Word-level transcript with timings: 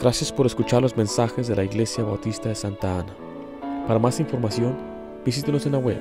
Gracias 0.00 0.30
por 0.30 0.46
escuchar 0.46 0.80
los 0.80 0.96
mensajes 0.96 1.48
de 1.48 1.56
la 1.56 1.64
Iglesia 1.64 2.04
Bautista 2.04 2.48
de 2.48 2.54
Santa 2.54 3.00
Ana. 3.00 3.16
Para 3.84 3.98
más 3.98 4.20
información, 4.20 4.78
visítenos 5.24 5.66
en 5.66 5.72
la 5.72 5.78
web 5.78 6.00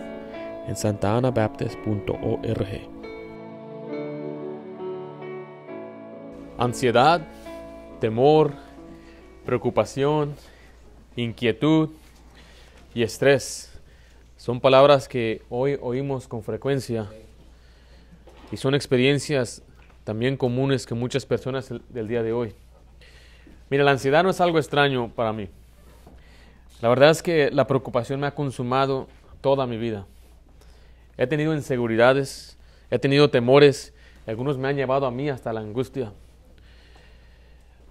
en 0.68 0.76
santaanabaptist.org. 0.76 2.68
Ansiedad, 6.60 7.28
temor, 8.00 8.54
preocupación, 9.48 10.36
inquietud 11.16 11.90
y 12.94 13.02
estrés 13.02 13.72
son 14.38 14.62
palabras 14.62 15.08
que 15.08 15.42
hoy 15.50 15.76
oímos 15.82 16.28
con 16.28 16.44
frecuencia 16.44 17.10
y 18.52 18.58
son 18.58 18.76
experiencias 18.76 19.64
también 20.04 20.38
comunes 20.38 20.86
que 20.86 20.94
muchas 20.94 21.26
personas 21.26 21.74
del 21.90 22.08
día 22.08 22.22
de 22.22 22.34
hoy. 22.34 22.54
Mira, 23.70 23.84
la 23.84 23.92
ansiedad 23.92 24.24
no 24.24 24.30
es 24.30 24.40
algo 24.40 24.60
extraño 24.60 25.10
para 25.10 25.34
mí. 25.34 25.50
La 26.82 26.90
verdad 26.90 27.10
es 27.10 27.24
que 27.24 27.52
la 27.52 27.68
preocupación 27.68 28.20
me 28.20 28.28
ha 28.28 28.36
consumado 28.36 29.08
toda 29.42 29.66
mi 29.66 29.78
vida. 29.78 30.06
He 31.18 31.28
tenido 31.28 31.54
inseguridades, 31.54 32.58
he 32.92 33.00
tenido 33.00 33.30
temores, 33.30 33.94
algunos 34.28 34.58
me 34.58 34.68
han 34.68 34.76
llevado 34.76 35.06
a 35.06 35.12
mí 35.12 35.30
hasta 35.30 35.52
la 35.52 35.62
angustia. 35.62 36.12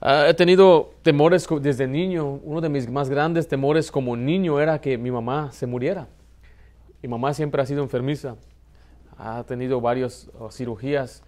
Ah, 0.00 0.26
he 0.28 0.34
tenido 0.34 0.94
temores 1.02 1.46
desde 1.60 1.88
niño. 1.88 2.40
Uno 2.44 2.60
de 2.60 2.68
mis 2.68 2.88
más 2.88 3.08
grandes 3.08 3.48
temores 3.48 3.90
como 3.90 4.16
niño 4.16 4.60
era 4.60 4.80
que 4.80 4.98
mi 4.98 5.10
mamá 5.10 5.50
se 5.52 5.66
muriera. 5.66 6.06
Mi 7.02 7.08
mamá 7.08 7.34
siempre 7.34 7.62
ha 7.62 7.66
sido 7.66 7.82
enfermiza, 7.82 8.36
ha 9.18 9.42
tenido 9.44 9.80
varias 9.80 10.30
oh, 10.38 10.50
cirugías. 10.50 11.22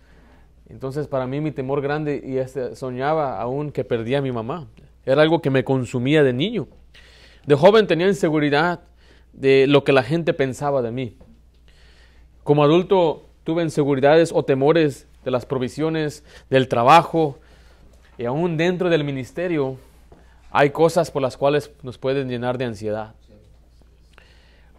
Entonces 0.68 1.06
para 1.06 1.26
mí 1.26 1.40
mi 1.40 1.50
temor 1.50 1.80
grande 1.80 2.22
y 2.24 2.38
este, 2.38 2.76
soñaba 2.76 3.40
aún 3.40 3.72
que 3.72 3.84
perdía 3.84 4.18
a 4.18 4.22
mi 4.22 4.32
mamá. 4.32 4.66
Era 5.06 5.22
algo 5.22 5.40
que 5.40 5.50
me 5.50 5.64
consumía 5.64 6.22
de 6.22 6.32
niño. 6.32 6.68
De 7.46 7.54
joven 7.54 7.86
tenía 7.86 8.06
inseguridad 8.06 8.80
de 9.32 9.66
lo 9.66 9.84
que 9.84 9.92
la 9.92 10.02
gente 10.02 10.34
pensaba 10.34 10.82
de 10.82 10.90
mí. 10.90 11.16
Como 12.44 12.62
adulto 12.62 13.26
tuve 13.44 13.62
inseguridades 13.62 14.32
o 14.34 14.44
temores 14.44 15.06
de 15.24 15.30
las 15.30 15.46
provisiones, 15.46 16.24
del 16.50 16.68
trabajo, 16.68 17.38
y 18.18 18.24
aún 18.24 18.56
dentro 18.56 18.90
del 18.90 19.04
ministerio 19.04 19.78
hay 20.50 20.70
cosas 20.70 21.10
por 21.10 21.22
las 21.22 21.36
cuales 21.36 21.70
nos 21.82 21.98
pueden 21.98 22.28
llenar 22.28 22.58
de 22.58 22.66
ansiedad. 22.66 23.14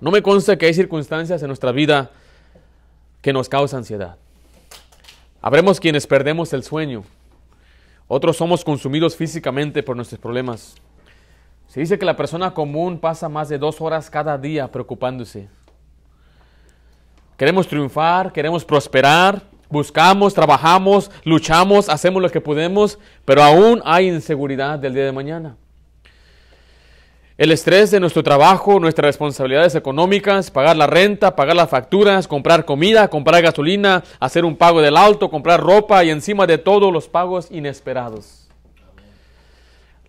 No 0.02 0.12
me 0.12 0.22
consta 0.22 0.58
que 0.58 0.66
hay 0.66 0.74
circunstancias 0.74 1.42
en 1.42 1.48
nuestra 1.48 1.72
vida 1.72 2.12
que 3.22 3.34
nos 3.34 3.50
causan 3.50 3.80
ansiedad. 3.80 4.18
Habremos 5.42 5.80
quienes 5.80 6.06
perdemos 6.06 6.52
el 6.54 6.64
sueño. 6.64 7.04
Otros 8.08 8.38
somos 8.38 8.66
consumidos 8.66 9.16
físicamente 9.16 9.84
por 9.84 9.96
nuestros 9.96 10.20
problemas. 10.20 10.76
Se 11.68 11.80
dice 11.80 12.00
que 12.00 12.06
la 12.06 12.18
persona 12.18 12.54
común 12.54 13.00
pasa 13.00 13.30
más 13.30 13.48
de 13.48 13.58
dos 13.58 13.80
horas 13.80 14.10
cada 14.10 14.38
día 14.38 14.72
preocupándose. 14.72 15.48
Queremos 17.38 17.68
triunfar, 17.68 18.34
queremos 18.34 18.66
prosperar, 18.66 19.44
buscamos, 19.70 20.34
trabajamos, 20.34 21.10
luchamos, 21.24 21.88
hacemos 21.88 22.22
lo 22.22 22.30
que 22.30 22.42
podemos, 22.42 23.00
pero 23.24 23.44
aún 23.44 23.82
hay 23.86 24.10
inseguridad 24.10 24.78
del 24.78 24.94
día 24.94 25.06
de 25.06 25.12
mañana. 25.14 25.56
El 27.40 27.54
estrés 27.54 27.90
de 27.90 28.02
nuestro 28.02 28.22
trabajo, 28.22 28.82
nuestras 28.82 29.06
responsabilidades 29.06 29.74
económicas, 29.74 30.52
pagar 30.52 30.76
la 30.76 30.88
renta, 30.88 31.38
pagar 31.38 31.56
las 31.56 31.70
facturas, 31.70 32.28
comprar 32.28 32.66
comida, 32.66 33.08
comprar 33.08 33.42
gasolina, 33.42 34.04
hacer 34.20 34.44
un 34.44 34.58
pago 34.58 34.82
del 34.82 34.98
auto, 34.98 35.30
comprar 35.30 35.62
ropa 35.62 36.04
y 36.04 36.10
encima 36.10 36.46
de 36.46 36.58
todo 36.58 36.92
los 36.92 37.08
pagos 37.08 37.48
inesperados. 37.50 38.50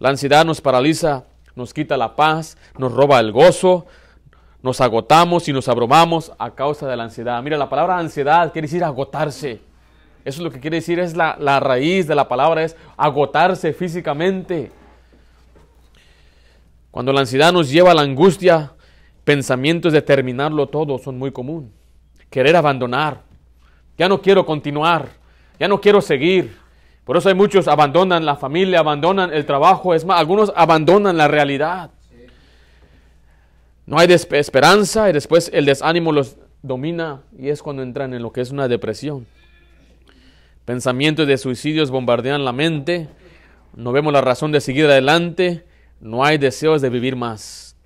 La 0.01 0.08
ansiedad 0.08 0.45
nos 0.45 0.61
paraliza, 0.61 1.23
nos 1.55 1.73
quita 1.73 1.97
la 1.97 2.17
paz, 2.17 2.58
nos 2.77 2.92
roba 2.92 3.20
el 3.20 3.31
gozo, 3.31 3.86
nos 4.61 4.81
agotamos 4.81 5.47
y 5.47 5.53
nos 5.53 5.69
abrumamos 5.69 6.33
a 6.36 6.51
causa 6.51 6.89
de 6.89 6.97
la 6.97 7.05
ansiedad. 7.05 7.41
Mira, 7.45 7.57
la 7.57 7.68
palabra 7.68 7.97
ansiedad 7.97 8.51
quiere 8.52 8.67
decir 8.67 8.83
agotarse. 8.83 9.61
Eso 10.24 10.41
es 10.41 10.41
lo 10.41 10.51
que 10.51 10.58
quiere 10.58 10.79
decir, 10.79 10.98
es 10.98 11.14
la, 11.14 11.36
la 11.39 11.61
raíz 11.61 12.08
de 12.08 12.17
la 12.17 12.27
palabra, 12.27 12.64
es 12.64 12.74
agotarse 12.97 13.73
físicamente. 13.73 14.73
Cuando 16.90 17.12
la 17.12 17.20
ansiedad 17.20 17.52
nos 17.52 17.70
lleva 17.70 17.92
a 17.92 17.95
la 17.95 18.02
angustia, 18.02 18.73
pensamientos 19.24 19.92
de 19.92 20.02
terminarlo 20.02 20.68
todo 20.68 20.98
son 20.98 21.18
muy 21.18 21.30
común. 21.30 21.73
Querer 22.30 22.56
abandonar. 22.56 23.23
Ya 23.96 24.08
no 24.08 24.20
quiero 24.20 24.45
continuar. 24.45 25.08
Ya 25.58 25.68
no 25.68 25.80
quiero 25.80 26.00
seguir. 26.00 26.56
Por 27.05 27.17
eso 27.17 27.29
hay 27.29 27.34
muchos 27.34 27.68
abandonan 27.68 28.24
la 28.24 28.36
familia, 28.36 28.80
abandonan 28.80 29.33
el 29.33 29.46
trabajo. 29.46 29.95
Es 29.95 30.05
más, 30.05 30.18
algunos 30.18 30.52
abandonan 30.56 31.17
la 31.17 31.29
realidad. 31.29 31.90
No 33.86 33.98
hay 33.98 34.11
esperanza 34.12 35.11
y 35.11 35.12
después 35.12 35.50
el 35.52 35.64
desánimo 35.64 36.12
los 36.12 36.36
domina 36.62 37.23
y 37.36 37.48
es 37.48 37.62
cuando 37.62 37.83
entran 37.83 38.14
en 38.14 38.23
lo 38.23 38.33
que 38.33 38.40
es 38.40 38.50
una 38.50 38.68
depresión. 38.68 39.27
Pensamientos 40.64 41.27
de 41.27 41.39
suicidios 41.39 41.90
bombardean 41.90 42.45
la 42.45 42.52
mente. 42.52 43.08
No 43.74 43.92
vemos 43.92 44.12
la 44.12 44.20
razón 44.20 44.52
de 44.52 44.61
seguir 44.61 44.86
adelante 44.86 45.64
no 46.00 46.24
hay 46.24 46.38
deseos 46.38 46.80
de 46.80 46.90
vivir 46.90 47.14
más. 47.14 47.77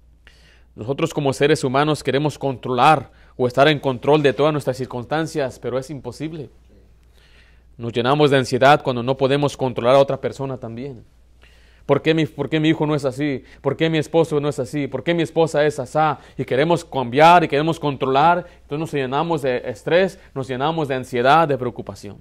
Nosotros 0.75 1.13
como 1.13 1.33
seres 1.33 1.63
humanos 1.65 2.03
queremos 2.03 2.39
controlar 2.39 3.11
o 3.37 3.47
estar 3.47 3.69
en 3.69 3.79
control 3.79 4.23
de 4.23 4.33
todas 4.33 4.53
nuestras 4.53 4.77
circunstancias, 4.77 5.59
pero 5.59 5.79
es 5.79 5.91
imposible. 5.91 6.51
Nos 7.77 7.93
llenamos 7.93 8.31
de 8.31 8.39
ansiedad 8.39 8.83
cuando 8.83 9.03
no 9.03 9.17
podemos 9.17 9.57
controlar 9.57 9.97
a 9.97 10.01
otra 10.01 10.21
persona 10.21 10.57
también. 10.57 11.05
¿Por 11.87 12.01
qué, 12.01 12.15
mi, 12.15 12.25
¿Por 12.25 12.49
qué 12.49 12.61
mi 12.61 12.71
hijo 12.71 12.87
no 12.87 12.95
es 12.95 13.05
así? 13.05 13.45
¿Por 13.61 13.77
qué 13.77 13.91
mi 13.91 13.99
esposo 13.99 14.41
no 14.41 14.49
es 14.49 14.59
así? 14.59 14.87
¿Por 14.87 15.05
qué 15.05 15.13
mi 15.13 15.23
esposa 15.23 15.67
es 15.67 15.79
así? 15.79 15.99
Y 16.39 16.45
queremos 16.45 16.85
cambiar 16.85 17.45
y 17.45 17.49
queremos 17.49 17.79
controlar. 17.79 18.47
Entonces 18.63 18.79
nos 18.79 18.93
llenamos 18.93 19.43
de 19.43 19.59
estrés, 19.67 20.19
nos 20.35 20.49
llenamos 20.49 20.89
de 20.89 20.95
ansiedad, 20.95 21.47
de 21.47 21.59
preocupación. 21.59 22.19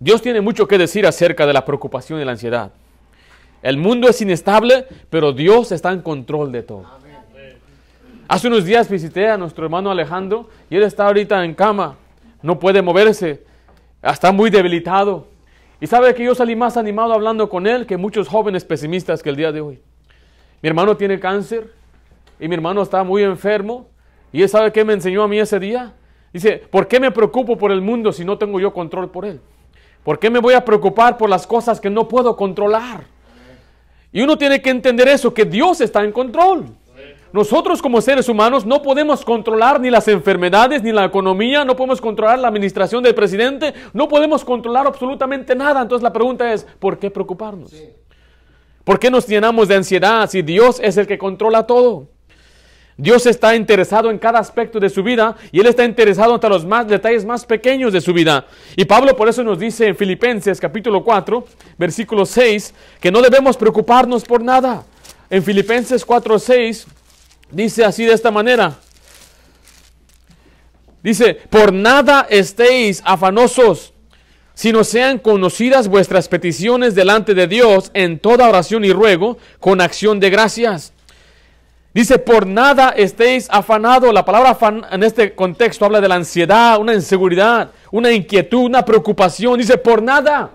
Dios 0.00 0.20
tiene 0.20 0.40
mucho 0.40 0.66
que 0.66 0.78
decir 0.78 1.06
acerca 1.06 1.46
de 1.46 1.52
la 1.52 1.64
preocupación 1.64 2.20
y 2.20 2.24
la 2.24 2.32
ansiedad. 2.32 2.72
El 3.62 3.76
mundo 3.76 4.08
es 4.08 4.20
inestable, 4.20 4.86
pero 5.10 5.32
Dios 5.32 5.72
está 5.72 5.92
en 5.92 6.00
control 6.00 6.50
de 6.52 6.62
todo. 6.62 6.84
Hace 8.26 8.48
unos 8.48 8.64
días 8.64 8.88
visité 8.88 9.28
a 9.28 9.36
nuestro 9.36 9.64
hermano 9.64 9.90
Alejandro 9.90 10.48
y 10.70 10.76
él 10.76 10.84
está 10.84 11.06
ahorita 11.06 11.44
en 11.44 11.54
cama, 11.54 11.96
no 12.42 12.58
puede 12.58 12.80
moverse, 12.80 13.42
está 14.02 14.32
muy 14.32 14.50
debilitado. 14.50 15.26
Y 15.80 15.86
sabe 15.86 16.14
que 16.14 16.24
yo 16.24 16.34
salí 16.34 16.54
más 16.54 16.76
animado 16.76 17.12
hablando 17.12 17.48
con 17.48 17.66
él 17.66 17.86
que 17.86 17.96
muchos 17.96 18.28
jóvenes 18.28 18.64
pesimistas 18.64 19.22
que 19.22 19.30
el 19.30 19.36
día 19.36 19.50
de 19.50 19.60
hoy. 19.60 19.80
Mi 20.62 20.68
hermano 20.68 20.96
tiene 20.96 21.18
cáncer 21.18 21.72
y 22.38 22.48
mi 22.48 22.54
hermano 22.54 22.82
está 22.82 23.02
muy 23.02 23.22
enfermo. 23.24 23.88
¿Y 24.32 24.42
él 24.42 24.48
sabe 24.48 24.72
qué 24.72 24.84
me 24.84 24.92
enseñó 24.92 25.22
a 25.22 25.28
mí 25.28 25.38
ese 25.38 25.58
día? 25.58 25.92
Dice, 26.32 26.62
¿por 26.70 26.86
qué 26.86 27.00
me 27.00 27.10
preocupo 27.10 27.58
por 27.58 27.72
el 27.72 27.80
mundo 27.80 28.12
si 28.12 28.24
no 28.24 28.38
tengo 28.38 28.60
yo 28.60 28.72
control 28.72 29.10
por 29.10 29.24
él? 29.24 29.40
¿Por 30.04 30.18
qué 30.18 30.30
me 30.30 30.38
voy 30.38 30.54
a 30.54 30.64
preocupar 30.64 31.16
por 31.18 31.28
las 31.28 31.46
cosas 31.46 31.80
que 31.80 31.90
no 31.90 32.06
puedo 32.06 32.36
controlar? 32.36 33.04
Y 34.12 34.22
uno 34.22 34.36
tiene 34.36 34.60
que 34.60 34.70
entender 34.70 35.08
eso, 35.08 35.32
que 35.32 35.44
Dios 35.44 35.80
está 35.80 36.02
en 36.02 36.12
control. 36.12 36.66
Nosotros 37.32 37.80
como 37.80 38.00
seres 38.00 38.28
humanos 38.28 38.66
no 38.66 38.82
podemos 38.82 39.24
controlar 39.24 39.80
ni 39.80 39.88
las 39.88 40.08
enfermedades, 40.08 40.82
ni 40.82 40.90
la 40.90 41.04
economía, 41.04 41.64
no 41.64 41.76
podemos 41.76 42.00
controlar 42.00 42.40
la 42.40 42.48
administración 42.48 43.04
del 43.04 43.14
presidente, 43.14 43.72
no 43.92 44.08
podemos 44.08 44.44
controlar 44.44 44.86
absolutamente 44.86 45.54
nada. 45.54 45.80
Entonces 45.80 46.02
la 46.02 46.12
pregunta 46.12 46.52
es, 46.52 46.66
¿por 46.80 46.98
qué 46.98 47.08
preocuparnos? 47.08 47.72
¿Por 48.82 48.98
qué 48.98 49.10
nos 49.10 49.28
llenamos 49.28 49.68
de 49.68 49.76
ansiedad 49.76 50.28
si 50.28 50.42
Dios 50.42 50.80
es 50.82 50.96
el 50.96 51.06
que 51.06 51.18
controla 51.18 51.66
todo? 51.66 52.08
Dios 53.00 53.24
está 53.24 53.56
interesado 53.56 54.10
en 54.10 54.18
cada 54.18 54.40
aspecto 54.40 54.78
de 54.78 54.90
su 54.90 55.02
vida 55.02 55.34
y 55.50 55.60
Él 55.60 55.66
está 55.66 55.86
interesado 55.86 56.34
hasta 56.34 56.50
los 56.50 56.66
más 56.66 56.86
detalles 56.86 57.24
más 57.24 57.46
pequeños 57.46 57.94
de 57.94 58.02
su 58.02 58.12
vida. 58.12 58.46
Y 58.76 58.84
Pablo 58.84 59.16
por 59.16 59.26
eso 59.26 59.42
nos 59.42 59.58
dice 59.58 59.86
en 59.86 59.96
Filipenses 59.96 60.60
capítulo 60.60 61.02
4, 61.02 61.46
versículo 61.78 62.26
6, 62.26 62.74
que 63.00 63.10
no 63.10 63.22
debemos 63.22 63.56
preocuparnos 63.56 64.22
por 64.22 64.42
nada. 64.42 64.84
En 65.30 65.42
Filipenses 65.42 66.04
4, 66.04 66.38
6 66.38 66.86
dice 67.50 67.86
así 67.86 68.04
de 68.04 68.12
esta 68.12 68.30
manera. 68.30 68.76
Dice, 71.02 71.38
por 71.48 71.72
nada 71.72 72.26
estéis 72.28 73.00
afanosos, 73.06 73.94
sino 74.52 74.84
sean 74.84 75.18
conocidas 75.18 75.88
vuestras 75.88 76.28
peticiones 76.28 76.94
delante 76.94 77.32
de 77.32 77.46
Dios 77.46 77.90
en 77.94 78.18
toda 78.18 78.46
oración 78.46 78.84
y 78.84 78.92
ruego 78.92 79.38
con 79.58 79.80
acción 79.80 80.20
de 80.20 80.28
gracias. 80.28 80.92
Dice, 81.92 82.18
por 82.18 82.46
nada 82.46 82.90
estéis 82.90 83.48
afanados. 83.50 84.14
La 84.14 84.24
palabra 84.24 84.50
afan 84.50 84.86
en 84.90 85.02
este 85.02 85.34
contexto 85.34 85.84
habla 85.84 86.00
de 86.00 86.08
la 86.08 86.14
ansiedad, 86.14 86.78
una 86.78 86.94
inseguridad, 86.94 87.70
una 87.90 88.12
inquietud, 88.12 88.66
una 88.66 88.84
preocupación. 88.84 89.58
Dice, 89.58 89.76
por 89.76 90.00
nada. 90.00 90.50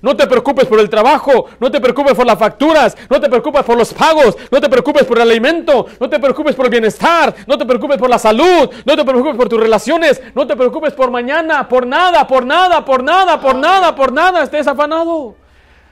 No 0.00 0.16
te 0.16 0.26
preocupes 0.28 0.66
por 0.66 0.78
el 0.78 0.88
trabajo, 0.88 1.46
no 1.58 1.72
te 1.72 1.80
preocupes 1.80 2.14
por 2.14 2.24
las 2.24 2.38
facturas, 2.38 2.96
no 3.10 3.20
te 3.20 3.28
preocupes 3.28 3.64
por 3.64 3.76
los 3.76 3.92
pagos, 3.92 4.36
no 4.48 4.60
te 4.60 4.68
preocupes 4.68 5.04
por 5.04 5.18
el 5.18 5.28
alimento, 5.28 5.86
no 5.98 6.08
te 6.08 6.20
preocupes 6.20 6.54
por 6.54 6.66
el 6.66 6.70
bienestar, 6.70 7.34
no 7.48 7.58
te 7.58 7.66
preocupes 7.66 7.98
por 7.98 8.08
la 8.08 8.16
salud, 8.16 8.70
no 8.84 8.96
te 8.96 9.04
preocupes 9.04 9.36
por 9.36 9.48
tus 9.48 9.58
relaciones, 9.58 10.22
no 10.36 10.46
te 10.46 10.54
preocupes 10.54 10.92
por 10.92 11.10
mañana, 11.10 11.68
por 11.68 11.84
nada, 11.84 12.28
por 12.28 12.46
nada, 12.46 12.84
por 12.84 13.02
nada, 13.02 13.40
por 13.40 13.56
nada, 13.56 13.94
por 13.94 14.12
nada, 14.12 14.44
estés 14.44 14.68
afanado. 14.68 15.34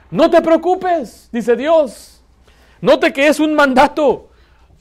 No 0.09 0.31
te 0.31 0.41
preocupes, 0.41 1.29
dice 1.33 1.57
Dios. 1.57 2.23
Note 2.81 3.13
que 3.13 3.27
es 3.27 3.41
un 3.41 3.55
mandato. 3.55 4.29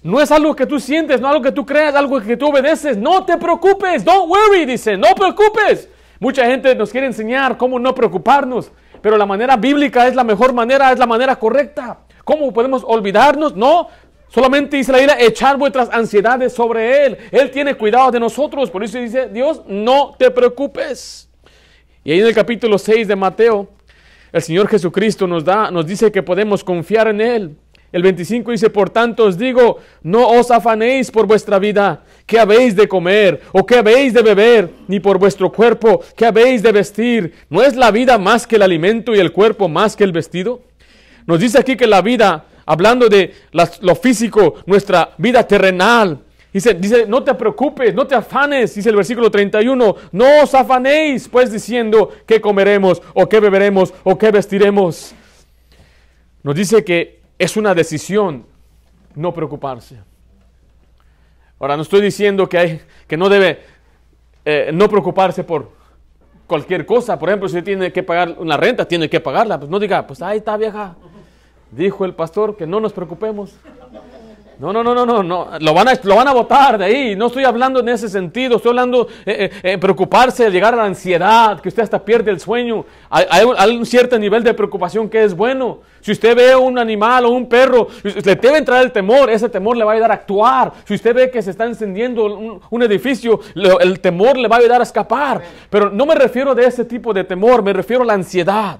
No 0.05 0.21
es 0.21 0.31
algo 0.31 0.55
que 0.55 0.67
tú 0.67 0.79
sientes, 0.79 1.19
no 1.19 1.25
es 1.25 1.31
algo 1.31 1.43
que 1.43 1.51
tú 1.51 1.65
creas, 1.65 1.95
algo 1.95 2.21
que 2.21 2.37
tú 2.37 2.49
obedeces. 2.49 2.95
No 2.95 3.25
te 3.25 3.39
preocupes, 3.39 4.05
don't 4.05 4.29
worry, 4.29 4.63
dice, 4.63 4.95
no 4.95 5.15
preocupes. 5.15 5.89
Mucha 6.19 6.45
gente 6.45 6.75
nos 6.75 6.91
quiere 6.91 7.07
enseñar 7.07 7.57
cómo 7.57 7.79
no 7.79 7.95
preocuparnos, 7.95 8.71
pero 9.01 9.17
la 9.17 9.25
manera 9.25 9.57
bíblica 9.57 10.07
es 10.07 10.13
la 10.13 10.23
mejor 10.23 10.53
manera, 10.53 10.91
es 10.91 10.99
la 10.99 11.07
manera 11.07 11.35
correcta. 11.37 12.01
¿Cómo 12.23 12.53
podemos 12.53 12.83
olvidarnos? 12.85 13.55
No, 13.55 13.87
solamente 14.27 14.77
dice 14.77 14.91
la 14.91 14.99
Biblia, 14.99 15.17
echar 15.19 15.57
vuestras 15.57 15.89
ansiedades 15.91 16.53
sobre 16.53 17.07
Él. 17.07 17.17
Él 17.31 17.49
tiene 17.49 17.73
cuidado 17.73 18.11
de 18.11 18.19
nosotros, 18.19 18.69
por 18.69 18.83
eso 18.83 18.99
dice 18.99 19.29
Dios, 19.29 19.63
no 19.65 20.13
te 20.19 20.29
preocupes. 20.29 21.31
Y 22.03 22.11
ahí 22.11 22.19
en 22.19 22.27
el 22.27 22.35
capítulo 22.35 22.77
6 22.77 23.07
de 23.07 23.15
Mateo, 23.15 23.69
el 24.31 24.41
Señor 24.43 24.67
Jesucristo 24.67 25.25
nos 25.25 25.43
da, 25.43 25.71
nos 25.71 25.87
dice 25.87 26.11
que 26.11 26.21
podemos 26.21 26.63
confiar 26.63 27.07
en 27.07 27.21
Él. 27.21 27.57
El 27.91 28.03
25 28.03 28.51
dice, 28.51 28.69
por 28.69 28.89
tanto 28.89 29.25
os 29.25 29.37
digo, 29.37 29.79
no 30.03 30.27
os 30.27 30.51
afanéis 30.51 31.11
por 31.11 31.27
vuestra 31.27 31.59
vida, 31.59 32.03
qué 32.25 32.39
habéis 32.39 32.75
de 32.75 32.87
comer 32.87 33.41
o 33.53 33.65
qué 33.65 33.77
habéis 33.77 34.13
de 34.13 34.21
beber, 34.21 34.69
ni 34.87 34.99
por 34.99 35.17
vuestro 35.17 35.51
cuerpo, 35.51 36.01
qué 36.15 36.25
habéis 36.25 36.61
de 36.61 36.71
vestir. 36.71 37.33
¿No 37.49 37.61
es 37.61 37.75
la 37.75 37.91
vida 37.91 38.17
más 38.17 38.45
que 38.45 38.57
el 38.57 38.63
alimento 38.63 39.15
y 39.15 39.19
el 39.19 39.31
cuerpo 39.31 39.69
más 39.69 39.95
que 39.95 40.03
el 40.03 40.11
vestido? 40.11 40.61
Nos 41.25 41.39
dice 41.39 41.59
aquí 41.59 41.77
que 41.77 41.87
la 41.87 42.01
vida, 42.01 42.45
hablando 42.65 43.07
de 43.07 43.33
lo 43.81 43.95
físico, 43.95 44.55
nuestra 44.65 45.11
vida 45.17 45.47
terrenal, 45.47 46.19
Dice, 46.55 46.73
dice, 46.73 47.05
no 47.05 47.21
te 47.21 47.33
preocupes, 47.33 47.93
no 47.93 48.07
te 48.07 48.15
afanes, 48.15 48.73
dice 48.73 48.87
el 48.87 48.95
versículo 48.95 49.29
31, 49.29 49.95
no 50.13 50.41
os 50.41 50.55
afanéis, 50.55 51.27
pues 51.27 51.51
diciendo 51.51 52.13
qué 52.25 52.39
comeremos 52.39 53.01
o 53.13 53.27
qué 53.27 53.41
beberemos 53.41 53.93
o 54.05 54.17
qué 54.17 54.31
vestiremos. 54.31 55.13
Nos 56.43 56.55
dice 56.55 56.85
que 56.85 57.19
es 57.37 57.57
una 57.57 57.73
decisión 57.73 58.45
no 59.15 59.33
preocuparse. 59.33 59.99
Ahora, 61.59 61.75
no 61.75 61.83
estoy 61.83 62.01
diciendo 62.01 62.47
que, 62.47 62.57
hay, 62.57 62.81
que 63.07 63.17
no 63.17 63.29
debe 63.29 63.59
eh, 64.43 64.69
no 64.73 64.89
preocuparse 64.89 65.43
por 65.43 65.71
cualquier 66.47 66.85
cosa. 66.85 67.17
Por 67.17 67.29
ejemplo, 67.29 67.49
si 67.49 67.61
tiene 67.61 67.91
que 67.91 68.03
pagar 68.03 68.35
una 68.37 68.57
renta, 68.57 68.87
tiene 68.87 69.09
que 69.09 69.19
pagarla. 69.19 69.57
Pues 69.57 69.69
no 69.69 69.79
diga, 69.79 70.05
pues 70.05 70.21
ahí 70.21 70.37
está 70.37 70.57
vieja. 70.57 70.95
Dijo 71.71 72.05
el 72.05 72.13
pastor 72.13 72.55
que 72.55 72.67
no 72.67 72.79
nos 72.79 72.93
preocupemos. 72.93 73.55
No, 74.57 74.71
no, 74.71 74.83
no, 74.83 74.95
no, 74.95 75.05
no, 75.05 75.21
no. 75.21 75.49
Lo 75.59 75.73
van, 75.73 75.89
a, 75.89 75.99
lo 76.03 76.15
van 76.15 76.27
a 76.27 76.33
votar 76.33 76.77
de 76.77 76.85
ahí. 76.85 77.15
No 77.15 77.27
estoy 77.27 77.43
hablando 77.43 77.79
en 77.79 77.89
ese 77.89 78.07
sentido. 78.07 78.57
Estoy 78.57 78.69
hablando 78.69 79.07
de 79.25 79.45
eh, 79.45 79.51
eh, 79.63 79.77
preocuparse, 79.77 80.49
llegar 80.49 80.73
a 80.73 80.77
la 80.77 80.85
ansiedad, 80.85 81.59
que 81.59 81.69
usted 81.69 81.83
hasta 81.83 82.03
pierde 82.03 82.31
el 82.31 82.39
sueño. 82.39 82.85
Hay, 83.09 83.43
un, 83.43 83.85
cierto 83.85 84.17
nivel 84.17 84.43
de 84.43 84.53
preocupación 84.53 85.09
que 85.09 85.23
es 85.23 85.35
bueno. 85.35 85.79
Si 86.01 86.11
usted 86.11 86.35
ve 86.35 86.55
un 86.55 86.77
animal 86.79 87.25
o 87.25 87.29
un 87.29 87.47
perro, 87.49 87.87
le 88.03 88.35
debe 88.35 88.57
entrar 88.57 88.83
el 88.83 88.91
temor. 88.91 89.29
Ese 89.29 89.49
temor 89.49 89.75
le 89.75 89.83
va 89.83 89.91
a 89.91 89.95
ayudar 89.95 90.11
a 90.11 90.15
actuar. 90.15 90.73
Si 90.85 90.93
usted 90.93 91.13
ve 91.13 91.31
que 91.31 91.41
se 91.41 91.51
está 91.51 91.65
encendiendo 91.65 92.25
un, 92.25 92.61
un 92.69 92.83
edificio, 92.83 93.39
el 93.55 93.99
temor 93.99 94.37
le 94.37 94.47
va 94.47 94.57
a 94.57 94.59
ayudar 94.59 94.79
a 94.79 94.83
escapar. 94.83 95.41
Pero 95.69 95.89
no 95.89 96.05
me 96.05 96.15
refiero 96.15 96.55
de 96.55 96.65
ese 96.65 96.85
tipo 96.85 97.13
de 97.13 97.23
temor, 97.23 97.61
me 97.63 97.73
refiero 97.73 98.03
a 98.03 98.05
la 98.05 98.13
ansiedad. 98.13 98.79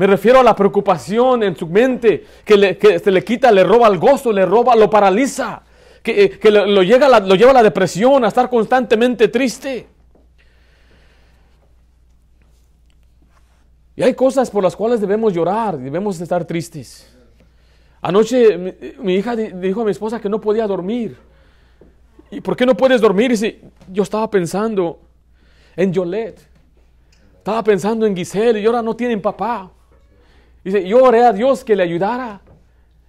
Me 0.00 0.06
refiero 0.06 0.40
a 0.40 0.42
la 0.42 0.56
preocupación 0.56 1.42
en 1.42 1.54
su 1.54 1.66
mente 1.66 2.24
que, 2.42 2.98
se 3.04 3.10
le 3.10 3.22
quita, 3.22 3.52
le 3.52 3.62
roba 3.62 3.86
el 3.86 3.98
gozo, 3.98 4.32
le 4.32 4.46
roba, 4.46 4.74
lo 4.74 4.88
paraliza, 4.88 5.60
que, 6.02 6.38
eh, 6.42 6.50
lo, 6.50 6.82
llega 6.82 7.20
lo 7.20 7.34
lleva 7.34 7.50
a 7.50 7.54
la 7.54 7.62
depresión, 7.62 8.24
a 8.24 8.28
estar 8.28 8.48
constantemente 8.48 9.28
triste. 9.28 9.86
Y 13.94 14.02
hay 14.02 14.14
cosas 14.14 14.50
por 14.50 14.62
las 14.62 14.74
cuales 14.74 15.02
debemos 15.02 15.34
llorar, 15.34 15.76
debemos 15.76 16.18
estar 16.18 16.46
tristes. 16.46 17.14
Anoche 18.00 18.96
mi, 19.02 19.16
hija 19.16 19.36
dijo 19.36 19.82
a 19.82 19.84
mi 19.84 19.90
esposa 19.90 20.18
que 20.18 20.30
no 20.30 20.40
podía 20.40 20.66
dormir. 20.66 21.14
¿Y 22.30 22.40
por 22.40 22.56
qué 22.56 22.64
no 22.64 22.74
puedes 22.74 23.02
dormir? 23.02 23.32
Dice, 23.32 23.60
yo 23.86 24.02
estaba 24.02 24.30
pensando 24.30 24.98
en 25.76 25.92
Yolette. 25.92 26.40
Estaba 27.36 27.62
pensando 27.62 28.06
en 28.06 28.16
Giselle 28.16 28.60
y 28.60 28.64
ahora 28.64 28.80
no 28.80 28.96
tienen 28.96 29.20
papá. 29.20 29.72
Dice, 30.64 30.86
yo 30.86 31.02
oré 31.02 31.24
a 31.24 31.32
Dios 31.32 31.64
que 31.64 31.74
le 31.74 31.82
ayudara. 31.82 32.40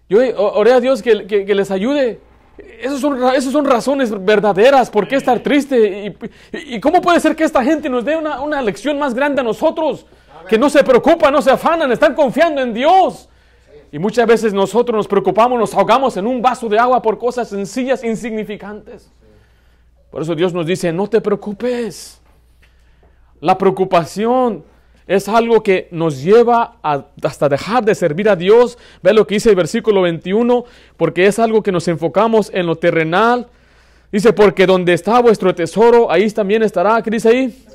Yo 0.10 0.20
oré 0.38 0.74
a 0.74 0.80
Dios 0.80 1.02
que, 1.02 1.14
les 1.16 1.72
ayude. 1.72 2.20
Esas 2.82 3.00
son, 3.00 3.20
son, 3.42 3.66
razones 3.66 4.12
verdaderas. 4.26 4.90
¿Por 4.90 5.08
qué 5.08 5.16
estar 5.16 5.40
triste? 5.40 6.16
¿Y, 6.52 6.80
cómo 6.80 7.02
puede 7.02 7.20
ser 7.20 7.36
que 7.36 7.44
esta 7.44 7.64
gente 7.64 7.90
nos 7.90 8.06
dé 8.06 8.18
una, 8.18 8.62
lección 8.62 9.00
más 9.00 9.14
grande 9.14 9.42
a 9.42 9.44
nosotros? 9.44 10.06
Que 10.50 10.58
no 10.58 10.70
se 10.70 10.84
preocupan, 10.84 11.32
no 11.32 11.42
se 11.42 11.52
afanan, 11.52 11.92
están 11.92 12.14
confiando 12.14 12.62
en 12.62 12.74
Dios. 12.74 13.30
Y 13.92 14.00
muchas 14.00 14.26
veces 14.26 14.54
nosotros 14.54 14.96
nos 14.96 15.08
preocupamos, 15.08 15.60
nos 15.60 15.74
ahogamos 15.74 16.16
en 16.18 16.26
un 16.26 16.42
vaso 16.42 16.70
de 16.70 16.80
agua 16.80 17.02
por 17.02 17.18
cosas 17.18 17.50
sencillas, 17.50 18.04
insignificantes. 18.04 19.12
Por 20.10 20.22
eso 20.22 20.36
Dios 20.36 20.54
nos 20.54 20.66
dice, 20.66 20.92
no 20.92 21.08
te 21.08 21.22
preocupes. 21.22 22.22
La 23.40 23.58
preocupación 23.58 24.64
es 25.12 25.28
algo 25.28 25.62
que 25.62 25.90
nos 25.92 26.24
lleva 26.24 26.78
hasta 26.82 27.50
dejar 27.50 27.84
de 27.84 27.96
servir 27.96 28.30
a 28.30 28.38
Dios. 28.38 28.78
Ve 29.04 29.14
lo 29.14 29.28
que 29.28 29.36
dice 29.36 29.50
el 29.50 29.58
versículo 29.58 30.04
21, 30.04 30.64
porque 30.96 31.26
es 31.26 31.38
algo 31.38 31.62
que 31.62 31.74
nos 31.74 31.90
enfocamos 31.90 32.50
en 32.54 32.66
lo 32.66 32.78
terrenal. 32.78 33.48
Dice, 34.10 34.32
porque 34.32 34.66
donde 34.66 34.94
está 34.94 35.20
vuestro 35.20 35.54
tesoro, 35.54 36.10
ahí 36.10 36.30
también 36.32 36.64
estará. 36.64 37.02
¿Qué 37.04 37.12
dice 37.12 37.28
ahí? 37.28 37.66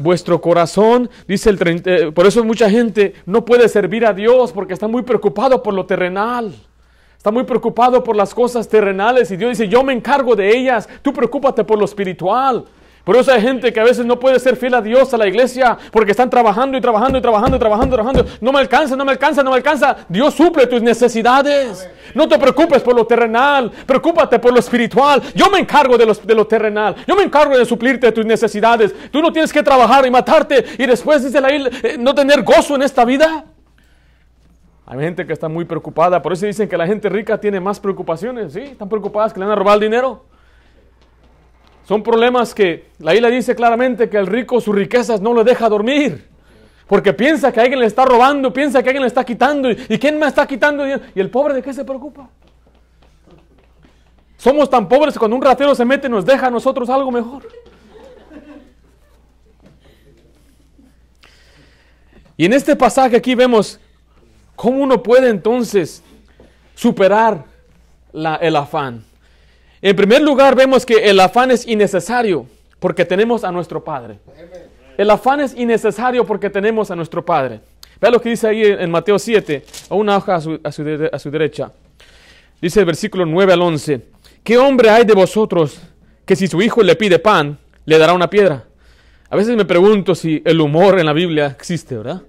Vuestro 0.00 0.40
corazón, 0.40 1.08
dice 1.28 1.50
el 1.50 1.58
30, 1.58 1.90
eh, 1.90 2.12
por 2.12 2.26
eso 2.26 2.42
mucha 2.42 2.68
gente 2.68 3.14
no 3.24 3.44
puede 3.44 3.68
servir 3.68 4.04
a 4.04 4.12
Dios 4.12 4.50
porque 4.50 4.72
está 4.72 4.88
muy 4.88 5.02
preocupado 5.02 5.62
por 5.62 5.74
lo 5.74 5.86
terrenal. 5.86 6.52
Está 7.16 7.30
muy 7.30 7.44
preocupado 7.44 8.02
por 8.02 8.16
las 8.16 8.34
cosas 8.34 8.66
terrenales 8.66 9.30
y 9.30 9.36
Dios 9.36 9.50
dice, 9.50 9.68
yo 9.68 9.84
me 9.84 9.92
encargo 9.92 10.34
de 10.34 10.56
ellas, 10.56 10.88
tú 11.02 11.12
preocúpate 11.12 11.62
por 11.62 11.78
lo 11.78 11.84
espiritual. 11.84 12.64
Por 13.04 13.16
eso 13.16 13.32
hay 13.32 13.40
gente 13.40 13.72
que 13.72 13.80
a 13.80 13.84
veces 13.84 14.04
no 14.04 14.18
puede 14.20 14.38
ser 14.38 14.56
fiel 14.56 14.74
a 14.74 14.82
Dios, 14.82 15.12
a 15.14 15.16
la 15.16 15.26
iglesia, 15.26 15.76
porque 15.90 16.10
están 16.10 16.28
trabajando 16.28 16.76
y 16.76 16.80
trabajando 16.80 17.18
y 17.18 17.20
trabajando 17.20 17.56
y 17.56 17.60
trabajando 17.60 17.96
trabajando. 17.96 18.26
No 18.40 18.52
me 18.52 18.60
alcanza, 18.60 18.94
no 18.96 19.04
me 19.04 19.12
alcanza, 19.12 19.42
no 19.42 19.50
me 19.50 19.56
alcanza. 19.56 19.96
Dios 20.08 20.34
suple 20.34 20.66
tus 20.66 20.82
necesidades. 20.82 21.88
No 22.14 22.28
te 22.28 22.38
preocupes 22.38 22.82
por 22.82 22.94
lo 22.94 23.06
terrenal, 23.06 23.70
preocúpate 23.86 24.38
por 24.38 24.52
lo 24.52 24.58
espiritual. 24.58 25.22
Yo 25.34 25.48
me 25.50 25.58
encargo 25.58 25.96
de, 25.96 26.14
de 26.24 26.34
lo 26.34 26.46
terrenal. 26.46 26.96
Yo 27.06 27.16
me 27.16 27.22
encargo 27.22 27.56
de 27.56 27.64
suplirte 27.64 28.10
tus 28.12 28.26
necesidades. 28.26 28.94
Tú 29.10 29.22
no 29.22 29.32
tienes 29.32 29.52
que 29.52 29.62
trabajar 29.62 30.06
y 30.06 30.10
matarte 30.10 30.64
y 30.78 30.86
después, 30.86 31.24
dice 31.24 31.40
la 31.40 31.54
isla, 31.54 31.70
eh, 31.82 31.96
no 31.98 32.14
tener 32.14 32.42
gozo 32.42 32.74
en 32.74 32.82
esta 32.82 33.04
vida. 33.04 33.44
Hay 34.86 34.98
gente 34.98 35.24
que 35.24 35.32
está 35.32 35.48
muy 35.48 35.64
preocupada, 35.64 36.20
por 36.20 36.32
eso 36.32 36.46
dicen 36.46 36.68
que 36.68 36.76
la 36.76 36.84
gente 36.84 37.08
rica 37.08 37.38
tiene 37.38 37.60
más 37.60 37.78
preocupaciones, 37.78 38.52
¿sí? 38.52 38.60
Están 38.60 38.88
preocupadas 38.88 39.32
que 39.32 39.38
le 39.38 39.46
van 39.46 39.52
a 39.52 39.56
robar 39.56 39.74
el 39.74 39.82
dinero. 39.82 40.24
Son 41.90 42.04
problemas 42.04 42.54
que 42.54 42.90
la 43.00 43.16
isla 43.16 43.28
dice 43.30 43.56
claramente 43.56 44.08
que 44.08 44.16
el 44.16 44.28
rico 44.28 44.60
sus 44.60 44.72
riquezas 44.72 45.20
no 45.20 45.34
lo 45.34 45.42
deja 45.42 45.68
dormir. 45.68 46.24
Porque 46.86 47.12
piensa 47.12 47.50
que 47.50 47.58
alguien 47.58 47.80
le 47.80 47.86
está 47.86 48.04
robando, 48.04 48.52
piensa 48.52 48.80
que 48.80 48.90
alguien 48.90 49.02
le 49.02 49.08
está 49.08 49.24
quitando. 49.24 49.68
¿Y, 49.68 49.98
quién 49.98 50.16
me 50.16 50.28
está 50.28 50.46
quitando? 50.46 50.86
¿Y 50.86 51.00
el 51.16 51.30
pobre 51.30 51.52
de 51.52 51.62
qué 51.62 51.74
se 51.74 51.84
preocupa? 51.84 52.30
Somos 54.36 54.70
tan 54.70 54.88
pobres 54.88 55.14
que 55.14 55.18
cuando 55.18 55.36
un 55.36 55.42
ratero 55.42 55.74
se 55.74 55.84
mete 55.84 56.08
nos 56.08 56.24
deja 56.24 56.46
a 56.46 56.50
nosotros 56.52 56.88
algo 56.90 57.10
mejor. 57.10 57.48
Y 62.36 62.44
en 62.44 62.52
este 62.52 62.76
pasaje 62.76 63.16
aquí 63.16 63.34
vemos 63.34 63.80
cómo 64.54 64.80
uno 64.80 65.02
puede 65.02 65.28
entonces 65.28 66.04
superar 66.76 67.46
el 68.12 68.54
afán. 68.54 69.09
En 69.82 69.96
primer 69.96 70.20
lugar, 70.20 70.54
vemos 70.54 70.84
que 70.84 71.08
el 71.08 71.18
afán 71.20 71.50
es 71.50 71.66
innecesario 71.66 72.46
porque 72.78 73.04
tenemos 73.04 73.44
a 73.44 73.52
nuestro 73.52 73.82
Padre. 73.82 74.18
El 74.98 75.10
afán 75.10 75.40
es 75.40 75.56
innecesario 75.56 76.26
porque 76.26 76.50
tenemos 76.50 76.90
a 76.90 76.96
nuestro 76.96 77.24
Padre. 77.24 77.60
Vea 78.00 78.10
lo 78.10 78.20
que 78.20 78.30
dice 78.30 78.48
ahí 78.48 78.62
en 78.62 78.90
Mateo 78.90 79.18
7, 79.18 79.64
a 79.88 79.94
una 79.94 80.16
hoja 80.16 80.34
a 80.34 80.40
su, 80.72 81.30
derecha. 81.30 81.72
Dice 82.60 82.80
el 82.80 82.86
versículo 82.86 83.24
9 83.24 83.52
al 83.54 83.62
11. 83.62 84.02
¿Qué 84.42 84.58
hombre 84.58 84.90
hay 84.90 85.04
de 85.04 85.14
vosotros 85.14 85.80
que 86.26 86.36
si 86.36 86.46
su 86.46 86.60
hijo 86.60 86.82
le 86.82 86.96
pide 86.96 87.18
pan, 87.18 87.58
le 87.86 87.98
dará 87.98 88.12
una 88.12 88.28
piedra? 88.28 88.64
A 89.30 89.36
veces 89.36 89.56
me 89.56 89.64
pregunto 89.64 90.14
si 90.14 90.42
el 90.44 90.60
humor 90.60 90.98
en 90.98 91.06
la 91.06 91.12
Biblia 91.12 91.46
existe, 91.46 91.96
¿verdad? 91.96 92.22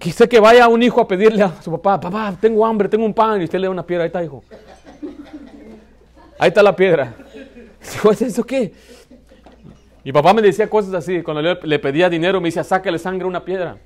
Sé 0.00 0.28
que 0.28 0.40
vaya 0.40 0.68
un 0.68 0.82
hijo 0.82 1.00
a 1.00 1.08
pedirle 1.08 1.42
a 1.42 1.60
su 1.60 1.70
papá, 1.72 2.00
papá, 2.00 2.36
tengo 2.40 2.64
hambre, 2.64 2.88
tengo 2.88 3.04
un 3.04 3.14
pan, 3.14 3.40
y 3.40 3.44
usted 3.44 3.58
le 3.58 3.66
da 3.66 3.70
una 3.70 3.84
piedra, 3.84 4.04
ahí 4.04 4.08
está, 4.08 4.22
hijo. 4.22 4.44
Ahí 6.38 6.48
está 6.48 6.62
la 6.62 6.74
piedra. 6.74 7.14
¿Es 7.80 8.22
eso 8.22 8.44
qué? 8.44 8.72
Mi 10.04 10.12
papá 10.12 10.32
me 10.32 10.40
decía 10.40 10.70
cosas 10.70 10.94
así. 10.94 11.22
Cuando 11.22 11.42
le, 11.42 11.78
pedía 11.78 12.08
dinero, 12.08 12.40
me 12.40 12.48
decía, 12.48 12.64
sácale 12.64 12.98
sangre 12.98 13.24
a 13.24 13.28
una 13.28 13.44
piedra. 13.44 13.76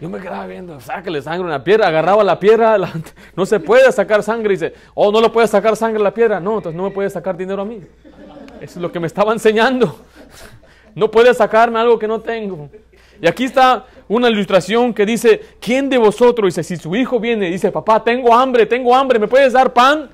Yo 0.00 0.08
me 0.08 0.20
quedaba 0.20 0.46
viendo, 0.46 0.78
sácale 0.80 1.22
sangre 1.22 1.44
a 1.44 1.46
una 1.46 1.64
piedra. 1.64 1.88
Agarraba 1.88 2.24
la 2.24 2.38
piedra, 2.38 2.76
no 3.36 3.46
se 3.46 3.60
puede 3.60 3.90
sacar 3.92 4.22
sangre. 4.22 4.54
Y 4.54 4.56
dice, 4.56 4.74
oh, 4.94 5.12
no 5.12 5.20
lo 5.20 5.32
puede 5.32 5.46
sacar 5.46 5.76
sangre 5.76 6.02
la 6.02 6.12
piedra. 6.12 6.40
No, 6.40 6.56
entonces 6.56 6.76
no 6.76 6.84
me 6.84 6.90
puede 6.90 7.08
sacar 7.10 7.36
dinero 7.36 7.62
a 7.62 7.64
mí. 7.64 7.80
Eso 8.60 8.78
es 8.78 8.82
lo 8.82 8.90
que 8.90 9.00
me 9.00 9.06
estaba 9.06 9.32
enseñando. 9.32 9.98
No 10.96 11.10
puede 11.10 11.34
sacarme 11.34 11.80
algo 11.80 11.98
que 11.98 12.06
no 12.06 12.20
tengo. 12.20 12.70
Y 13.20 13.26
aquí 13.26 13.42
está 13.46 13.84
una 14.06 14.30
ilustración 14.30 14.94
que 14.94 15.04
dice, 15.04 15.40
¿quién 15.60 15.88
de 15.88 15.98
vosotros? 15.98 16.54
Dice, 16.54 16.62
si 16.62 16.76
su 16.76 16.94
hijo 16.94 17.18
viene 17.18 17.48
y 17.48 17.50
dice, 17.50 17.72
papá, 17.72 18.04
tengo 18.04 18.32
hambre, 18.32 18.64
tengo 18.64 18.94
hambre, 18.94 19.18
¿me 19.18 19.26
puedes 19.26 19.52
dar 19.52 19.72
pan? 19.72 20.08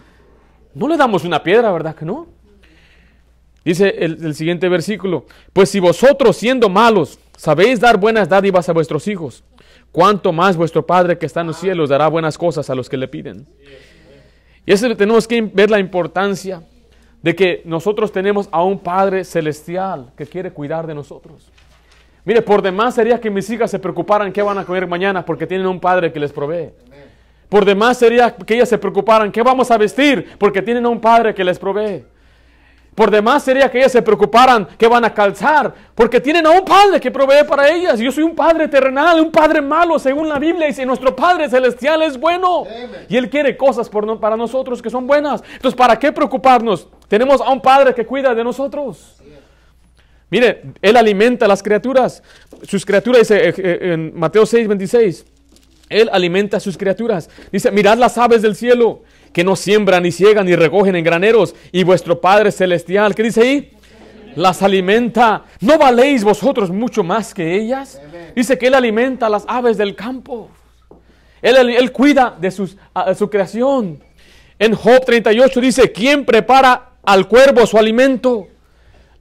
No 0.75 0.89
le 0.89 0.97
damos 0.97 1.25
una 1.25 1.43
piedra, 1.43 1.73
¿verdad 1.73 1.95
que 1.95 2.05
no? 2.05 2.27
Dice 3.65 3.95
el, 3.99 4.25
el 4.25 4.35
siguiente 4.35 4.69
versículo, 4.69 5.27
pues 5.53 5.71
si 5.71 5.81
vosotros 5.81 6.37
siendo 6.37 6.69
malos 6.69 7.19
sabéis 7.37 7.79
dar 7.79 7.99
buenas 7.99 8.29
dádivas 8.29 8.69
a 8.69 8.73
vuestros 8.73 9.07
hijos, 9.07 9.45
cuánto 9.93 10.33
más 10.33 10.57
vuestro 10.57 10.87
Padre 10.87 11.19
que 11.19 11.27
está 11.27 11.43
en 11.43 11.49
los 11.49 11.59
cielos 11.59 11.91
dará 11.91 12.09
buenas 12.09 12.39
cosas 12.39 12.71
a 12.71 12.75
los 12.75 12.89
que 12.89 12.97
le 12.97 13.09
piden. 13.09 13.47
Y 14.65 14.73
eso 14.73 14.95
tenemos 14.97 15.27
que 15.27 15.43
ver 15.43 15.71
la 15.71 15.79
importancia 15.79 16.63
de 17.23 17.35
que 17.35 17.63
nosotros 17.65 18.13
tenemos 18.13 18.49
a 18.51 18.63
un 18.63 18.79
Padre 18.79 19.25
celestial 19.25 20.13
que 20.17 20.27
quiere 20.27 20.53
cuidar 20.53 20.87
de 20.87 20.95
nosotros. 20.95 21.51
Mire, 22.25 22.43
por 22.43 22.63
demás 22.63 22.95
sería 22.95 23.21
que 23.21 23.31
mis 23.31 23.49
hijas 23.51 23.71
se 23.71 23.79
preocuparan 23.79 24.33
qué 24.33 24.43
van 24.43 24.59
a 24.59 24.65
comer 24.65 24.87
mañana 24.87 25.25
porque 25.25 25.47
tienen 25.47 25.67
un 25.67 25.81
Padre 25.81 26.13
que 26.13 26.21
les 26.21 26.33
provee. 26.33 26.71
Por 27.51 27.65
demás 27.65 27.99
sería 27.99 28.35
que 28.35 28.55
ellas 28.55 28.69
se 28.69 28.79
preocuparan 28.79 29.31
qué 29.31 29.43
vamos 29.43 29.71
a 29.71 29.77
vestir 29.77 30.39
porque 30.39 30.63
tienen 30.63 30.87
a 30.87 30.89
un 30.89 31.01
Padre 31.01 31.35
que 31.35 31.45
les 31.45 31.59
provee. 31.59 32.05
Por 32.95 33.11
demás 33.11 33.43
sería 33.43 33.71
que 33.71 33.79
ellas 33.79 33.93
se 33.93 34.03
preocuparan 34.03 34.69
qué 34.79 34.87
van 34.87 35.05
a 35.05 35.13
calzar, 35.13 35.73
porque 35.95 36.21
tienen 36.21 36.47
a 36.47 36.51
un 36.51 36.65
Padre 36.65 37.01
que 37.01 37.11
provee 37.11 37.45
para 37.49 37.69
ellas. 37.69 37.99
Yo 37.99 38.13
soy 38.13 38.23
un 38.23 38.37
Padre 38.37 38.69
terrenal, 38.69 39.21
un 39.21 39.33
Padre 39.33 39.61
malo, 39.61 39.99
según 39.99 40.29
la 40.29 40.39
Biblia 40.39 40.67
dice, 40.67 40.87
nuestro 40.87 41.15
Padre 41.17 41.49
celestial 41.49 42.03
es 42.03 42.19
bueno. 42.19 42.65
Y 43.09 43.17
Él 43.17 43.29
quiere 43.29 43.57
cosas 43.57 43.89
para 43.89 44.37
nosotros 44.37 44.81
que 44.81 44.91
son 44.91 45.07
buenas. 45.07 45.43
Entonces, 45.55 45.77
¿para 45.77 45.99
qué 45.99 46.13
preocuparnos? 46.13 46.89
Tenemos 47.09 47.41
a 47.41 47.51
un 47.51 47.61
Padre 47.61 47.95
que 47.95 48.07
cuida 48.07 48.33
de 48.35 48.45
nosotros. 48.45 49.21
Mire, 50.29 50.63
Él 50.81 50.97
alimenta 50.97 51.47
a 51.47 51.49
las 51.49 51.63
criaturas. 51.63 52.23
Sus 52.63 52.85
criaturas, 52.87 53.23
dice 53.23 53.49
eh, 53.49 53.55
eh, 53.57 53.79
en 53.95 54.19
Mateo 54.19 54.47
6, 54.47 54.69
26, 54.69 55.27
Él 55.91 56.09
alimenta 56.13 56.57
a 56.57 56.61
sus 56.61 56.79
criaturas. 56.79 57.29
Dice, 57.53 57.71
mirad 57.73 57.99
las 57.99 58.17
aves 58.17 58.41
del 58.41 58.55
cielo, 58.57 59.03
que 59.33 59.45
no 59.45 59.57
siembran, 59.57 60.05
ni 60.05 60.13
ciegan, 60.13 60.47
ni 60.47 60.55
recogen 60.55 60.97
en 60.97 61.05
graneros, 61.05 61.55
y 61.73 61.83
vuestro 61.83 62.21
Padre 62.21 62.53
Celestial, 62.53 63.15
¿qué 63.15 63.25
dice 63.25 63.43
ahí? 63.43 63.73
Las 64.37 64.63
alimenta. 64.63 65.45
¿No 65.61 65.77
valéis 65.77 66.23
vosotros 66.23 66.71
mucho 66.71 67.03
más 67.03 67.35
que 67.35 67.57
ellas? 67.57 68.01
Dice 68.35 68.57
que 68.57 68.69
Él 68.69 68.75
alimenta 68.75 69.27
a 69.27 69.29
las 69.29 69.45
aves 69.49 69.77
del 69.77 69.97
campo. 69.97 70.49
Él, 71.43 71.57
él 71.57 71.93
cuida 71.93 72.37
de 72.39 72.51
sus, 72.51 72.77
su 73.19 73.29
creación. 73.29 73.99
En 74.59 74.75
Job 74.75 75.05
38 75.05 75.61
dice, 75.61 75.91
¿quién 75.91 76.25
prepara 76.25 76.91
al 77.03 77.27
cuervo 77.27 77.67
su 77.67 77.79
alimento? 77.79 78.47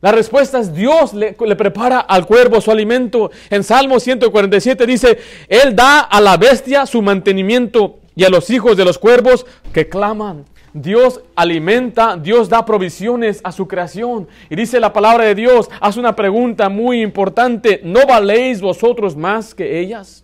La 0.01 0.11
respuesta 0.13 0.59
es 0.59 0.73
Dios 0.73 1.13
le, 1.13 1.33
prepara 1.33 1.99
al 1.99 2.25
cuervo 2.25 2.61
su 2.61 2.71
alimento. 2.71 3.31
En 3.49 3.63
Salmo 3.63 3.99
147 3.99 4.85
dice, 4.85 5.19
Él 5.47 5.75
da 5.75 5.99
a 5.99 6.21
la 6.21 6.37
bestia 6.37 6.85
su 6.85 7.01
mantenimiento 7.01 7.99
y 8.15 8.23
a 8.23 8.29
los 8.29 8.49
hijos 8.49 8.77
de 8.77 8.85
los 8.85 8.97
cuervos 8.97 9.45
que 9.73 9.89
claman. 9.89 10.45
Dios 10.73 11.21
alimenta, 11.35 12.15
Dios 12.15 12.47
da 12.47 12.65
provisiones 12.65 13.41
a 13.43 13.51
su 13.51 13.67
creación. 13.67 14.27
Y 14.49 14.55
dice 14.55 14.79
la 14.79 14.93
palabra 14.93 15.25
de 15.25 15.35
Dios, 15.35 15.69
hace 15.81 15.99
una 15.99 16.15
pregunta 16.15 16.69
muy 16.69 17.01
importante, 17.01 17.81
¿no 17.83 18.05
valéis 18.05 18.61
vosotros 18.61 19.17
más 19.17 19.53
que 19.53 19.79
ellas? 19.79 20.23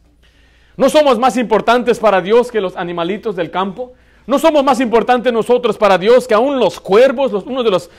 ¿No 0.77 0.89
somos 0.89 1.19
más 1.19 1.35
importantes 1.35 1.99
para 1.99 2.21
Dios 2.21 2.51
que 2.51 2.61
los 2.61 2.77
animalitos 2.77 3.35
del 3.35 3.51
campo? 3.51 3.93
¿No 4.27 4.39
somos 4.39 4.63
más 4.63 4.79
importantes 4.79 5.31
nosotros 5.31 5.77
para 5.77 5.97
Dios 5.97 6.27
que 6.27 6.33
aún 6.33 6.59
los 6.59 6.79
cuervos, 6.79 7.31
los, 7.31 7.45
uno 7.45 7.61
de 7.63 7.71
los, 7.71 7.89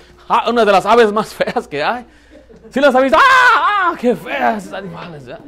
una 0.49 0.65
de 0.65 0.73
las 0.73 0.85
aves 0.85 1.13
más 1.13 1.33
feas 1.35 1.69
que 1.69 1.83
hay? 1.83 2.05
Si 2.71 2.81
las 2.81 2.95
habéis, 2.95 3.13
¡ah! 3.13 3.19
¡ah! 3.21 3.95
¡Qué 3.99 4.17
feas 4.17 4.73
animales! 4.73 5.27
¿ya? 5.27 5.39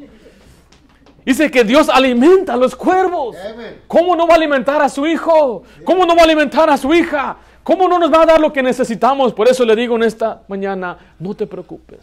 Dice 1.25 1.51
que 1.51 1.63
Dios 1.65 1.89
alimenta 1.89 2.55
a 2.55 2.57
los 2.57 2.75
cuervos. 2.75 3.37
¿Cómo 3.87 4.17
no 4.17 4.27
va 4.27 4.35
a 4.35 4.37
alimentar 4.37 4.81
a 4.81 4.89
su 4.89 5.07
hijo? 5.07 5.63
¿Cómo 5.85 6.07
no 6.07 6.15
va 6.15 6.23
a 6.23 6.25
alimentar 6.25 6.71
a 6.71 6.79
su 6.79 6.95
hija? 6.95 7.37
¿Cómo 7.63 7.87
no 7.87 7.99
nos 7.99 8.11
va 8.11 8.23
a 8.23 8.27
dar 8.27 8.41
lo 8.41 8.51
que 8.51 8.63
necesitamos? 8.63 9.35
Por 9.35 9.47
eso 9.47 9.65
le 9.67 9.77
digo 9.77 9.97
en 9.97 10.05
esta 10.05 10.41
mañana, 10.49 10.97
no 11.19 11.35
te 11.35 11.47
preocupes, 11.47 11.99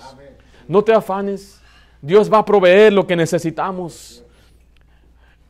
no 0.67 0.83
te 0.83 0.93
afanes. 0.93 1.59
Dios 2.01 2.31
va 2.31 2.37
a 2.37 2.45
proveer 2.45 2.93
lo 2.93 3.07
que 3.07 3.15
necesitamos. 3.15 4.23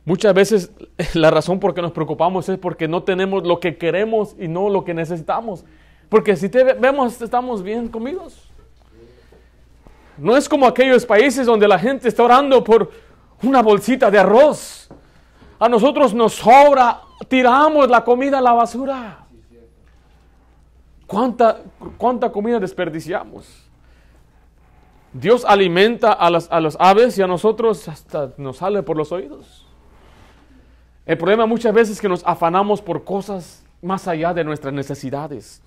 Muchas 0.06 0.32
veces 0.32 0.70
la 1.14 1.30
razón 1.30 1.60
por 1.60 1.74
que 1.74 1.82
nos 1.82 1.92
preocupamos 1.92 2.48
es 2.48 2.56
porque 2.56 2.88
no 2.88 3.02
tenemos 3.02 3.44
lo 3.44 3.60
que 3.60 3.76
queremos 3.76 4.34
y 4.38 4.48
no 4.48 4.70
lo 4.70 4.84
que 4.84 4.94
necesitamos. 4.94 5.66
Porque 6.08 6.36
si 6.36 6.48
te 6.48 6.62
vemos, 6.62 7.20
estamos 7.20 7.62
bien 7.62 7.88
comidos. 7.88 8.48
No 10.16 10.36
es 10.36 10.48
como 10.48 10.66
aquellos 10.66 11.04
países 11.04 11.44
donde 11.44 11.68
la 11.68 11.78
gente 11.78 12.08
está 12.08 12.22
orando 12.22 12.64
por 12.64 12.90
una 13.42 13.60
bolsita 13.60 14.10
de 14.10 14.18
arroz. 14.18 14.88
A 15.58 15.68
nosotros 15.68 16.14
nos 16.14 16.34
sobra, 16.34 17.00
tiramos 17.28 17.90
la 17.90 18.04
comida 18.04 18.38
a 18.38 18.40
la 18.40 18.52
basura. 18.52 19.26
¿Cuánta, 21.06 21.62
cuánta 21.98 22.30
comida 22.30 22.60
desperdiciamos? 22.60 23.68
Dios 25.12 25.44
alimenta 25.44 26.12
a 26.12 26.30
las, 26.30 26.50
a 26.50 26.60
las 26.60 26.76
aves 26.78 27.18
y 27.18 27.22
a 27.22 27.26
nosotros 27.26 27.88
hasta 27.88 28.32
nos 28.36 28.58
sale 28.58 28.82
por 28.84 28.96
los 28.96 29.10
oídos. 29.10 29.65
El 31.06 31.16
problema 31.16 31.46
muchas 31.46 31.72
veces 31.72 31.92
es 31.92 32.00
que 32.00 32.08
nos 32.08 32.24
afanamos 32.26 32.82
por 32.82 33.04
cosas 33.04 33.64
más 33.80 34.08
allá 34.08 34.34
de 34.34 34.42
nuestras 34.42 34.74
necesidades. 34.74 35.62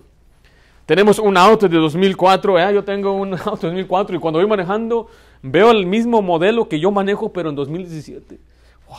Tenemos 0.85 1.17
un 1.17 1.37
auto 1.37 1.69
de 1.69 1.77
2004, 1.77 2.59
¿eh? 2.59 2.73
yo 2.73 2.83
tengo 2.83 3.13
un 3.13 3.33
auto 3.45 3.67
de 3.67 3.67
2004 3.67 4.17
y 4.17 4.19
cuando 4.19 4.39
voy 4.39 4.49
manejando 4.49 5.07
veo 5.41 5.71
el 5.71 5.85
mismo 5.85 6.21
modelo 6.21 6.67
que 6.67 6.79
yo 6.79 6.91
manejo 6.91 7.31
pero 7.31 7.49
en 7.49 7.55
2017. 7.55 8.37
¡Wow! 8.87 8.97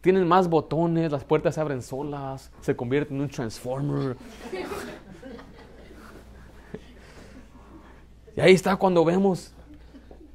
Tienen 0.00 0.26
más 0.26 0.48
botones, 0.48 1.12
las 1.12 1.22
puertas 1.22 1.54
se 1.54 1.60
abren 1.60 1.82
solas, 1.82 2.50
se 2.60 2.74
convierte 2.74 3.14
en 3.14 3.20
un 3.20 3.28
transformer. 3.28 4.16
Y 8.36 8.40
ahí 8.40 8.54
está 8.54 8.74
cuando 8.76 9.04
vemos, 9.04 9.52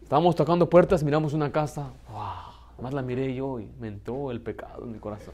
estamos 0.02 0.36
tocando 0.36 0.70
puertas, 0.70 1.04
miramos 1.04 1.34
una 1.34 1.52
casa, 1.52 1.92
¡wow! 2.10 2.51
Más 2.82 2.94
la 2.94 3.02
miré 3.02 3.34
yo 3.34 3.60
y 3.60 3.70
me 3.80 3.88
el 4.32 4.42
pecado 4.42 4.84
en 4.84 4.92
mi 4.92 5.00
corazón. 5.00 5.34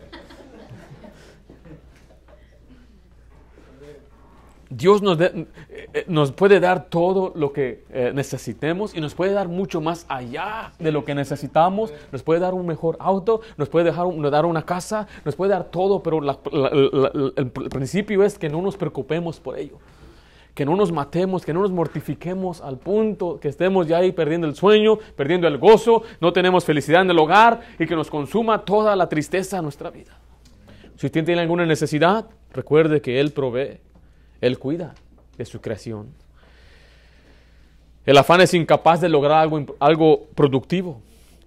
Dios 4.69 5.01
nos, 5.01 5.17
de, 5.17 5.47
eh, 5.69 6.03
nos, 6.07 6.33
puede 6.33 6.59
dar 6.59 6.89
todo 6.89 7.31
lo 7.35 7.53
que 7.53 7.85
eh, 7.89 8.11
necesitemos 8.13 8.93
y 8.93 8.99
nos 8.99 9.15
puede 9.15 9.31
dar 9.31 9.47
mucho 9.47 9.79
más 9.79 10.05
allá 10.09 10.73
de 10.77 10.91
lo 10.91 11.05
que 11.05 11.15
necesitamos. 11.15 11.93
Nos 12.11 12.21
puede 12.21 12.41
dar 12.41 12.53
un 12.53 12.65
mejor 12.65 12.97
auto, 12.99 13.39
nos 13.55 13.69
puede 13.69 13.85
dejar, 13.85 14.07
dar 14.29 14.45
una 14.45 14.63
casa, 14.63 15.07
nos 15.23 15.35
puede 15.37 15.51
dar 15.51 15.65
todo, 15.65 16.03
pero 16.03 16.19
la, 16.19 16.37
la, 16.51 16.69
el 17.37 17.49
principio 17.49 18.23
es 18.23 18.37
que 18.37 18.49
no 18.49 18.61
nos 18.61 18.75
preocupemos 18.75 19.39
por 19.39 19.57
ello. 19.57 19.77
Que 20.57 20.65
no 20.65 20.75
nos 20.75 20.91
matemos, 20.91 21.45
que 21.45 21.53
no 21.53 21.61
nos 21.61 21.69
mortifiquemos 21.69 22.61
al 22.61 22.79
punto 22.79 23.39
que 23.39 23.47
estemos 23.47 23.85
ya 23.85 23.97
ahí 23.97 24.11
perdiendo 24.11 24.47
el 24.47 24.55
sueño, 24.55 24.97
perdiendo 25.15 25.47
el 25.47 25.59
gozo, 25.59 26.01
no 26.19 26.33
tenemos 26.33 26.65
felicidad 26.65 27.03
en 27.03 27.11
el 27.11 27.19
hogar 27.19 27.61
y 27.77 27.85
que 27.85 27.95
nos 27.95 28.09
consuma 28.09 28.65
toda 28.65 28.95
la 28.95 29.07
tristeza 29.07 29.57
de 29.57 29.61
nuestra 29.61 29.91
vida. 29.91 30.17
Si 30.95 31.05
usted 31.05 31.23
tiene 31.23 31.41
alguna 31.41 31.67
necesidad, 31.67 32.25
recuerde 32.53 33.01
que 33.01 33.19
Él 33.19 33.33
provee. 33.33 33.81
Él 34.41 34.57
cuida 34.57 34.95
de 35.37 35.45
su 35.45 35.61
creación. 35.61 36.07
El 38.03 38.17
afán 38.17 38.41
es 38.41 38.55
incapaz 38.55 38.99
de 38.99 39.09
lograr 39.09 39.37
algo, 39.37 39.63
algo 39.79 40.25
productivo. 40.33 41.03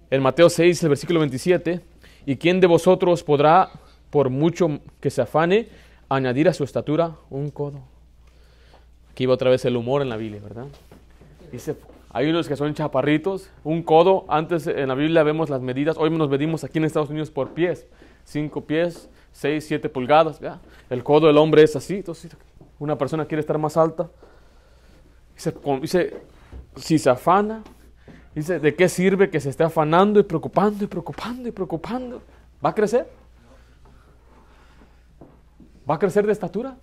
En 0.09 0.21
Mateo 0.21 0.49
6, 0.49 0.83
el 0.83 0.87
versículo 0.87 1.19
27, 1.19 1.81
¿y 2.25 2.37
quién 2.37 2.61
de 2.61 2.67
vosotros 2.67 3.25
podrá, 3.25 3.71
por 4.09 4.29
mucho 4.29 4.79
que 5.01 5.09
se 5.09 5.21
afane, 5.21 5.67
añadir 6.07 6.47
a 6.47 6.53
su 6.53 6.63
estatura 6.63 7.17
un 7.29 7.49
codo? 7.49 7.90
Aquí 9.21 9.27
otra 9.27 9.51
vez 9.51 9.63
el 9.65 9.77
humor 9.77 10.01
en 10.01 10.09
la 10.09 10.17
Biblia, 10.17 10.41
¿verdad? 10.41 10.65
Dice, 11.51 11.75
hay 12.09 12.31
unos 12.31 12.47
que 12.47 12.55
son 12.55 12.73
chaparritos, 12.73 13.51
un 13.63 13.83
codo, 13.83 14.25
antes 14.27 14.65
en 14.65 14.87
la 14.87 14.95
Biblia 14.95 15.21
vemos 15.21 15.47
las 15.47 15.61
medidas, 15.61 15.95
hoy 15.99 16.09
nos 16.09 16.27
medimos 16.27 16.63
aquí 16.63 16.79
en 16.79 16.85
Estados 16.85 17.11
Unidos 17.11 17.29
por 17.29 17.51
pies, 17.51 17.85
cinco 18.23 18.61
pies, 18.61 19.09
seis, 19.31 19.67
siete 19.67 19.89
pulgadas, 19.89 20.39
¿ya? 20.39 20.59
El 20.89 21.03
codo 21.03 21.27
del 21.27 21.37
hombre 21.37 21.61
es 21.61 21.75
así, 21.75 21.97
entonces 21.97 22.35
una 22.79 22.97
persona 22.97 23.25
quiere 23.25 23.41
estar 23.41 23.59
más 23.59 23.77
alta, 23.77 24.09
dice, 25.35 25.53
dice, 25.79 26.17
si 26.77 26.97
se 26.97 27.11
afana, 27.11 27.61
dice, 28.33 28.59
¿de 28.59 28.73
qué 28.73 28.89
sirve 28.89 29.29
que 29.29 29.39
se 29.39 29.51
esté 29.51 29.63
afanando 29.63 30.19
y 30.19 30.23
preocupando 30.23 30.83
y 30.83 30.87
preocupando 30.87 31.47
y 31.47 31.51
preocupando? 31.51 32.23
¿Va 32.65 32.71
a 32.71 32.73
crecer? 32.73 33.07
¿Va 35.87 35.93
a 35.93 35.99
crecer 35.99 36.25
de 36.25 36.31
estatura? 36.31 36.75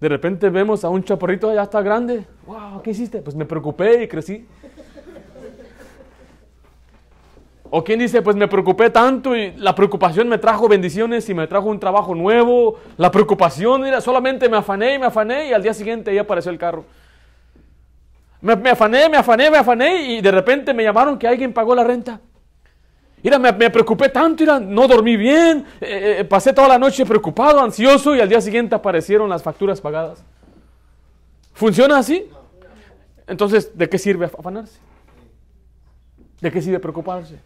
De 0.00 0.08
repente 0.08 0.48
vemos 0.48 0.82
a 0.82 0.88
un 0.88 1.04
chaparrito, 1.04 1.52
ya 1.52 1.62
está 1.62 1.82
grande. 1.82 2.24
Wow, 2.46 2.80
¿qué 2.82 2.90
hiciste? 2.90 3.20
Pues 3.20 3.36
me 3.36 3.44
preocupé 3.44 4.04
y 4.04 4.08
crecí. 4.08 4.46
O 7.72 7.84
quien 7.84 7.98
dice, 7.98 8.22
pues 8.22 8.34
me 8.34 8.48
preocupé 8.48 8.90
tanto 8.90 9.36
y 9.36 9.52
la 9.52 9.74
preocupación 9.74 10.28
me 10.28 10.38
trajo 10.38 10.68
bendiciones 10.68 11.28
y 11.28 11.34
me 11.34 11.46
trajo 11.46 11.68
un 11.68 11.78
trabajo 11.78 12.14
nuevo. 12.14 12.78
La 12.96 13.10
preocupación, 13.10 13.82
mira, 13.82 14.00
solamente 14.00 14.48
me 14.48 14.56
afané 14.56 14.94
y 14.94 14.98
me 14.98 15.06
afané 15.06 15.48
y 15.48 15.52
al 15.52 15.62
día 15.62 15.74
siguiente 15.74 16.12
ya 16.12 16.22
apareció 16.22 16.50
el 16.50 16.58
carro. 16.58 16.84
Me 18.40 18.70
afané, 18.70 19.08
me 19.10 19.18
afané, 19.18 19.50
me 19.50 19.58
afané 19.58 20.14
y 20.14 20.20
de 20.22 20.30
repente 20.32 20.72
me 20.72 20.82
llamaron 20.82 21.18
que 21.18 21.28
alguien 21.28 21.52
pagó 21.52 21.74
la 21.74 21.84
renta. 21.84 22.20
Mira, 23.22 23.38
me, 23.38 23.70
preocupé 23.70 24.08
tanto, 24.08 24.42
mira, 24.42 24.58
no 24.58 24.88
dormí 24.88 25.16
bien, 25.16 25.66
eh, 25.80 26.16
eh, 26.20 26.24
pasé 26.24 26.52
toda 26.52 26.68
la 26.68 26.78
noche 26.78 27.04
preocupado, 27.04 27.60
ansioso 27.60 28.16
y 28.16 28.20
al 28.20 28.28
día 28.28 28.40
siguiente 28.40 28.74
aparecieron 28.74 29.28
las 29.28 29.42
facturas 29.42 29.80
pagadas. 29.80 30.24
¿Funciona 31.52 31.98
así? 31.98 32.26
Entonces, 33.26 33.76
¿de 33.76 33.88
qué 33.88 33.98
sirve 33.98 34.26
afanarse? 34.26 34.80
¿De 36.40 36.50
qué 36.50 36.62
sirve 36.62 36.80
preocuparse? 36.80 37.38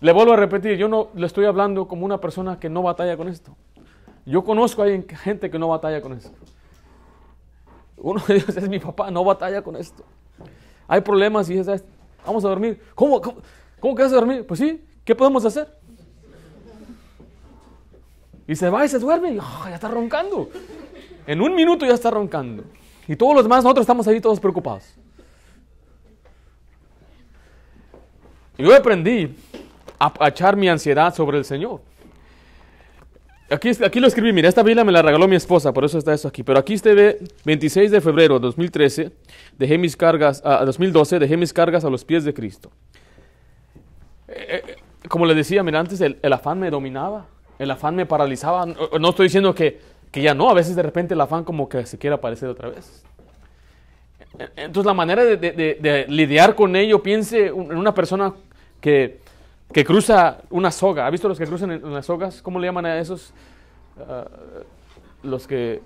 Le 0.00 0.12
vuelvo 0.12 0.34
a 0.34 0.36
repetir, 0.36 0.76
yo 0.76 0.88
no 0.88 1.08
le 1.14 1.26
estoy 1.26 1.46
hablando 1.46 1.88
como 1.88 2.04
una 2.04 2.20
persona 2.20 2.58
que 2.58 2.68
no 2.68 2.82
batalla 2.82 3.16
con 3.16 3.28
esto. 3.28 3.56
Yo 4.26 4.44
conozco 4.44 4.82
a 4.82 4.86
gente 5.16 5.50
que 5.50 5.58
no 5.58 5.68
batalla 5.68 6.02
con 6.02 6.12
esto. 6.12 6.30
Uno 7.96 8.22
de 8.26 8.36
ellos 8.36 8.56
es 8.56 8.68
mi 8.68 8.78
papá, 8.78 9.10
no 9.10 9.24
batalla 9.24 9.62
con 9.62 9.76
esto. 9.76 10.04
Hay 10.86 11.00
problemas 11.00 11.48
y 11.48 11.54
dice, 11.54 11.82
vamos 12.26 12.44
a 12.44 12.48
dormir. 12.48 12.82
¿Cómo, 12.94 13.20
cómo, 13.20 13.38
cómo 13.78 13.94
que 13.94 14.02
vas 14.02 14.12
a 14.12 14.16
dormir? 14.16 14.46
Pues 14.46 14.60
sí, 14.60 14.82
¿qué 15.04 15.14
podemos 15.14 15.44
hacer? 15.44 15.68
Y 18.46 18.56
se 18.56 18.68
va 18.68 18.84
y 18.84 18.88
se 18.88 18.98
duerme 18.98 19.32
y 19.32 19.38
oh, 19.38 19.64
ya 19.68 19.74
está 19.76 19.88
roncando. 19.88 20.50
En 21.26 21.40
un 21.40 21.54
minuto 21.54 21.86
ya 21.86 21.94
está 21.94 22.10
roncando. 22.10 22.64
Y 23.06 23.14
todos 23.14 23.34
los 23.34 23.44
demás, 23.44 23.62
nosotros 23.62 23.84
estamos 23.84 24.06
ahí 24.08 24.20
todos 24.20 24.40
preocupados. 24.40 24.84
Yo 28.58 28.74
aprendí 28.74 29.34
a, 29.98 30.28
echar 30.28 30.56
mi 30.56 30.68
ansiedad 30.68 31.14
sobre 31.14 31.38
el 31.38 31.44
Señor. 31.44 31.80
Aquí, 33.50 33.70
aquí 33.84 34.00
lo 34.00 34.06
escribí, 34.06 34.32
mira, 34.32 34.48
esta 34.48 34.62
Biblia 34.62 34.84
me 34.84 34.92
la 34.92 35.02
regaló 35.02 35.26
mi 35.26 35.34
esposa, 35.34 35.72
por 35.72 35.84
eso 35.84 35.98
está 35.98 36.12
eso 36.12 36.28
aquí. 36.28 36.42
Pero 36.42 36.58
aquí 36.58 36.74
usted 36.74 36.94
ve 36.94 37.18
26 37.44 37.90
de 37.90 38.00
febrero 38.00 38.34
de 38.34 38.42
2013, 38.42 39.12
dejé 39.58 39.78
mis 39.78 39.96
cargas, 39.96 40.42
a 40.44 40.64
2012, 40.64 41.18
dejé 41.18 41.36
mis 41.36 41.52
cargas 41.52 41.84
a 41.84 41.90
los 41.90 42.04
pies 42.04 42.24
de 42.24 42.34
Cristo. 42.34 42.70
Eh, 44.28 44.62
eh, 44.66 44.76
como 45.10 45.26
le 45.26 45.34
decía, 45.34 45.62
mira, 45.62 45.80
antes 45.80 46.00
el, 46.00 46.18
afán 46.32 46.58
me 46.58 46.70
dominaba, 46.70 47.26
el 47.58 47.70
afán 47.70 47.94
me 47.96 48.06
paralizaba. 48.06 48.64
No, 48.64 49.10
estoy 49.10 49.26
diciendo 49.26 49.54
que, 49.54 49.80
que, 50.10 50.22
ya 50.22 50.32
no, 50.32 50.48
a 50.48 50.54
veces 50.54 50.74
de 50.76 50.82
repente 50.82 51.12
el 51.14 51.20
afán 51.20 51.44
como 51.44 51.68
que 51.68 51.84
se 51.84 51.98
quiere 51.98 52.14
aparecer 52.14 52.48
otra 52.48 52.70
vez. 52.70 53.04
Entonces 54.56 54.86
la 54.86 54.94
manera 54.94 55.22
de, 55.24 56.06
lidiar 56.08 56.54
con 56.54 56.74
ello, 56.76 57.02
piense 57.02 57.48
en 57.48 57.76
una 57.76 57.92
persona 57.92 58.32
que 58.80 59.20
que 59.72 59.84
cruza 59.84 60.38
una 60.50 60.70
soga. 60.70 61.06
¿Ha 61.06 61.10
visto 61.10 61.28
los 61.28 61.38
que 61.38 61.46
cruzan 61.46 61.70
en, 61.70 61.92
las 61.92 62.06
sogas? 62.06 62.42
¿Cómo 62.42 62.58
le 62.58 62.66
llaman 62.66 62.86
a 62.86 62.98
esos? 62.98 63.32
Ah, 63.98 64.26
los 65.22 65.46
que... 65.46 65.80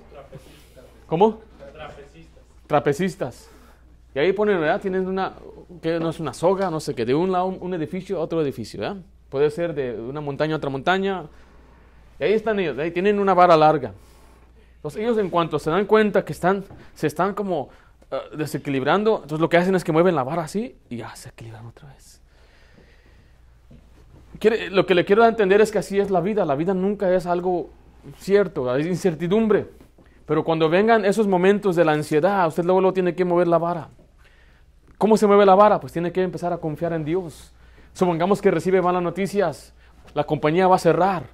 ¿Cómo? 1.07 1.40
Trapecistas. 1.73 2.43
Trapecistas. 2.66 3.50
Y 4.14 4.19
ahí 4.19 4.33
ponen, 4.33 4.61
¿verdad? 4.61 4.81
Tienen 4.81 5.07
una, 5.07 5.35
que 5.83 5.99
no 5.99 6.11
es 6.11 6.21
una 6.21 6.33
soga, 6.33 6.71
no 6.71 6.81
sé 6.81 6.95
qué, 6.95 7.04
de 7.04 7.14
un 7.14 7.33
lado 7.33 7.47
un, 7.47 7.75
edificio 7.75 8.19
a 8.19 8.21
otro 8.21 8.40
edificio, 8.40 8.81
¿verdad? 8.81 9.02
Puede 9.35 9.50
ser 9.50 9.75
de 9.75 10.00
una 10.00 10.21
montaña 10.21 10.55
a 10.55 10.59
otra 10.59 10.71
montaña. 10.71 11.25
Y 12.21 12.23
ahí 12.23 12.35
están 12.35 12.61
ellos, 12.61 12.79
ahí 12.79 12.93
tienen 12.93 13.19
una 13.19 13.35
vara 13.35 13.57
larga. 13.57 13.93
Entonces 14.76 15.03
ellos 15.03 15.19
en 15.19 15.29
cuanto 15.29 15.59
se 15.59 15.71
dan 15.71 15.87
cuenta 15.87 16.25
que 16.25 16.33
están, 16.33 16.62
se 16.95 17.09
están 17.09 17.35
como 17.35 17.69
ah, 18.12 18.21
desequilibrando, 18.37 19.17
entonces 19.17 19.41
lo 19.41 19.49
que 19.49 19.57
hacen 19.57 19.75
es 19.75 19.83
que 19.83 19.91
mueven 19.91 20.14
la 20.14 20.23
vara 20.23 20.45
así 20.45 20.76
y 20.88 20.99
ya 20.99 21.17
se 21.17 21.31
equilibran 21.31 21.67
otra 21.67 21.88
vez 21.88 22.21
lo 24.71 24.87
que 24.87 24.95
le 24.95 25.05
quiero 25.05 25.26
entender 25.26 25.61
es 25.62 25.73
que 25.73 25.79
así 25.79 25.99
es 25.99 26.11
la 26.11 26.21
vida. 26.21 26.45
La 26.45 26.55
vida 26.55 26.75
nunca 26.75 27.12
es 27.12 27.26
algo 27.26 27.71
cierto, 28.19 28.71
hay 28.71 28.87
incertidumbre. 28.87 29.67
Pero 30.26 30.45
cuando 30.45 30.69
vengan 30.69 31.05
esos 31.05 31.26
momentos 31.26 31.75
de 31.75 31.85
la 31.85 31.93
ansiedad, 31.93 32.47
usted 32.47 32.64
luego, 32.64 32.81
luego 32.81 32.95
tiene 32.95 33.14
que 33.17 33.25
mover 33.25 33.49
la 33.49 33.59
vara. 33.59 33.88
¿Cómo 34.97 35.17
se 35.17 35.26
mueve 35.26 35.45
la 35.45 35.55
vara? 35.55 35.81
Pues 35.81 35.93
tiene 35.93 36.12
que 36.12 36.23
empezar 36.23 36.53
a 36.53 36.59
confiar 36.59 36.93
en 36.93 37.05
Dios. 37.05 37.53
Supongamos 37.95 38.43
que 38.43 38.51
recibe 38.51 38.83
malas 38.83 39.03
noticias, 39.03 39.73
la 40.13 40.25
compañía 40.25 40.69
va 40.69 40.77
a 40.77 40.79
cerrar, 40.79 41.25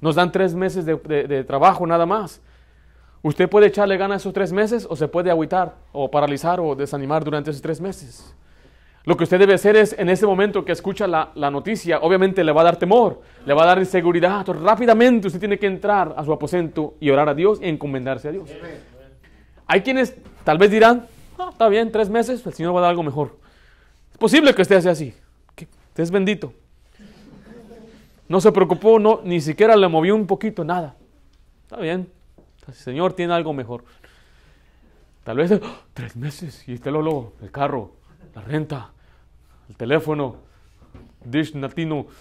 nos 0.00 0.16
dan 0.16 0.30
tres 0.30 0.54
meses 0.54 0.84
de, 0.84 0.96
de 0.96 1.44
trabajo 1.44 1.86
nada 1.86 2.04
más. 2.04 2.42
Usted 3.22 3.48
puede 3.48 3.66
echarle 3.66 3.96
ganas 3.96 4.22
esos 4.22 4.32
tres 4.32 4.52
meses 4.52 4.86
o 4.88 4.96
se 4.96 5.08
puede 5.08 5.30
agüitar 5.30 5.76
o 5.92 6.10
paralizar 6.10 6.60
o 6.60 6.74
desanimar 6.74 7.24
durante 7.24 7.50
esos 7.50 7.62
tres 7.62 7.80
meses. 7.80 8.34
Lo 9.04 9.16
que 9.16 9.24
usted 9.24 9.38
debe 9.38 9.54
hacer 9.54 9.76
es, 9.76 9.94
en 9.98 10.10
ese 10.10 10.26
momento 10.26 10.64
que 10.64 10.72
escucha 10.72 11.06
la, 11.06 11.50
noticia, 11.50 12.00
obviamente 12.00 12.44
le 12.44 12.52
va 12.52 12.60
a 12.60 12.64
dar 12.64 12.76
temor, 12.76 13.22
le 13.46 13.54
va 13.54 13.62
a 13.62 13.66
dar 13.66 13.78
inseguridad. 13.78 14.40
Entonces, 14.40 14.62
rápidamente 14.62 15.26
usted 15.26 15.40
tiene 15.40 15.58
que 15.58 15.66
entrar 15.66 16.14
a 16.16 16.24
su 16.24 16.32
aposento 16.32 16.94
y 17.00 17.08
orar 17.10 17.28
a 17.28 17.34
Dios 17.34 17.60
y 17.62 17.68
encomendarse 17.68 18.28
a 18.28 18.32
Dios. 18.32 18.50
Hay 19.66 19.80
quienes 19.80 20.14
tal 20.44 20.58
vez 20.58 20.70
dirán, 20.70 21.06
ah, 21.38 21.48
está 21.50 21.68
bien, 21.68 21.90
tres 21.90 22.10
meses, 22.10 22.44
el 22.44 22.52
Señor 22.52 22.74
va 22.74 22.80
a 22.80 22.82
dar 22.82 22.90
algo 22.90 23.02
mejor. 23.02 23.38
Es 24.12 24.18
posible 24.18 24.54
que 24.54 24.62
usted 24.62 24.80
sea 24.80 24.92
así. 24.92 25.14
Es 26.00 26.10
bendito. 26.10 26.54
No 28.28 28.40
se 28.40 28.52
preocupó, 28.52 28.98
no, 28.98 29.20
ni 29.24 29.40
siquiera 29.40 29.76
le 29.76 29.88
movió 29.88 30.14
un 30.14 30.26
poquito, 30.26 30.64
nada. 30.64 30.94
Está 31.64 31.76
bien, 31.76 32.08
el 32.66 32.74
Señor 32.74 33.12
tiene 33.12 33.34
algo 33.34 33.52
mejor. 33.52 33.84
Tal 35.24 35.36
vez, 35.36 35.52
¡ah! 35.52 35.82
tres 35.92 36.16
meses, 36.16 36.66
y 36.66 36.74
usted 36.74 36.90
lo, 36.90 37.02
lo, 37.02 37.34
el 37.42 37.50
carro, 37.50 37.92
la 38.34 38.40
renta, 38.40 38.92
el 39.68 39.76
teléfono, 39.76 40.36
Dish 41.24 41.54
Latino. 41.54 42.06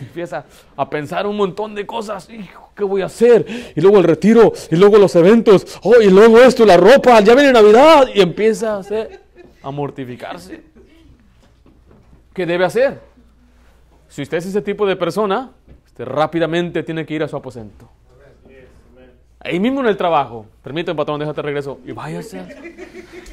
Empieza 0.00 0.44
a 0.76 0.90
pensar 0.90 1.26
un 1.26 1.36
montón 1.36 1.74
de 1.74 1.86
cosas. 1.86 2.28
Hijo, 2.30 2.70
¿qué 2.74 2.84
voy 2.84 3.02
a 3.02 3.06
hacer? 3.06 3.72
Y 3.74 3.80
luego 3.80 3.98
el 3.98 4.04
retiro, 4.04 4.52
y 4.70 4.76
luego 4.76 4.98
los 4.98 5.14
eventos, 5.16 5.78
oh, 5.82 6.00
y 6.00 6.08
luego 6.08 6.38
esto, 6.38 6.64
la 6.64 6.76
ropa, 6.76 7.20
ya 7.20 7.34
viene 7.34 7.52
Navidad. 7.52 8.06
Y 8.14 8.20
empieza 8.20 8.80
a 9.62 9.70
mortificarse. 9.70 10.75
¿Qué 12.36 12.44
debe 12.44 12.66
hacer? 12.66 13.00
Si 14.08 14.20
usted 14.20 14.36
es 14.36 14.44
ese 14.44 14.60
tipo 14.60 14.86
de 14.86 14.94
persona, 14.94 15.52
usted 15.86 16.04
rápidamente 16.04 16.82
tiene 16.82 17.06
que 17.06 17.14
ir 17.14 17.22
a 17.22 17.28
su 17.28 17.34
aposento. 17.34 17.88
Ahí 19.40 19.58
mismo 19.58 19.80
en 19.80 19.86
el 19.86 19.96
trabajo. 19.96 20.44
Permíteme, 20.62 20.94
patrón, 20.98 21.18
déjate 21.18 21.40
regreso. 21.40 21.80
Y 21.86 21.92
váyase. 21.92 22.44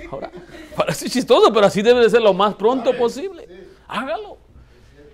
Ahora, 0.09 0.31
parece 0.77 1.09
chistoso, 1.09 1.51
pero 1.51 1.65
así 1.65 1.81
debe 1.81 1.99
de 1.99 2.09
ser 2.09 2.21
lo 2.21 2.33
más 2.33 2.55
pronto 2.55 2.95
posible. 2.95 3.45
Hágalo. 3.89 4.37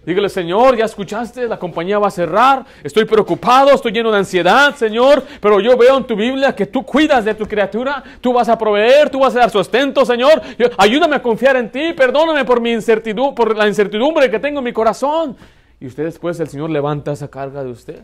Dígale, 0.09 0.27
Señor, 0.27 0.75
ya 0.75 0.85
escuchaste, 0.85 1.47
la 1.47 1.59
compañía 1.59 1.99
va 1.99 2.07
a 2.07 2.09
cerrar, 2.09 2.65
estoy 2.83 3.05
preocupado, 3.05 3.69
estoy 3.69 3.91
lleno 3.91 4.11
de 4.11 4.17
ansiedad, 4.17 4.73
Señor, 4.73 5.23
pero 5.39 5.59
yo 5.59 5.77
veo 5.77 5.99
en 5.99 6.03
tu 6.03 6.15
Biblia 6.15 6.55
que 6.55 6.65
tú 6.65 6.83
cuidas 6.83 7.23
de 7.25 7.35
tu 7.35 7.45
criatura, 7.45 8.03
tú 8.19 8.33
vas 8.33 8.49
a 8.49 8.57
proveer, 8.57 9.11
tú 9.11 9.19
vas 9.19 9.35
a 9.35 9.41
dar 9.41 9.51
sustento, 9.51 10.03
Señor. 10.07 10.41
ayúdame 10.79 11.17
a 11.17 11.21
confiar 11.21 11.57
en 11.57 11.71
ti, 11.71 11.93
perdóname 11.93 12.43
por 12.43 12.59
mi 12.59 12.71
incertidumbre, 12.71 13.35
por 13.35 13.55
la 13.55 13.67
incertidumbre 13.67 14.31
que 14.31 14.39
tengo 14.39 14.57
en 14.57 14.65
mi 14.65 14.73
corazón. 14.73 15.37
Y 15.79 15.85
usted 15.85 16.05
después, 16.05 16.39
el 16.39 16.47
Señor 16.47 16.71
levanta 16.71 17.11
esa 17.11 17.27
carga 17.27 17.63
de 17.63 17.69
usted. 17.69 18.03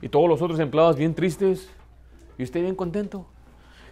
Y 0.00 0.08
todos 0.08 0.28
los 0.28 0.40
otros 0.40 0.60
empleados 0.60 0.94
bien 0.94 1.16
tristes. 1.16 1.68
Y 2.38 2.44
usted 2.44 2.62
bien 2.62 2.76
contento. 2.76 3.26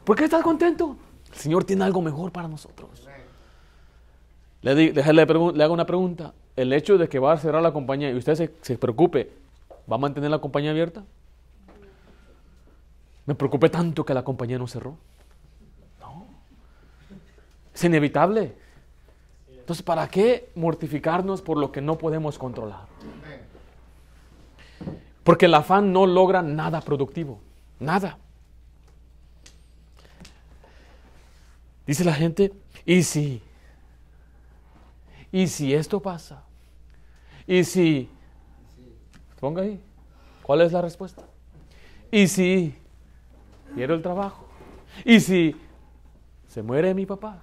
¿Por 0.04 0.14
qué 0.14 0.26
estás 0.26 0.44
contento? 0.44 0.96
El 1.32 1.38
Señor 1.40 1.64
tiene 1.64 1.82
algo 1.82 2.00
mejor 2.00 2.30
para 2.30 2.46
nosotros. 2.46 3.08
Le, 4.64 5.62
hago 5.62 5.74
una 5.74 5.84
pregunta. 5.84 6.32
El 6.56 6.72
hecho 6.72 6.96
de 6.96 7.06
que 7.08 7.18
va 7.18 7.32
a 7.32 7.36
cerrar 7.36 7.62
la 7.62 7.72
compañía 7.72 8.10
y 8.10 8.16
usted 8.16 8.34
se, 8.34 8.54
se 8.62 8.78
preocupe, 8.78 9.30
¿va 9.90 9.96
a 9.96 9.98
mantener 9.98 10.30
la 10.30 10.38
compañía 10.38 10.70
abierta? 10.70 11.04
Me 13.26 13.34
preocupé 13.34 13.68
tanto 13.68 14.06
que 14.06 14.14
la 14.14 14.24
compañía 14.24 14.58
no 14.58 14.66
cerró. 14.66 14.96
No. 16.00 16.24
Es 17.74 17.84
inevitable. 17.84 18.54
Entonces, 19.50 19.82
¿para 19.82 20.08
qué 20.08 20.50
mortificarnos 20.54 21.42
por 21.42 21.58
lo 21.58 21.70
que 21.70 21.82
no 21.82 21.98
podemos 21.98 22.38
controlar? 22.38 22.86
Porque 25.22 25.44
el 25.44 25.54
afán 25.54 25.92
no 25.92 26.06
logra 26.06 26.40
nada 26.40 26.80
productivo. 26.80 27.38
Nada. 27.80 28.16
Dice 31.86 32.02
la 32.02 32.14
gente, 32.14 32.52
¿y 32.86 33.02
si? 33.02 33.42
¿Y 35.34 35.48
si 35.48 35.74
esto 35.74 35.98
pasa? 35.98 36.44
¿Y 37.44 37.64
si? 37.64 38.08
Ponga 39.40 39.62
ahí. 39.62 39.80
¿Cuál 40.44 40.60
es 40.60 40.70
la 40.70 40.80
respuesta? 40.80 41.24
¿Y 42.08 42.28
si 42.28 42.72
quiero 43.74 43.94
el 43.94 44.02
trabajo? 44.02 44.46
¿Y 45.04 45.18
si 45.18 45.56
se 46.46 46.62
muere 46.62 46.94
mi 46.94 47.04
papá? 47.04 47.42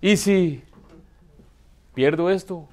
¿Y 0.00 0.16
si 0.16 0.62
pierdo 1.92 2.30
esto? 2.30 2.68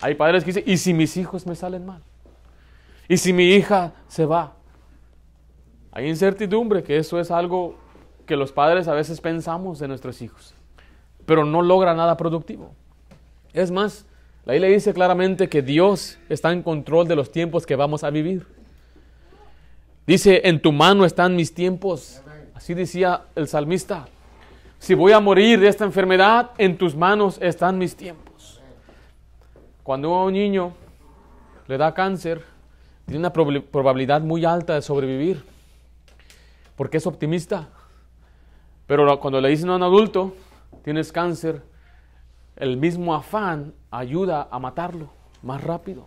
Hay 0.00 0.16
padres 0.16 0.42
que 0.42 0.50
dicen, 0.50 0.64
¿y 0.66 0.76
si 0.76 0.92
mis 0.92 1.16
hijos 1.16 1.46
me 1.46 1.54
salen 1.54 1.86
mal? 1.86 2.02
¿Y 3.06 3.16
si 3.18 3.32
mi 3.32 3.44
hija 3.44 3.92
se 4.08 4.26
va? 4.26 4.54
Hay 5.92 6.08
incertidumbre, 6.08 6.82
que 6.82 6.96
eso 6.96 7.20
es 7.20 7.30
algo 7.30 7.76
que 8.26 8.34
los 8.34 8.50
padres 8.50 8.88
a 8.88 8.92
veces 8.92 9.20
pensamos 9.20 9.78
de 9.78 9.86
nuestros 9.86 10.20
hijos, 10.20 10.52
pero 11.26 11.44
no 11.44 11.62
logra 11.62 11.94
nada 11.94 12.16
productivo. 12.16 12.74
Es 13.58 13.72
más, 13.72 14.06
la 14.44 14.52
Biblia 14.52 14.70
dice 14.70 14.94
claramente 14.94 15.48
que 15.48 15.62
Dios 15.62 16.16
está 16.28 16.52
en 16.52 16.62
control 16.62 17.08
de 17.08 17.16
los 17.16 17.32
tiempos 17.32 17.66
que 17.66 17.74
vamos 17.74 18.04
a 18.04 18.10
vivir. 18.10 18.46
Dice, 20.06 20.42
en 20.44 20.62
tu 20.62 20.70
mano 20.70 21.04
están 21.04 21.34
mis 21.34 21.52
tiempos. 21.52 22.22
Así 22.54 22.72
decía 22.74 23.24
el 23.34 23.48
salmista. 23.48 24.06
Si 24.78 24.94
voy 24.94 25.10
a 25.10 25.18
morir 25.18 25.58
de 25.58 25.66
esta 25.66 25.84
enfermedad, 25.84 26.52
en 26.56 26.78
tus 26.78 26.94
manos 26.94 27.36
están 27.42 27.78
mis 27.78 27.96
tiempos. 27.96 28.62
Cuando 29.82 30.26
un 30.26 30.34
niño 30.34 30.72
le 31.66 31.76
da 31.78 31.92
cáncer, 31.92 32.44
tiene 33.06 33.18
una 33.18 33.32
probabilidad 33.32 34.20
muy 34.20 34.44
alta 34.44 34.76
de 34.76 34.82
sobrevivir, 34.82 35.42
porque 36.76 36.98
es 36.98 37.06
optimista. 37.08 37.70
Pero 38.86 39.18
cuando 39.18 39.40
le 39.40 39.48
dicen 39.48 39.70
a 39.70 39.74
un 39.74 39.82
adulto, 39.82 40.32
tienes 40.84 41.10
cáncer, 41.10 41.60
el 42.58 42.76
mismo 42.76 43.14
afán 43.14 43.72
ayuda 43.90 44.48
a 44.50 44.58
matarlo 44.58 45.08
más 45.42 45.62
rápido. 45.62 46.06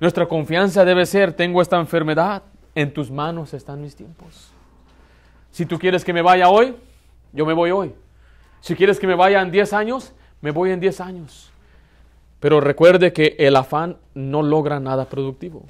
Nuestra 0.00 0.26
confianza 0.26 0.84
debe 0.84 1.06
ser, 1.06 1.32
tengo 1.32 1.60
esta 1.60 1.78
enfermedad, 1.78 2.42
en 2.74 2.92
tus 2.92 3.10
manos 3.10 3.54
están 3.54 3.80
mis 3.80 3.96
tiempos. 3.96 4.52
Si 5.50 5.66
tú 5.66 5.78
quieres 5.78 6.04
que 6.04 6.12
me 6.12 6.22
vaya 6.22 6.48
hoy, 6.48 6.76
yo 7.32 7.44
me 7.44 7.52
voy 7.52 7.70
hoy. 7.70 7.92
Si 8.60 8.74
quieres 8.74 9.00
que 9.00 9.06
me 9.06 9.14
vaya 9.14 9.40
en 9.42 9.50
10 9.50 9.72
años, 9.72 10.12
me 10.40 10.50
voy 10.50 10.70
en 10.70 10.78
10 10.78 11.00
años. 11.00 11.50
Pero 12.38 12.60
recuerde 12.60 13.12
que 13.12 13.34
el 13.38 13.56
afán 13.56 13.96
no 14.14 14.42
logra 14.42 14.78
nada 14.78 15.06
productivo. 15.06 15.64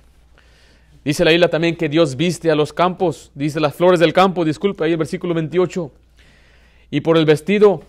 Dice 1.05 1.25
la 1.25 1.33
isla 1.33 1.49
también 1.49 1.77
que 1.77 1.89
Dios 1.89 2.17
viste 2.17 2.51
a 2.51 2.55
los 2.55 2.73
campos, 2.73 3.31
dice 3.35 3.61
las 3.61 3.75
flores 3.75 4.01
del 4.01 4.13
campo, 4.13 4.45
disculpe, 4.45 4.85
ahí 4.85 4.93
el 4.93 4.99
versículo 4.99 5.33
28. 5.33 5.91
Y 6.91 7.01
por 7.01 7.17
el 7.17 7.25
vestido, 7.25 7.83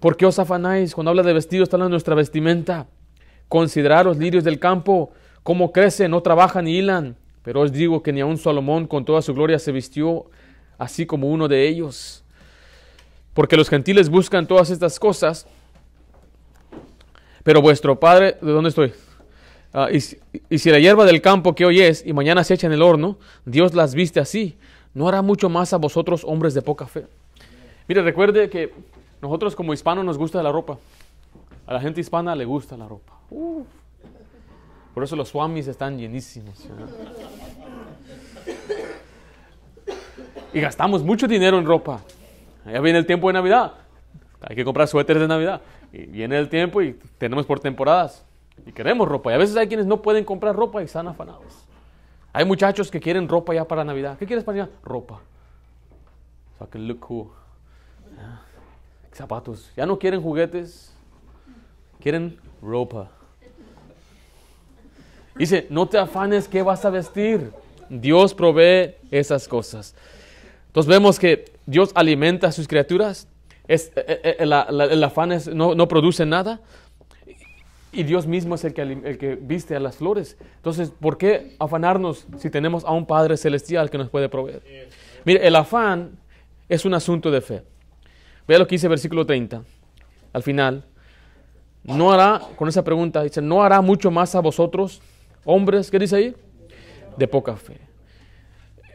¿por 0.00 0.16
qué 0.16 0.26
os 0.26 0.38
afanáis? 0.38 0.94
Cuando 0.94 1.10
habla 1.10 1.22
de 1.22 1.32
vestido, 1.32 1.64
está 1.64 1.76
hablando 1.76 1.94
nuestra 1.94 2.14
vestimenta. 2.14 2.86
Considerad 3.48 4.04
los 4.04 4.18
lirios 4.18 4.44
del 4.44 4.58
campo, 4.58 5.10
cómo 5.42 5.72
crecen, 5.72 6.10
no 6.10 6.22
trabajan 6.22 6.64
ni 6.64 6.78
hilan. 6.78 7.16
Pero 7.42 7.62
os 7.62 7.72
digo 7.72 8.02
que 8.02 8.12
ni 8.12 8.20
aun 8.20 8.36
Salomón 8.36 8.86
con 8.86 9.04
toda 9.04 9.22
su 9.22 9.32
gloria 9.34 9.58
se 9.58 9.72
vistió 9.72 10.26
así 10.76 11.06
como 11.06 11.28
uno 11.28 11.48
de 11.48 11.66
ellos. 11.66 12.24
Porque 13.34 13.56
los 13.56 13.68
gentiles 13.68 14.08
buscan 14.08 14.46
todas 14.46 14.70
estas 14.70 14.98
cosas, 14.98 15.46
pero 17.42 17.62
vuestro 17.62 17.98
Padre, 17.98 18.36
¿de 18.42 18.52
dónde 18.52 18.68
estoy? 18.68 18.92
Ah, 19.72 19.88
y, 19.92 20.00
si 20.00 20.70
la 20.70 20.78
hierba 20.78 21.04
del 21.04 21.20
campo 21.20 21.54
que 21.54 21.64
hoy 21.64 21.80
es 21.80 22.04
y 22.04 22.12
mañana 22.12 22.42
se 22.42 22.54
echa 22.54 22.66
en 22.66 22.72
el 22.72 22.82
horno, 22.82 23.18
Dios 23.44 23.74
las 23.74 23.94
viste 23.94 24.18
así, 24.20 24.56
¿no 24.92 25.08
hará 25.08 25.22
mucho 25.22 25.48
más 25.48 25.72
a 25.72 25.76
vosotros 25.76 26.24
hombres 26.24 26.54
de 26.54 26.62
poca 26.62 26.86
fe? 26.86 27.06
Mire, 27.86 28.02
recuerde 28.02 28.50
que 28.50 28.72
nosotros 29.20 29.56
como 29.56 29.72
hispanos 29.72 30.04
nos 30.04 30.18
gusta 30.18 30.42
la 30.42 30.52
ropa. 30.52 30.78
A 31.66 31.74
la 31.74 31.80
gente 31.80 32.00
hispana 32.00 32.34
le 32.34 32.44
gusta 32.44 32.76
la 32.76 32.88
ropa. 32.88 33.12
Por 34.94 35.04
eso 35.04 35.16
los 35.16 35.28
swamis 35.28 35.68
están 35.68 35.98
llenísimos. 35.98 36.66
Y 40.52 40.60
gastamos 40.60 41.02
mucho 41.02 41.28
dinero 41.28 41.58
en 41.58 41.66
ropa. 41.66 42.00
Ya 42.64 42.80
viene 42.80 42.98
el 42.98 43.06
tiempo 43.06 43.28
de 43.28 43.34
Navidad. 43.34 43.74
Hay 44.40 44.56
que 44.56 44.64
comprar 44.64 44.88
suéteres 44.88 45.22
de 45.22 45.28
Navidad. 45.28 45.60
Y 45.92 46.06
viene 46.06 46.38
el 46.38 46.48
tiempo 46.48 46.82
y 46.82 46.98
tenemos 47.18 47.46
por 47.46 47.60
temporadas. 47.60 48.24
Y 48.66 48.72
queremos 48.72 49.08
ropa. 49.08 49.30
Y 49.30 49.34
a 49.34 49.38
veces 49.38 49.56
hay 49.56 49.68
quienes 49.68 49.86
no 49.86 50.02
pueden 50.02 50.24
comprar 50.24 50.56
ropa 50.56 50.80
y 50.80 50.84
están 50.84 51.06
afanados. 51.06 51.66
Hay 52.32 52.44
muchachos 52.44 52.90
que 52.90 53.00
quieren 53.00 53.28
ropa 53.28 53.54
ya 53.54 53.66
para 53.66 53.84
Navidad. 53.84 54.18
¿Qué 54.18 54.26
quieres 54.26 54.44
para 54.44 54.58
Navidad? 54.58 54.74
Ropa. 54.82 55.20
So 56.58 56.64
I 56.64 56.68
can 56.68 56.88
look 56.88 57.00
cool. 57.00 57.28
Zapatos. 59.18 59.68
Ya 59.76 59.84
no 59.84 59.98
quieren 59.98 60.22
juguetes. 60.22 60.94
Quieren 62.00 62.38
ropa. 62.62 63.10
Dice, 65.36 65.66
no 65.70 65.88
te 65.88 65.98
afanes 65.98 66.46
qué 66.46 66.62
vas 66.62 66.84
a 66.84 66.90
vestir. 66.90 67.50
Dios 67.88 68.32
provee 68.32 68.94
esas 69.10 69.48
cosas. 69.48 69.96
Entonces 70.68 70.88
vemos 70.88 71.18
que 71.18 71.46
Dios 71.66 71.90
alimenta 71.96 72.46
a 72.46 72.52
sus 72.52 72.68
criaturas. 72.68 73.26
Es, 73.66 73.90
eh, 73.96 74.20
eh, 74.22 74.36
el, 74.38 74.52
afán 75.02 75.30
no, 75.52 75.74
no, 75.74 75.88
produce 75.88 76.24
nada. 76.24 76.60
Y 77.90 78.04
Dios 78.04 78.24
mismo 78.28 78.54
es 78.54 78.62
el 78.62 78.72
que, 78.72 78.82
el 78.82 79.18
que 79.18 79.34
viste 79.34 79.74
a 79.74 79.80
las 79.80 79.96
flores. 79.96 80.36
Entonces, 80.56 80.90
¿por 80.90 81.18
qué 81.18 81.56
afanarnos 81.58 82.28
si 82.36 82.50
tenemos 82.50 82.84
a 82.84 82.92
un 82.92 83.04
Padre 83.04 83.36
Celestial 83.36 83.90
que 83.90 83.98
nos 83.98 84.10
puede 84.10 84.28
proveer? 84.28 84.62
Mire, 85.24 85.44
el 85.44 85.56
afán 85.56 86.20
es 86.68 86.84
un 86.84 86.94
asunto 86.94 87.32
de 87.32 87.40
fe. 87.40 87.64
Vea 88.48 88.58
lo 88.58 88.66
que 88.66 88.76
dice 88.76 88.88
versículo 88.88 89.26
30. 89.26 89.62
Al 90.32 90.42
final, 90.42 90.82
no 91.84 92.10
hará, 92.10 92.40
con 92.56 92.66
esa 92.66 92.82
pregunta, 92.82 93.22
dice, 93.22 93.42
no 93.42 93.62
hará 93.62 93.82
mucho 93.82 94.10
más 94.10 94.34
a 94.34 94.40
vosotros, 94.40 95.02
hombres, 95.44 95.90
¿qué 95.90 95.98
dice 95.98 96.16
ahí? 96.16 96.34
De 97.18 97.28
poca 97.28 97.56
fe. 97.56 97.76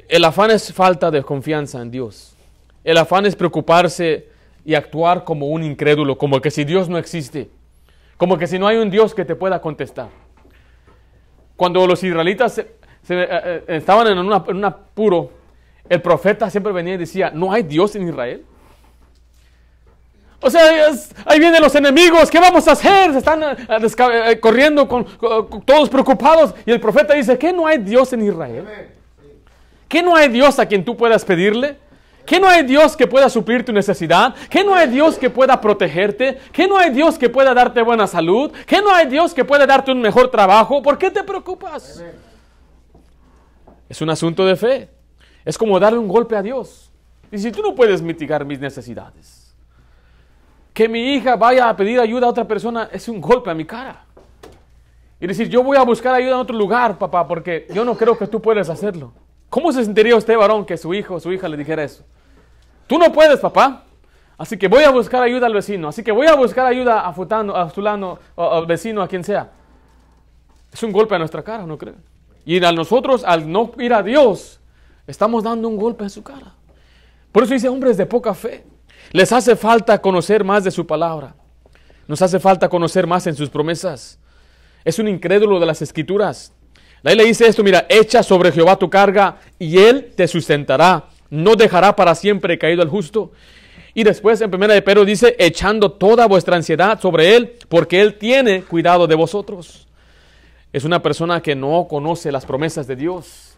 El 0.09 0.25
afán 0.25 0.49
es 0.49 0.73
falta 0.73 1.11
de 1.11 1.21
confianza 1.21 1.79
en 1.83 1.91
Dios. 1.91 2.35
El 2.83 2.97
afán 2.97 3.27
es 3.27 3.35
preocuparse 3.35 4.27
y 4.65 4.73
actuar 4.73 5.23
como 5.23 5.47
un 5.47 5.63
incrédulo, 5.63 6.17
como 6.17 6.41
que 6.41 6.49
si 6.49 6.63
Dios 6.63 6.89
no 6.89 6.97
existe, 6.97 7.49
como 8.17 8.39
que 8.39 8.47
si 8.47 8.57
no 8.57 8.67
hay 8.67 8.77
un 8.77 8.89
Dios 8.89 9.13
que 9.13 9.23
te 9.23 9.35
pueda 9.35 9.61
contestar. 9.61 10.09
Cuando 11.55 11.85
los 11.85 12.03
israelitas 12.03 12.57
eh, 12.57 12.67
eh, 13.09 13.63
estaban 13.67 14.07
en, 14.07 14.17
un 14.17 14.65
apuro, 14.65 15.31
el 15.87 16.01
profeta 16.01 16.49
siempre 16.49 16.73
venía 16.73 16.95
y 16.95 16.97
decía, 16.97 17.29
¿no 17.29 17.53
hay 17.53 17.61
Dios 17.61 17.95
en 17.95 18.07
Israel? 18.07 18.45
O 20.43 20.49
sea, 20.49 20.91
ahí 21.25 21.39
vienen 21.39 21.61
los 21.61 21.73
enemigos, 21.73 22.29
¿qué 22.29 22.37
vamos 22.37 22.67
a 22.67 22.73
hacer? 22.73 23.13
Se 23.13 23.19
están 23.19 23.41
eh, 23.43 24.39
corriendo 24.41 24.87
con, 24.89 25.05
todos 25.65 25.89
preocupados. 25.89 26.53
Y 26.65 26.71
el 26.71 26.81
profeta 26.81 27.13
dice, 27.13 27.37
¿qué 27.37 27.53
no 27.53 27.65
hay 27.65 27.77
Dios 27.77 28.11
en 28.11 28.23
Israel? 28.23 28.65
¿Qué 29.87 30.03
no 30.03 30.15
hay 30.15 30.27
Dios 30.27 30.59
a 30.59 30.65
quien 30.65 30.83
tú 30.83 30.97
puedas 30.97 31.23
pedirle? 31.23 31.77
¿Qué 32.25 32.41
no 32.41 32.47
hay 32.47 32.63
Dios 32.63 32.97
que 32.97 33.07
pueda 33.07 33.29
suplir 33.29 33.63
tu 33.63 33.71
necesidad? 33.71 34.35
¿Qué 34.49 34.65
no 34.65 34.75
hay 34.75 34.89
Dios 34.89 35.17
que 35.17 35.29
pueda 35.29 35.61
protegerte? 35.61 36.37
¿Qué 36.51 36.67
no 36.67 36.77
hay 36.77 36.89
Dios 36.89 37.17
que 37.17 37.29
pueda 37.29 37.53
darte 37.53 37.81
buena 37.81 38.05
salud? 38.05 38.51
¿Qué 38.65 38.81
no 38.81 38.93
hay 38.93 39.07
Dios 39.07 39.33
que 39.33 39.45
pueda 39.45 39.65
darte 39.65 39.91
un 39.91 40.01
mejor 40.01 40.29
trabajo? 40.29 40.81
¿Por 40.81 40.97
qué 40.97 41.09
te 41.09 41.23
preocupas? 41.23 42.03
Es 43.87 44.01
un 44.01 44.09
asunto 44.09 44.45
de 44.45 44.55
fe. 44.57 44.89
Es 45.45 45.57
como 45.57 45.79
darle 45.79 45.99
un 45.99 46.07
golpe 46.07 46.35
a 46.35 46.41
Dios. 46.41 46.91
Y 47.31 47.37
si 47.37 47.51
tú 47.51 47.61
no 47.61 47.75
puedes 47.75 48.01
mitigar 48.01 48.45
mis 48.45 48.59
necesidades, 48.59 49.42
que 50.73 50.89
mi 50.89 51.13
hija 51.13 51.35
vaya 51.35 51.69
a 51.69 51.75
pedir 51.75 51.99
ayuda 51.99 52.27
a 52.27 52.29
otra 52.31 52.47
persona 52.47 52.89
es 52.91 53.07
un 53.07 53.21
golpe 53.21 53.49
a 53.49 53.53
mi 53.53 53.65
cara. 53.65 54.05
Y 55.19 55.27
decir, 55.27 55.47
yo 55.47 55.63
voy 55.63 55.77
a 55.77 55.83
buscar 55.83 56.13
ayuda 56.13 56.31
en 56.31 56.39
otro 56.39 56.57
lugar, 56.57 56.97
papá, 56.97 57.27
porque 57.27 57.67
yo 57.73 57.85
no 57.85 57.95
creo 57.95 58.17
que 58.17 58.27
tú 58.27 58.41
puedas 58.41 58.69
hacerlo. 58.69 59.13
¿Cómo 59.49 59.71
se 59.71 59.85
sentiría 59.85 60.15
usted, 60.15 60.35
varón, 60.35 60.65
que 60.65 60.75
su 60.75 60.93
hijo 60.93 61.15
o 61.15 61.19
su 61.19 61.31
hija 61.31 61.47
le 61.47 61.55
dijera 61.55 61.83
eso? 61.83 62.03
Tú 62.87 62.97
no 62.97 63.11
puedes, 63.13 63.39
papá. 63.39 63.83
Así 64.37 64.57
que 64.57 64.67
voy 64.67 64.83
a 64.83 64.89
buscar 64.89 65.21
ayuda 65.23 65.45
al 65.45 65.53
vecino. 65.53 65.87
Así 65.87 66.03
que 66.03 66.11
voy 66.11 66.27
a 66.27 66.35
buscar 66.35 66.65
ayuda 66.65 67.07
a 67.07 67.13
Futano, 67.13 67.55
a 67.55 67.69
Fulano, 67.69 68.17
al 68.35 68.65
vecino, 68.65 69.01
a 69.01 69.07
quien 69.07 69.23
sea. 69.23 69.51
Es 70.71 70.81
un 70.81 70.91
golpe 70.91 71.15
a 71.15 71.19
nuestra 71.19 71.43
cara, 71.43 71.65
¿no 71.65 71.77
creen? 71.77 71.97
Y 72.45 72.61
a 72.63 72.71
nosotros, 72.71 73.23
al 73.23 73.49
no 73.49 73.71
ir 73.77 73.93
a 73.93 74.03
Dios, 74.03 74.59
estamos 75.05 75.43
dando 75.43 75.69
un 75.69 75.77
golpe 75.77 76.03
a 76.03 76.09
su 76.09 76.23
cara. 76.23 76.51
Por 77.31 77.43
eso 77.43 77.53
dice 77.53 77.69
hombres 77.69 77.95
de 77.95 78.05
poca 78.05 78.33
fe. 78.33 78.65
Les 79.11 79.31
hace 79.31 79.55
falta 79.55 80.01
conocer 80.01 80.43
más 80.43 80.63
de 80.63 80.71
su 80.71 80.87
palabra. 80.87 81.35
Nos 82.07 82.21
hace 82.21 82.39
falta 82.39 82.69
conocer 82.69 83.07
más 83.07 83.27
en 83.27 83.35
sus 83.35 83.49
promesas. 83.49 84.19
Es 84.83 84.99
un 84.99 85.07
incrédulo 85.07 85.59
de 85.59 85.65
las 85.65 85.81
escrituras. 85.81 86.53
Ahí 87.03 87.15
le 87.15 87.25
dice 87.25 87.47
esto, 87.47 87.63
mira, 87.63 87.85
echa 87.89 88.23
sobre 88.23 88.51
Jehová 88.51 88.77
tu 88.77 88.89
carga 88.89 89.37
y 89.59 89.77
él 89.77 90.13
te 90.15 90.27
sustentará. 90.27 91.05
No 91.29 91.55
dejará 91.55 91.95
para 91.95 92.15
siempre 92.15 92.57
caído 92.57 92.81
el 92.81 92.89
justo. 92.89 93.31
Y 93.93 94.03
después 94.03 94.41
en 94.41 94.49
primera 94.49 94.73
de 94.73 94.81
Pedro 94.81 95.05
dice, 95.05 95.35
echando 95.37 95.91
toda 95.91 96.27
vuestra 96.27 96.55
ansiedad 96.55 96.99
sobre 96.99 97.35
él, 97.35 97.53
porque 97.69 98.01
él 98.01 98.15
tiene 98.15 98.63
cuidado 98.63 99.05
de 99.05 99.15
vosotros. 99.15 99.87
Es 100.71 100.83
una 100.83 101.01
persona 101.01 101.41
que 101.41 101.55
no 101.55 101.87
conoce 101.87 102.31
las 102.31 102.45
promesas 102.45 102.87
de 102.87 102.95
Dios. 102.95 103.52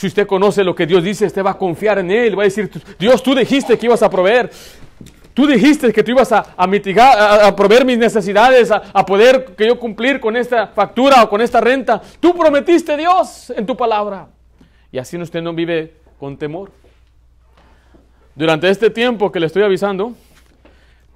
Si 0.00 0.06
usted 0.06 0.26
conoce 0.26 0.64
lo 0.64 0.74
que 0.74 0.86
Dios 0.86 1.04
dice, 1.04 1.26
usted 1.26 1.44
va 1.44 1.50
a 1.50 1.58
confiar 1.58 1.98
en 1.98 2.10
Él, 2.10 2.38
va 2.38 2.44
a 2.44 2.44
decir, 2.44 2.70
Dios, 2.98 3.22
tú 3.22 3.34
dijiste 3.34 3.76
que 3.76 3.84
ibas 3.84 4.02
a 4.02 4.08
proveer. 4.08 4.50
Tú 5.34 5.46
dijiste 5.46 5.92
que 5.92 6.02
tú 6.02 6.12
ibas 6.12 6.32
a, 6.32 6.66
mitigar, 6.66 7.44
a, 7.44 7.54
proveer 7.54 7.84
mis 7.84 7.98
necesidades, 7.98 8.70
a, 8.70 9.04
poder 9.04 9.54
que 9.54 9.66
yo 9.66 9.78
cumplir 9.78 10.18
con 10.18 10.38
esta 10.38 10.68
factura 10.68 11.22
o 11.22 11.28
con 11.28 11.42
esta 11.42 11.60
renta. 11.60 12.00
Tú 12.18 12.34
prometiste 12.34 12.96
Dios 12.96 13.52
en 13.54 13.66
tu 13.66 13.76
palabra. 13.76 14.28
Y 14.90 14.96
así 14.96 15.18
usted 15.18 15.42
no 15.42 15.52
vive 15.52 15.96
con 16.18 16.34
temor. 16.38 16.72
Durante 18.34 18.70
este 18.70 18.88
tiempo 18.88 19.30
que 19.30 19.38
le 19.38 19.48
estoy 19.48 19.64
avisando, 19.64 20.14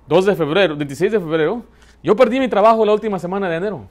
2 0.09 0.27
de 0.27 0.37
febrero, 0.37 0.77
26 0.77 1.11
de 1.11 1.21
febrero, 1.21 1.65
yo 2.03 2.15
perdí 2.15 2.39
mi 2.39 2.49
trabajo 2.49 2.85
la 2.85 2.93
última 2.93 3.19
semana 3.19 3.49
de 3.49 3.57
enero. 3.57 3.89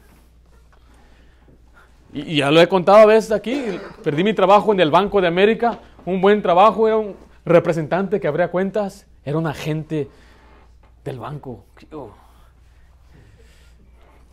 Y, 2.14 2.38
ya 2.38 2.52
lo 2.52 2.62
he 2.62 2.68
contado 2.68 3.00
a 3.00 3.06
veces 3.06 3.32
aquí, 3.32 3.80
perdí 4.04 4.24
mi 4.24 4.34
trabajo 4.34 4.72
en 4.72 4.80
el 4.80 4.92
Banco 4.92 5.20
de 5.20 5.28
América, 5.28 5.80
un 6.06 6.22
buen 6.22 6.42
trabajo, 6.42 6.88
era 6.88 6.98
un 6.98 7.16
representante 7.44 8.20
que 8.20 8.28
abría 8.28 8.50
cuentas 8.50 9.08
era 9.26 9.38
un 9.38 9.48
agente 9.48 10.10
del 11.04 11.20
banco. 11.20 11.64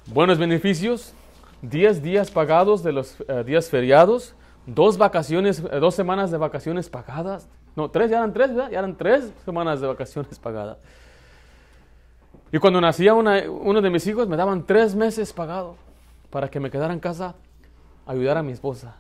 Buenos 0.07 0.39
beneficios, 0.39 1.15
10 1.63 2.03
días 2.03 2.31
pagados 2.31 2.83
de 2.83 2.93
los 2.93 3.17
eh, 3.29 3.45
días 3.45 3.69
feriados, 3.69 4.35
dos 4.67 4.99
vacaciones, 4.99 5.61
eh, 5.61 5.79
dos 5.79 5.95
semanas 5.95 6.31
de 6.31 6.39
vacaciones 6.39 6.89
pagadas. 6.89 7.49
No, 7.77 7.89
tres, 7.89 8.11
ya 8.11 8.19
eran 8.19 8.33
tres, 8.33 8.49
¿verdad? 8.51 8.71
Ya 8.71 8.81
eran 8.81 8.97
tres 8.97 9.33
semanas 9.45 9.81
de 9.81 9.87
vacaciones 9.87 10.39
pagadas. 10.39 10.79
Y 12.51 12.59
cuando 12.59 12.81
nacía 12.81 13.15
uno 13.15 13.81
de 13.81 13.91
mis 13.91 14.05
hijos, 14.09 14.27
me 14.27 14.37
daban 14.37 14.67
tres 14.67 14.97
meses 14.97 15.33
pagado 15.33 15.77
para 16.31 16.49
que 16.49 16.59
me 16.59 16.69
quedara 16.69 16.93
en 16.93 16.99
casa 16.99 17.37
ayudar 18.11 18.37
a 18.39 18.43
mi 18.43 18.53
esposa. 18.53 18.97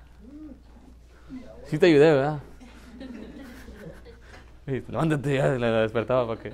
Sí 1.66 1.78
te 1.78 1.86
ayudé, 1.86 2.12
¿verdad? 2.14 2.40
levántate 4.66 5.34
ya, 5.34 5.48
la 5.48 5.80
despertaba 5.80 6.26
para 6.28 6.40
que... 6.40 6.52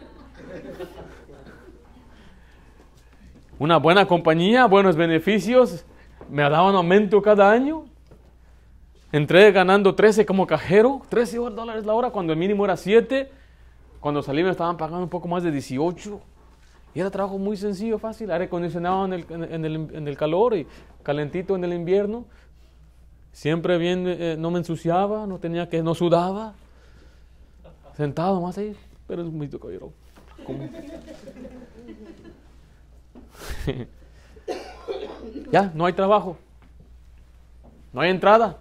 Una 3.59 3.79
buena 3.79 4.07
compañía, 4.07 4.67
buenos 4.67 4.97
beneficios, 4.97 5.85
me 6.31 6.43
daban 6.43 6.75
aumento 6.75 7.23
cada 7.23 7.51
año. 7.51 7.85
Entré 9.13 9.53
ganando 9.53 9.95
13 9.95 10.27
como 10.27 10.47
cajero, 10.47 11.03
13 11.09 11.37
dólares 11.37 11.87
la 11.87 11.95
hora, 11.95 12.11
cuando 12.11 12.33
el 12.33 12.39
mínimo 12.39 12.65
era 12.65 12.77
7. 12.77 13.31
Cuando 14.01 14.23
salí 14.23 14.43
me 14.43 14.51
estaban 14.51 14.77
pagando 14.77 15.05
un 15.05 15.09
poco 15.09 15.29
más 15.29 15.43
de 15.43 15.51
18. 15.51 16.21
Y 16.95 17.01
era 17.01 17.11
trabajo 17.11 17.39
muy 17.39 17.57
sencillo, 17.57 17.99
fácil, 17.99 18.31
aire 18.31 18.47
acondicionado 18.47 19.05
en 19.07 19.13
el, 19.13 19.27
en 19.31 19.65
el, 19.65 19.75
en 19.95 20.09
el 20.09 20.17
calor 20.17 20.57
y 20.57 20.67
calentito 21.03 21.55
en 21.57 21.65
el 21.65 21.73
invierno. 21.73 22.25
Siempre 23.37 23.77
bien, 23.77 24.07
eh, 24.09 24.35
no 24.39 24.51
me 24.51 24.57
ensuciaba, 24.61 25.27
no 25.27 25.39
tenía 25.39 25.69
que, 25.69 25.83
no 25.83 25.95
sudaba. 25.95 26.55
Sentado 27.95 28.41
más 28.41 28.57
ahí, 28.57 28.75
pero 29.07 29.21
es 29.21 29.29
muy 29.29 29.47
caballero. 29.51 29.93
ya, 35.53 35.71
no 35.75 35.85
hay 35.85 35.93
trabajo. 35.93 36.39
No 37.93 38.01
hay 38.01 38.09
entrada. 38.09 38.57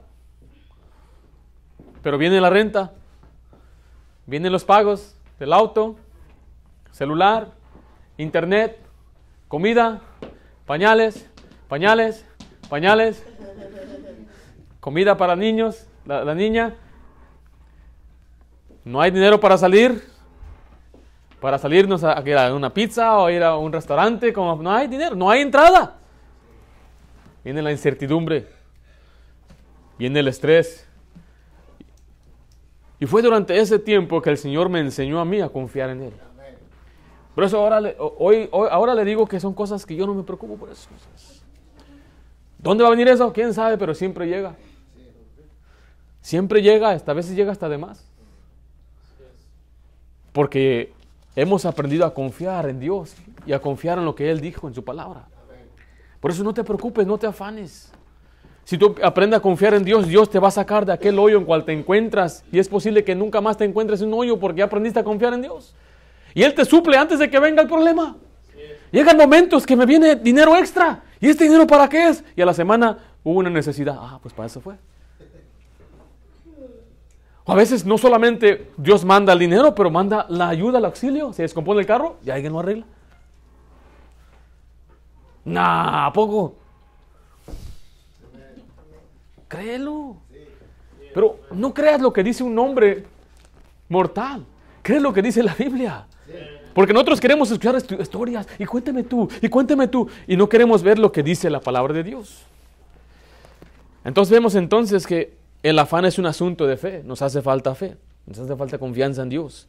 Pero 2.03 2.17
viene 2.17 2.41
la 2.41 2.49
renta. 2.49 2.91
Vienen 4.25 4.51
los 4.51 4.65
pagos 4.65 5.15
del 5.39 5.53
auto, 5.53 5.95
celular, 6.91 7.47
internet, 8.17 8.77
comida, 9.47 10.01
pañales, 10.65 11.29
pañales, 11.69 12.25
pañales, 12.69 13.23
comida 14.85 15.17
para 15.17 15.35
niños, 15.35 15.87
la, 16.05 16.35
niña. 16.35 16.75
No 18.83 19.01
hay 19.01 19.09
dinero 19.09 19.39
para 19.39 19.57
salir, 19.57 19.99
para 21.41 21.57
salirnos 21.57 22.03
a, 22.03 22.11
a, 22.11 22.47
a 22.47 22.53
una 22.53 22.71
pizza 22.71 23.17
o 23.17 23.27
ir 23.31 23.41
a 23.41 23.57
un 23.57 23.73
restaurante, 23.73 24.31
como 24.31 24.61
no 24.61 24.71
hay 24.71 24.87
dinero, 24.87 25.15
no 25.15 25.27
hay 25.31 25.41
entrada. 25.41 25.95
Viene 27.43 27.63
la 27.63 27.71
incertidumbre, 27.71 28.47
viene 29.97 30.19
el 30.19 30.27
estrés. 30.27 30.87
Y 32.99 33.07
fue 33.07 33.23
durante 33.23 33.57
ese 33.57 33.79
tiempo 33.79 34.21
que 34.21 34.29
el 34.29 34.37
Señor 34.37 34.69
me 34.69 34.81
enseñó 34.81 35.19
a 35.19 35.25
mí 35.25 35.41
a 35.41 35.49
confiar 35.49 35.89
en 35.89 36.03
Él. 36.03 36.13
Por 37.33 37.43
eso 37.43 37.57
ahora 37.57 37.81
le, 37.81 37.95
hoy, 37.97 38.47
ahora 38.51 38.93
le 38.93 39.03
digo 39.03 39.25
que 39.25 39.39
son 39.39 39.55
cosas 39.55 39.83
que 39.83 39.95
yo 39.95 40.05
no 40.05 40.13
me 40.13 40.21
preocupo 40.21 40.57
por 40.57 40.69
esas 40.69 40.85
cosas. 40.85 41.43
¿Dónde 42.59 42.83
va 42.83 42.89
a 42.89 42.91
venir 42.91 43.07
eso? 43.07 43.33
¿Quién 43.33 43.51
sabe? 43.51 43.79
Pero 43.79 43.95
siempre 43.95 44.27
llega. 44.27 44.55
Siempre 46.25 46.63
llega, 46.63 46.89
hasta 46.89 47.11
a 47.11 47.13
veces 47.13 47.35
llega 47.35 47.51
hasta 47.51 47.69
de 47.69 47.77
más. 47.77 48.03
Porque 50.31 50.91
hemos 51.35 51.65
aprendido 51.65 52.03
a 52.03 52.15
confiar 52.15 52.67
en 52.67 52.79
Dios 52.79 53.15
y 53.45 53.53
a 53.53 53.59
confiar 53.61 53.99
en 53.99 54.05
lo 54.05 54.15
que 54.15 54.31
Él 54.31 54.41
dijo 54.41 54.67
en 54.67 54.73
su 54.73 54.83
palabra. 54.83 55.27
Por 56.19 56.31
eso 56.31 56.43
no 56.43 56.51
te 56.51 56.63
preocupes, 56.63 57.05
no 57.05 57.19
te 57.19 57.27
afanes. 57.27 57.91
Si 58.63 58.75
tú 58.75 58.95
aprendes 59.03 59.37
a 59.37 59.39
confiar 59.39 59.75
en 59.75 59.85
Dios, 59.85 60.07
Dios 60.07 60.27
te 60.27 60.39
va 60.39 60.47
a 60.47 60.51
sacar 60.51 60.83
de 60.83 60.93
aquel 60.93 61.19
hoyo 61.19 61.37
en 61.37 61.45
cual 61.45 61.63
te 61.63 61.73
encuentras. 61.73 62.43
Y 62.51 62.57
es 62.57 62.67
posible 62.67 63.03
que 63.03 63.13
nunca 63.13 63.39
más 63.39 63.55
te 63.55 63.65
encuentres 63.65 64.01
en 64.01 64.07
un 64.07 64.15
hoyo 64.15 64.39
porque 64.39 64.57
ya 64.57 64.65
aprendiste 64.65 64.99
a 64.99 65.03
confiar 65.03 65.35
en 65.35 65.43
Dios. 65.43 65.75
Y 66.33 66.41
Él 66.41 66.55
te 66.55 66.65
suple 66.65 66.97
antes 66.97 67.19
de 67.19 67.29
que 67.29 67.37
venga 67.37 67.61
el 67.61 67.67
problema. 67.67 68.17
Llegan 68.91 69.15
momentos 69.15 69.63
que 69.63 69.75
me 69.75 69.85
viene 69.85 70.15
dinero 70.15 70.57
extra. 70.57 71.03
¿Y 71.19 71.29
este 71.29 71.43
dinero 71.43 71.67
para 71.67 71.87
qué 71.87 72.09
es? 72.09 72.23
Y 72.35 72.41
a 72.41 72.47
la 72.47 72.53
semana 72.55 72.97
hubo 73.23 73.37
una 73.37 73.51
necesidad. 73.51 73.95
Ah, 73.99 74.17
pues 74.19 74.33
para 74.33 74.47
eso 74.47 74.59
fue. 74.59 74.73
O 77.45 77.51
a 77.51 77.55
veces 77.55 77.85
no 77.85 77.97
solamente 77.97 78.71
Dios 78.75 79.05
manda 79.05 79.31
el 79.33 79.39
dinero, 79.39 79.75
pero 79.75 79.91
manda 79.91 80.25
la 80.29 80.49
ayuda, 80.49 80.79
el 80.79 80.85
auxilio. 80.85 81.31
Se 81.31 81.43
descompone 81.43 81.79
el 81.79 81.85
carro 81.85 82.17
y 82.25 82.31
alguien 82.31 82.51
lo 82.51 82.59
arregla. 82.59 82.85
Nah, 85.45 86.07
¿a 86.07 86.13
poco? 86.13 86.55
Créelo. 89.47 90.17
Pero 91.13 91.39
no 91.51 91.73
creas 91.73 92.01
lo 92.01 92.11
que 92.11 92.23
dice 92.23 92.43
un 92.43 92.57
hombre 92.57 93.05
mortal. 93.87 94.43
Crees 94.81 95.01
lo 95.01 95.13
que 95.13 95.21
dice 95.21 95.43
la 95.43 95.53
Biblia. 95.53 96.07
Porque 96.73 96.93
nosotros 96.93 97.21
queremos 97.21 97.49
escuchar 97.51 97.75
historias 97.99 98.47
y 98.59 98.65
cuéntame 98.65 99.03
tú, 99.03 99.29
y 99.41 99.47
cuéntame 99.47 99.87
tú, 99.87 100.09
y 100.27 100.35
no 100.35 100.49
queremos 100.49 100.83
ver 100.83 100.99
lo 100.99 101.09
que 101.09 101.23
dice 101.23 101.49
la 101.49 101.61
palabra 101.61 101.93
de 101.93 102.03
Dios. 102.03 102.43
Entonces 104.03 104.31
vemos 104.33 104.55
entonces 104.55 105.07
que 105.07 105.37
el 105.69 105.79
afán 105.79 106.05
es 106.05 106.19
un 106.19 106.25
asunto 106.25 106.67
de 106.67 106.77
fe, 106.77 107.01
nos 107.03 107.21
hace 107.21 107.41
falta 107.41 107.75
fe, 107.75 107.95
nos 108.25 108.39
hace 108.39 108.55
falta 108.55 108.77
confianza 108.77 109.23
en 109.23 109.29
Dios. 109.29 109.67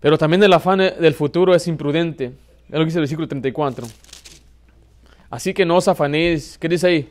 Pero 0.00 0.16
también 0.16 0.42
el 0.42 0.52
afán 0.52 0.78
del 0.78 1.14
futuro 1.14 1.54
es 1.54 1.66
imprudente. 1.66 2.32
Es 2.68 2.72
lo 2.72 2.78
que 2.78 2.84
dice 2.86 2.98
el 2.98 3.02
versículo 3.02 3.28
34. 3.28 3.86
Así 5.28 5.52
que 5.52 5.64
no 5.64 5.76
os 5.76 5.88
afanéis, 5.88 6.56
¿qué 6.58 6.68
dice 6.68 6.86
ahí? 6.86 7.08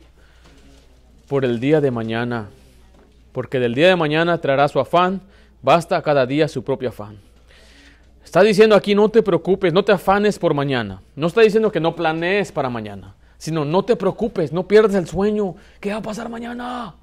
Por 1.27 1.45
el 1.45 1.59
día 1.59 1.81
de 1.81 1.91
mañana, 1.91 2.49
porque 3.31 3.59
del 3.59 3.75
día 3.75 3.89
de 3.89 3.95
mañana 3.95 4.39
traerá 4.39 4.67
su 4.67 4.79
afán 4.79 5.21
Basta 5.62 6.01
cada 6.01 6.25
día 6.25 6.47
su 6.47 6.63
propio 6.63 6.89
afán. 6.89 7.17
Está 8.23 8.41
diciendo 8.43 8.75
aquí 8.75 8.95
no 8.95 9.09
te 9.09 9.23
preocupes, 9.23 9.73
no 9.73 9.83
te 9.83 9.91
afanes 9.91 10.39
por 10.39 10.53
mañana. 10.53 11.01
No 11.15 11.27
está 11.27 11.41
diciendo 11.41 11.71
que 11.71 11.79
no 11.79 11.95
planees 11.95 12.51
para 12.51 12.69
mañana, 12.69 13.15
sino 13.39 13.65
no 13.65 13.84
te 13.84 13.95
preocupes, 13.95 14.54
no 14.54 14.67
pierdas 14.67 14.93
el 14.93 15.08
sueño. 15.08 15.56
¿Qué 15.80 15.91
va 15.91 15.97
a 15.97 16.02
pasar 16.02 16.30
mañana? 16.30 16.93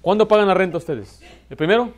¿Cuándo 0.00 0.28
pagan 0.28 0.46
la 0.46 0.54
renta 0.54 0.76
ustedes? 0.76 1.20
¿El 1.50 1.56
primero? 1.56 1.92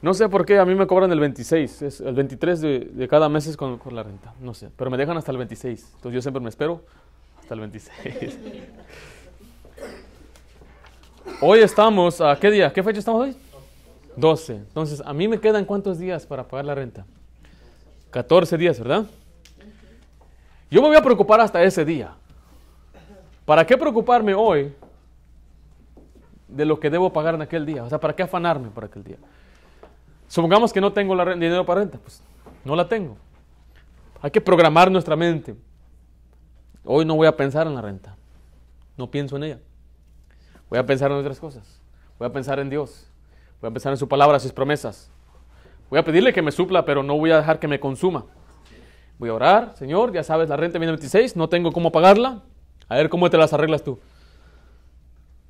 No 0.00 0.14
sé 0.14 0.28
por 0.28 0.46
qué, 0.46 0.58
a 0.58 0.64
mí 0.64 0.76
me 0.76 0.86
cobran 0.86 1.10
el 1.10 1.18
26, 1.18 1.82
es 1.82 2.00
el 2.00 2.14
23 2.14 2.60
de, 2.60 3.08
cada 3.10 3.28
mes 3.28 3.48
es 3.48 3.56
con, 3.56 3.80
la 3.90 4.04
renta, 4.04 4.32
no 4.40 4.54
sé, 4.54 4.68
pero 4.76 4.92
me 4.92 4.96
dejan 4.96 5.16
hasta 5.16 5.32
el 5.32 5.38
26, 5.38 5.94
entonces 5.96 6.12
yo 6.12 6.22
siempre 6.22 6.40
me 6.40 6.50
espero 6.50 6.84
hasta 7.40 7.54
el 7.54 7.60
26. 7.60 8.38
hoy 11.40 11.58
estamos, 11.58 12.20
¿a 12.20 12.38
qué 12.38 12.52
día? 12.52 12.72
¿Qué 12.72 12.80
fecha 12.80 13.00
estamos 13.00 13.22
hoy? 13.22 13.36
12. 14.14 14.54
Entonces, 14.54 15.02
a 15.04 15.12
mí 15.12 15.26
me 15.26 15.40
quedan 15.40 15.64
cuántos 15.64 15.98
días 15.98 16.26
para 16.26 16.46
pagar 16.46 16.66
la 16.66 16.76
renta? 16.76 17.04
14 18.10 18.56
días, 18.56 18.78
¿verdad? 18.78 19.06
Yo 20.70 20.82
me 20.82 20.88
voy 20.88 20.96
a 20.96 21.02
preocupar 21.02 21.40
hasta 21.40 21.62
ese 21.62 21.84
día. 21.84 22.14
¿Para 23.44 23.66
qué 23.66 23.78
preocuparme 23.78 24.34
hoy 24.34 24.74
de 26.46 26.64
lo 26.64 26.78
que 26.78 26.90
debo 26.90 27.12
pagar 27.12 27.34
en 27.34 27.42
aquel 27.42 27.64
día? 27.64 27.84
O 27.84 27.88
sea, 27.88 27.98
¿para 27.98 28.14
qué 28.14 28.22
afanarme 28.22 28.68
para 28.68 28.86
aquel 28.86 29.02
día? 29.02 29.16
Supongamos 30.26 30.72
que 30.72 30.80
no 30.80 30.92
tengo 30.92 31.16
dinero 31.34 31.64
para 31.64 31.80
renta, 31.80 31.98
pues 31.98 32.22
no 32.64 32.76
la 32.76 32.86
tengo. 32.86 33.16
Hay 34.20 34.30
que 34.30 34.40
programar 34.40 34.90
nuestra 34.90 35.16
mente. 35.16 35.56
Hoy 36.84 37.04
no 37.04 37.14
voy 37.14 37.26
a 37.26 37.36
pensar 37.36 37.66
en 37.66 37.74
la 37.74 37.80
renta. 37.80 38.16
No 38.96 39.10
pienso 39.10 39.36
en 39.36 39.44
ella. 39.44 39.58
Voy 40.68 40.78
a 40.78 40.84
pensar 40.84 41.10
en 41.10 41.16
otras 41.16 41.40
cosas. 41.40 41.80
Voy 42.18 42.26
a 42.28 42.32
pensar 42.32 42.58
en 42.58 42.68
Dios. 42.68 43.10
Voy 43.60 43.70
a 43.70 43.72
pensar 43.72 43.92
en 43.92 43.96
su 43.96 44.08
palabra, 44.08 44.38
sus 44.38 44.52
promesas. 44.52 45.10
Voy 45.88 45.98
a 45.98 46.04
pedirle 46.04 46.34
que 46.34 46.42
me 46.42 46.52
supla, 46.52 46.84
pero 46.84 47.02
no 47.02 47.16
voy 47.16 47.30
a 47.30 47.38
dejar 47.38 47.58
que 47.58 47.68
me 47.68 47.80
consuma. 47.80 48.26
Voy 49.18 49.30
a 49.30 49.34
orar, 49.34 49.74
Señor, 49.76 50.12
ya 50.12 50.22
sabes, 50.22 50.48
la 50.48 50.56
renta 50.56 50.78
viene 50.78 50.92
26, 50.92 51.36
no 51.36 51.48
tengo 51.48 51.72
cómo 51.72 51.90
pagarla. 51.90 52.42
A 52.88 52.96
ver 52.96 53.08
cómo 53.08 53.28
te 53.28 53.36
las 53.36 53.52
arreglas 53.52 53.82
tú. 53.82 53.98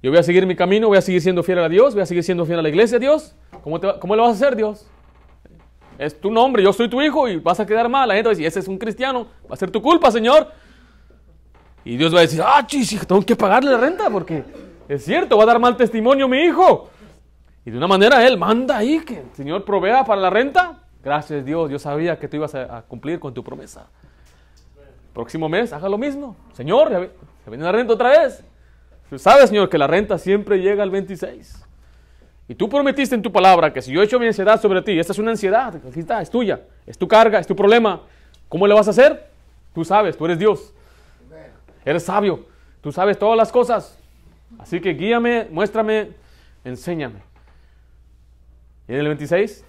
Yo 0.02 0.11
voy 0.11 0.18
a 0.18 0.22
seguir 0.22 0.46
mi 0.46 0.57
camino, 0.57 0.88
voy 0.88 0.98
a 0.98 1.02
seguir 1.02 1.20
siendo 1.20 1.42
fiel 1.42 1.59
a 1.59 1.68
Dios, 1.68 1.94
voy 1.94 2.02
a 2.02 2.07
seguir 2.07 2.24
siendo 2.24 2.46
fiel 2.46 2.61
a 2.61 2.62
la 2.62 2.68
iglesia, 2.68 2.98
Dios. 2.98 3.35
¿Cómo, 3.62 3.78
te, 3.81 3.98
cómo 3.98 4.16
lo 4.16 4.22
vas 4.22 4.31
a 4.31 4.35
hacer, 4.35 4.57
Dios? 4.57 4.87
Es 5.98 6.20
tu 6.20 6.31
nombre, 6.31 6.62
yo 6.62 6.72
soy 6.72 6.88
tu 6.88 7.02
hijo 7.02 7.28
y 7.28 7.37
vas 7.37 7.59
a 7.59 7.66
quedar 7.66 7.88
mal. 7.88 8.09
La 8.09 8.14
gente 8.14 8.28
va 8.28 8.31
a 8.31 8.35
decir, 8.35 8.46
ese 8.46 8.61
es 8.61 8.68
un 8.68 8.78
cristiano, 8.78 9.26
va 9.50 9.54
a 9.54 9.57
ser 9.57 9.70
tu 9.70 9.83
culpa, 9.83 10.11
Señor. 10.11 10.48
Y 11.85 11.96
Dios 11.96 12.14
va 12.14 12.18
a 12.18 12.22
decir, 12.22 12.40
ah, 12.44 12.64
chis, 12.66 13.07
tengo 13.07 13.22
que 13.22 13.35
pagarle 13.35 13.72
la 13.72 13.78
renta 13.78 14.09
porque 14.09 14.44
es 14.88 15.04
cierto, 15.04 15.37
va 15.37 15.42
a 15.42 15.46
dar 15.46 15.59
mal 15.59 15.76
testimonio 15.76 16.28
mi 16.28 16.38
hijo. 16.38 16.88
Y 17.64 17.70
de 17.70 17.76
una 17.76 17.88
manera 17.88 18.26
Él 18.26 18.38
manda 18.38 18.78
ahí 18.78 19.00
que 19.00 19.20
el 19.20 19.35
Señor 19.35 19.64
provea 19.64 20.04
para 20.04 20.20
la 20.20 20.31
renta. 20.31 20.77
Gracias 21.02 21.44
Dios, 21.44 21.70
yo 21.70 21.78
sabía 21.78 22.18
que 22.18 22.28
tú 22.28 22.37
ibas 22.37 22.54
a, 22.54 22.82
cumplir 22.82 23.18
con 23.20 23.32
tu 23.32 23.42
promesa. 23.42 23.87
Próximo 25.12 25.48
mes, 25.48 25.72
haga 25.72 25.88
lo 25.88 25.98
mismo. 25.98 26.37
Señor, 26.52 26.90
ya 26.90 26.98
viene 27.46 27.64
la 27.64 27.72
renta 27.72 27.92
otra 27.92 28.11
vez. 28.11 28.44
Tú 29.11 29.18
sabes, 29.18 29.48
Señor, 29.48 29.68
que 29.68 29.78
la 29.78 29.87
renta 29.87 30.18
siempre 30.18 30.61
llega 30.61 30.82
al 30.82 30.90
26. 30.90 31.64
Y 32.48 32.54
tú 32.54 32.68
prometiste 32.68 33.14
en 33.14 33.22
tu 33.22 33.30
palabra 33.30 33.72
que 33.72 33.82
si 33.82 33.92
yo 33.92 34.02
echo 34.02 34.18
mi 34.18 34.26
ansiedad 34.26 34.61
sobre 34.61 34.82
ti, 34.82 34.98
esta 34.98 35.12
es 35.12 35.18
una 35.18 35.30
ansiedad, 35.30 35.74
aquí 35.76 36.00
es 36.00 36.30
tuya, 36.30 36.62
es 36.87 36.96
tu 36.96 37.06
carga, 37.06 37.38
es 37.38 37.46
tu 37.46 37.54
problema. 37.54 38.02
¿Cómo 38.48 38.66
le 38.66 38.74
vas 38.74 38.87
a 38.87 38.90
hacer? 38.90 39.28
Tú 39.74 39.84
sabes, 39.84 40.16
tú 40.16 40.24
eres 40.24 40.38
Dios. 40.38 40.72
Eres 41.84 42.04
sabio, 42.04 42.46
tú 42.80 42.90
sabes 42.90 43.18
todas 43.18 43.37
las 43.37 43.52
cosas. 43.52 43.98
Así 44.58 44.80
que 44.80 44.94
guíame, 44.94 45.46
muéstrame 45.50 46.11
enséñame. 46.64 47.20
Y 48.87 48.92
en 48.92 49.00
el 49.00 49.06
26, 49.08 49.64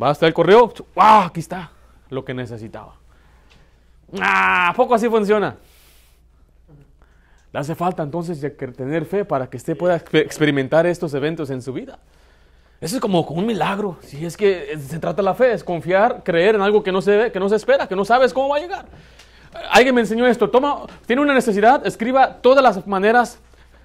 va 0.00 0.10
hasta 0.10 0.26
el 0.26 0.34
correo, 0.34 0.72
¡wow! 0.94 1.22
Aquí 1.26 1.40
está 1.40 1.70
lo 2.10 2.24
que 2.24 2.34
necesitaba. 2.34 2.94
¡Ah! 4.20 4.72
Poco 4.76 4.94
así 4.94 5.08
funciona. 5.08 5.56
Le 7.52 7.60
hace 7.60 7.74
falta 7.74 8.02
entonces 8.02 8.38
tener 8.76 9.06
fe 9.06 9.24
para 9.24 9.48
que 9.48 9.56
usted 9.56 9.76
pueda 9.76 9.96
experimentar 9.96 10.86
estos 10.86 11.14
eventos 11.14 11.50
en 11.50 11.62
su 11.62 11.72
vida. 11.72 11.98
Eso 12.80 12.96
es 12.96 13.00
como, 13.00 13.22
un 13.22 13.46
milagro. 13.46 13.96
Si 14.02 14.24
es 14.24 14.36
que 14.36 14.78
se 14.78 14.98
trata 14.98 15.22
la 15.22 15.34
fe, 15.34 15.52
es 15.52 15.64
confiar, 15.64 16.22
creer 16.22 16.56
en 16.56 16.60
algo 16.60 16.82
que 16.82 16.92
no 16.92 17.00
se 17.00 17.16
ve, 17.16 17.32
que 17.32 17.40
no 17.40 17.48
se 17.48 17.56
espera, 17.56 17.88
que 17.88 17.96
no 17.96 18.04
sabes 18.04 18.34
cómo 18.34 18.50
va 18.50 18.56
a 18.56 18.60
llegar. 18.60 18.86
Alguien 19.70 19.94
me 19.94 20.02
enseñó 20.02 20.26
esto. 20.26 20.50
Toma, 20.50 20.82
tiene 21.06 21.22
una 21.22 21.32
necesidad, 21.32 21.86
escriba 21.86 22.34
todas 22.42 22.62
las 22.62 22.86
maneras 22.86 23.38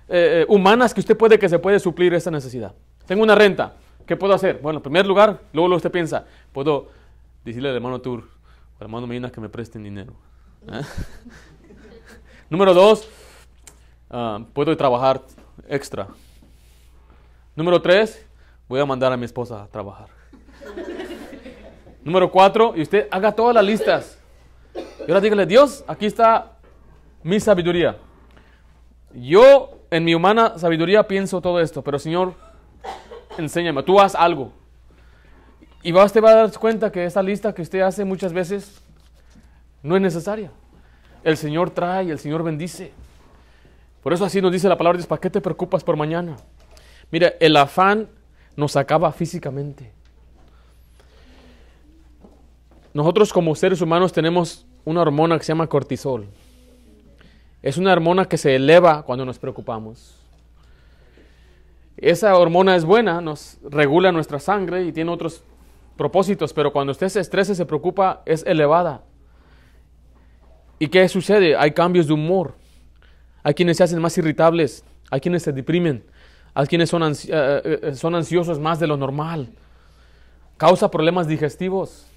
eh, 0.10 0.42
eh, 0.42 0.46
humanas 0.50 0.94
que 0.94 1.00
usted 1.00 1.16
puede 1.16 1.40
que 1.40 1.48
se 1.48 1.58
puede 1.58 1.80
suplir 1.80 2.14
esa 2.14 2.30
necesidad. 2.30 2.74
Tengo 3.06 3.24
una 3.24 3.36
renta. 3.36 3.76
¿Qué 4.06 4.16
puedo 4.16 4.34
hacer? 4.34 4.60
Bueno, 4.62 4.78
en 4.80 4.84
primer 4.84 5.06
lugar, 5.06 5.42
luego, 5.54 5.68
luego 5.68 5.78
usted 5.78 5.92
piensa, 5.92 6.26
puedo 6.52 6.90
decirle 7.44 7.70
al 7.70 7.76
hermano 7.76 8.00
Tour, 8.02 8.22
al 8.80 8.84
hermano 8.86 9.08
Medina 9.08 9.32
que 9.32 9.42
me 9.42 9.50
presten 9.50 9.84
dinero. 9.84 10.14
¿Eh? 10.68 10.82
Número 12.50 12.74
dos, 12.74 13.08
ah, 14.10 14.40
puedo 14.54 14.76
trabajar 14.76 15.22
extra. 15.68 16.08
Número 17.56 17.82
tres, 17.82 18.26
voy 18.68 18.80
a 18.80 18.86
mandar 18.86 19.12
a 19.12 19.18
mi 19.18 19.26
esposa 19.26 19.64
a 19.64 19.68
trabajar. 19.68 20.08
Número 22.04 22.32
cuatro, 22.32 22.74
y 22.76 22.82
usted 22.82 23.08
haga 23.12 23.32
todas 23.32 23.54
las 23.54 23.64
listas. 23.64 24.20
Y 24.76 25.04
ahora 25.10 25.22
dígale, 25.22 25.46
Dios, 25.46 25.84
aquí 25.88 26.06
está 26.06 26.54
mi 27.24 27.40
sabiduría. 27.40 27.98
Yo 29.14 29.80
en 29.92 30.06
mi 30.06 30.16
humana 30.16 30.58
sabiduría 30.58 31.08
pienso 31.08 31.42
todo 31.42 31.60
esto, 31.60 31.84
pero 31.84 32.00
Señor, 32.00 32.34
enséñame, 33.42 33.84
tú 33.84 34.00
haz 34.00 34.16
algo. 34.16 34.52
Y 35.84 35.94
usted 35.94 36.24
va 36.24 36.32
a 36.32 36.36
darse 36.36 36.60
cuenta 36.60 36.92
que 36.92 37.06
esa 37.06 37.24
lista 37.24 37.54
que 37.54 37.62
usted 37.62 37.82
hace 37.82 38.06
muchas 38.06 38.34
veces 38.34 38.82
no 39.82 39.96
es 39.96 40.02
necesaria. 40.02 40.52
El 41.24 41.38
Señor 41.38 41.72
trae, 41.72 42.12
el 42.12 42.20
Señor 42.20 42.44
bendice. 42.44 42.92
Por 44.04 44.14
eso 44.14 44.26
así 44.26 44.42
nos 44.42 44.52
dice 44.52 44.70
la 44.70 44.78
palabra, 44.78 44.98
dice, 44.98 45.08
¿para 45.08 45.22
qué 45.22 45.30
te 45.30 45.42
preocupas 45.42 45.84
por 45.84 45.96
mañana? 45.96 46.38
Mira, 47.12 47.34
el 47.40 47.56
afán 47.58 48.08
nos 48.56 48.76
acaba 48.76 49.12
físicamente. 49.12 49.92
Nosotros 52.94 53.32
como 53.32 53.56
seres 53.56 53.82
humanos 53.82 54.12
tenemos 54.12 54.66
una 54.86 55.02
hormona 55.02 55.38
que 55.38 55.44
se 55.44 55.52
llama 55.52 55.68
cortisol. 55.68 56.28
Es 57.62 57.78
una 57.78 57.94
hormona 57.94 58.26
que 58.26 58.38
se 58.38 58.56
eleva 58.56 59.04
cuando 59.04 59.26
nos 59.26 59.40
preocupamos. 59.40 60.21
Esa 62.02 62.36
hormona 62.36 62.76
es 62.76 62.84
buena, 62.84 63.22
nos 63.22 63.60
regula 63.62 64.12
nuestra 64.12 64.40
sangre 64.40 64.84
y 64.86 64.92
tiene 64.92 65.12
otros 65.12 65.44
propósitos, 65.96 66.52
pero 66.52 66.74
cuando 66.74 66.92
usted 66.92 67.10
se 67.10 67.20
estresa 67.20 67.54
se 67.54 67.64
preocupa, 67.68 68.24
es 68.26 68.44
elevada. 68.48 69.04
¿Y 70.80 70.88
qué 70.88 71.08
sucede? 71.08 71.56
Hay 71.56 71.74
cambios 71.74 72.08
de 72.08 72.14
humor. 72.14 72.56
Hay 73.44 73.54
quienes 73.54 73.78
se 73.78 73.84
hacen 73.84 74.02
más 74.02 74.18
irritables, 74.18 74.84
hay 75.12 75.20
quienes 75.20 75.44
se 75.44 75.52
deprimen, 75.52 76.04
hay 76.56 76.66
quienes 76.66 76.90
son, 76.90 77.04
eh, 77.04 77.16
eh, 77.30 77.80
eh, 77.84 77.96
son 77.96 78.16
ansiosos 78.16 78.60
más 78.60 78.80
de 78.80 78.88
lo 78.88 78.98
normal. 78.98 79.50
Causa 80.58 80.90
problemas 80.90 81.28
digestivos. 81.28 82.08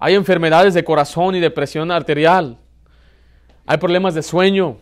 Hay 0.00 0.16
enfermedades 0.16 0.74
de 0.74 0.82
corazón 0.82 1.36
y 1.36 1.40
de 1.40 1.50
presión 1.52 1.92
arterial. 1.92 2.58
Hay 3.64 3.78
problemas 3.78 4.14
de 4.14 4.22
sueño. 4.22 4.78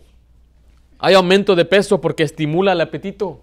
Hay 0.98 1.12
aumento 1.12 1.54
de 1.54 1.66
peso 1.66 2.00
porque 2.00 2.22
estimula 2.22 2.72
el 2.72 2.80
apetito. 2.80 3.42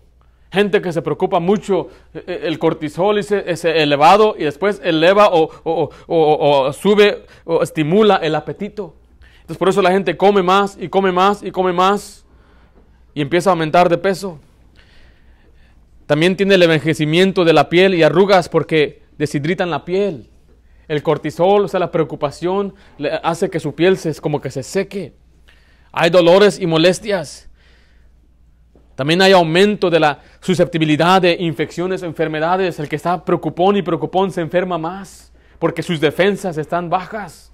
Gente 0.52 0.82
que 0.82 0.94
se 0.94 1.02
preocupa 1.02 1.40
mucho, 1.40 1.90
el 2.26 2.58
cortisol 2.58 3.18
es 3.18 3.32
elevado 3.66 4.36
y 4.38 4.46
después 4.46 4.82
eleva 4.84 5.30
o, 5.32 6.72
sube 6.74 7.26
o 7.44 7.62
estimula 7.62 8.16
el 8.18 8.34
apetito. 8.34 8.96
Entonces 9.42 9.58
por 9.58 9.70
eso 9.70 9.82
la 9.82 9.92
gente 9.92 10.16
come 10.16 10.44
más 10.44 10.78
y 10.80 10.90
come 10.90 11.12
más 11.12 11.44
y 11.44 11.52
come 11.52 11.74
más 11.74 12.26
y 13.14 13.22
empieza 13.22 13.50
a 13.50 13.54
aumentar 13.54 13.90
de 13.90 13.98
peso. 13.98 14.40
También 16.06 16.38
tiene 16.38 16.56
el 16.56 16.64
envejecimiento 16.64 17.44
de 17.44 17.52
la 17.52 17.68
piel 17.68 17.94
y 17.94 18.04
arrugas 18.04 18.48
porque 18.48 19.04
deshidratan 19.18 19.70
la 19.70 19.84
piel. 19.84 20.30
El 20.88 21.04
cortisol, 21.04 21.66
o 21.66 21.68
sea, 21.68 21.82
la 21.82 21.92
preocupación, 21.92 22.74
hace 23.24 23.50
que 23.50 23.60
su 23.60 23.76
piel 23.76 23.98
se, 23.98 24.16
como 24.22 24.40
que 24.40 24.50
se 24.50 24.64
seque. 24.64 25.14
Hay 25.92 26.10
dolores 26.10 26.60
y 26.60 26.68
molestias. 26.68 27.50
También 28.98 29.22
hay 29.22 29.32
aumento 29.32 29.92
de 29.92 30.00
la 30.00 30.20
susceptibilidad 30.40 31.22
de 31.22 31.38
infecciones, 31.40 32.02
enfermedades. 32.02 32.80
El 32.80 32.90
que 32.90 32.96
está 32.96 33.24
preocupón 33.24 33.78
y 33.78 33.84
preocupón 33.84 34.32
se 34.32 34.42
enferma 34.42 34.80
más 34.80 35.32
porque 35.60 35.84
sus 35.84 36.02
defensas 36.02 36.58
están 36.58 36.90
bajas. 36.90 37.52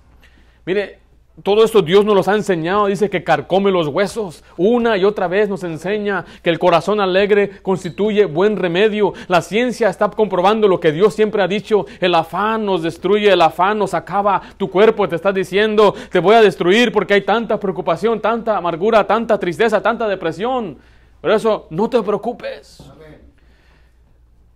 Mire, 0.65 0.99
todo 1.41 1.65
esto 1.65 1.81
Dios 1.81 2.05
nos 2.05 2.15
los 2.15 2.29
ha 2.29 2.35
enseñado, 2.35 2.85
dice 2.85 3.09
que 3.09 3.25
carcome 3.25 3.71
los 3.71 3.89
huesos. 3.89 4.41
Una 4.55 4.95
y 4.95 5.03
otra 5.03 5.27
vez 5.27 5.49
nos 5.49 5.65
enseña 5.65 6.23
que 6.41 6.49
el 6.49 6.59
corazón 6.59 7.01
alegre 7.01 7.61
constituye 7.61 8.23
buen 8.23 8.55
remedio. 8.55 9.11
La 9.27 9.41
ciencia 9.41 9.89
está 9.89 10.09
comprobando 10.11 10.69
lo 10.69 10.79
que 10.79 10.93
Dios 10.93 11.13
siempre 11.13 11.43
ha 11.43 11.47
dicho. 11.49 11.87
El 11.99 12.15
afán 12.15 12.65
nos 12.65 12.83
destruye, 12.83 13.29
el 13.29 13.41
afán 13.41 13.79
nos 13.79 13.93
acaba. 13.93 14.41
Tu 14.55 14.69
cuerpo 14.69 15.09
te 15.09 15.17
está 15.17 15.33
diciendo, 15.33 15.93
te 16.09 16.19
voy 16.19 16.35
a 16.35 16.41
destruir 16.41 16.93
porque 16.93 17.15
hay 17.15 17.25
tanta 17.25 17.59
preocupación, 17.59 18.21
tanta 18.21 18.55
amargura, 18.55 19.05
tanta 19.05 19.37
tristeza, 19.37 19.81
tanta 19.81 20.07
depresión. 20.07 20.77
Por 21.23 21.31
eso, 21.31 21.67
no 21.69 21.89
te 21.89 22.03
preocupes. 22.03 22.83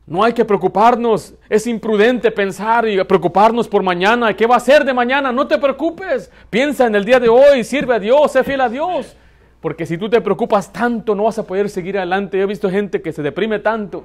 No 0.06 0.22
hay 0.22 0.34
que 0.34 0.44
preocuparnos. 0.44 1.34
Es 1.48 1.66
imprudente 1.66 2.30
pensar 2.30 2.86
y 2.86 3.02
preocuparnos 3.06 3.70
por 3.70 3.84
mañana. 3.84 4.36
¿Qué 4.36 4.46
va 4.46 4.58
a 4.58 4.60
ser 4.60 4.84
de 4.84 4.94
mañana? 4.94 5.32
No 5.32 5.48
te 5.48 5.58
preocupes. 5.58 6.30
Piensa 6.50 6.86
en 6.86 6.96
el 6.96 7.06
día 7.06 7.22
de 7.22 7.30
hoy. 7.30 7.64
Sirve 7.64 7.96
a 7.96 8.00
Dios. 8.00 8.34
Sé 8.34 8.44
fiel 8.44 8.60
a 8.60 8.68
Dios. 8.68 9.16
Porque 9.62 9.86
si 9.86 9.98
tú 9.98 10.10
te 10.10 10.20
preocupas 10.20 10.74
tanto, 10.74 11.16
no 11.16 11.24
vas 11.24 11.40
a 11.40 11.48
poder 11.48 11.70
seguir 11.70 12.00
adelante. 12.00 12.38
Yo 12.38 12.44
he 12.44 12.48
visto 12.48 12.70
gente 12.70 13.02
que 13.02 13.14
se 13.14 13.24
deprime 13.24 13.60
tanto 13.60 14.04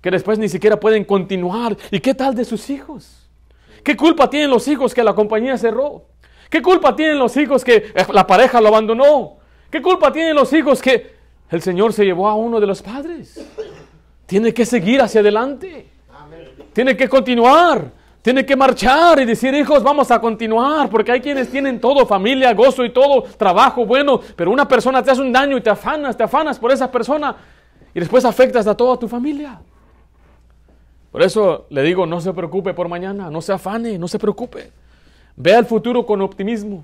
que 0.00 0.10
después 0.10 0.40
ni 0.40 0.48
siquiera 0.48 0.80
pueden 0.80 1.04
continuar. 1.04 1.76
¿Y 1.92 2.00
qué 2.00 2.14
tal 2.14 2.34
de 2.34 2.44
sus 2.44 2.68
hijos? 2.68 3.30
¿Qué 3.84 3.96
culpa 3.96 4.28
tienen 4.28 4.50
los 4.50 4.66
hijos 4.66 4.92
que 4.92 5.04
la 5.04 5.14
compañía 5.14 5.56
cerró? 5.56 6.06
¿Qué 6.50 6.60
culpa 6.60 6.96
tienen 6.96 7.16
los 7.16 7.36
hijos 7.36 7.62
que 7.62 7.92
la 8.12 8.26
pareja 8.26 8.60
lo 8.60 8.70
abandonó? 8.70 9.36
¿Qué 9.70 9.80
culpa 9.80 10.12
tienen 10.12 10.34
los 10.34 10.52
hijos 10.52 10.82
que 10.82 11.13
el 11.50 11.62
Señor 11.62 11.92
se 11.92 12.04
llevó 12.04 12.28
a 12.28 12.34
uno 12.34 12.60
de 12.60 12.66
los 12.66 12.82
padres? 12.82 13.44
Tiene 14.26 14.52
que 14.52 14.64
seguir 14.64 15.00
hacia 15.00 15.20
adelante. 15.20 15.86
Tiene 16.72 16.96
que 16.96 17.08
continuar. 17.08 17.92
Tiene 18.24 18.46
que 18.46 18.56
marchar 18.56 19.20
y 19.20 19.26
decir, 19.26 19.54
hijos, 19.54 19.82
vamos 19.82 20.10
a 20.10 20.18
continuar, 20.18 20.88
porque 20.88 21.12
hay 21.12 21.20
quienes 21.20 21.50
tienen 21.50 21.78
todo, 21.78 22.06
familia, 22.06 22.54
gozo 22.54 22.82
y 22.82 22.90
todo, 22.90 23.22
trabajo 23.22 23.84
bueno, 23.84 24.18
pero 24.34 24.50
una 24.50 24.66
persona 24.66 25.02
te 25.02 25.10
hace 25.10 25.20
un 25.20 25.30
daño 25.30 25.58
y 25.58 25.60
te 25.60 25.68
afanas, 25.68 26.16
te 26.16 26.22
afanas 26.22 26.58
por 26.58 26.72
esa 26.72 26.90
persona 26.90 27.36
y 27.94 28.00
después 28.00 28.24
afectas 28.24 28.66
a 28.66 28.74
toda 28.74 28.98
tu 28.98 29.08
familia. 29.08 29.60
Por 31.12 31.22
eso 31.22 31.66
le 31.68 31.82
digo, 31.82 32.06
no 32.06 32.18
se 32.18 32.32
preocupe 32.32 32.72
por 32.72 32.88
mañana, 32.88 33.30
no 33.30 33.42
se 33.42 33.52
afane, 33.52 33.98
no 33.98 34.08
se 34.08 34.18
preocupe. 34.18 34.72
Vea 35.36 35.58
el 35.58 35.66
futuro 35.66 36.06
con 36.06 36.22
optimismo. 36.22 36.82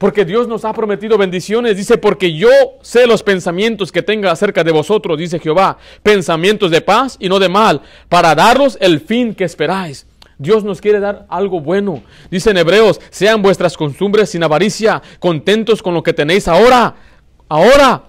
Porque 0.00 0.24
Dios 0.24 0.48
nos 0.48 0.64
ha 0.64 0.72
prometido 0.72 1.18
bendiciones. 1.18 1.76
Dice, 1.76 1.98
porque 1.98 2.32
yo 2.32 2.48
sé 2.80 3.06
los 3.06 3.22
pensamientos 3.22 3.92
que 3.92 4.00
tenga 4.00 4.32
acerca 4.32 4.64
de 4.64 4.72
vosotros, 4.72 5.18
dice 5.18 5.38
Jehová. 5.38 5.76
Pensamientos 6.02 6.70
de 6.70 6.80
paz 6.80 7.18
y 7.20 7.28
no 7.28 7.38
de 7.38 7.50
mal, 7.50 7.82
para 8.08 8.34
daros 8.34 8.78
el 8.80 9.00
fin 9.00 9.34
que 9.34 9.44
esperáis. 9.44 10.06
Dios 10.38 10.64
nos 10.64 10.80
quiere 10.80 11.00
dar 11.00 11.26
algo 11.28 11.60
bueno. 11.60 12.02
Dice 12.30 12.48
en 12.48 12.56
Hebreos, 12.56 12.98
sean 13.10 13.42
vuestras 13.42 13.76
costumbres 13.76 14.30
sin 14.30 14.42
avaricia, 14.42 15.02
contentos 15.18 15.82
con 15.82 15.92
lo 15.92 16.02
que 16.02 16.14
tenéis 16.14 16.48
ahora. 16.48 16.94
Ahora. 17.46 18.04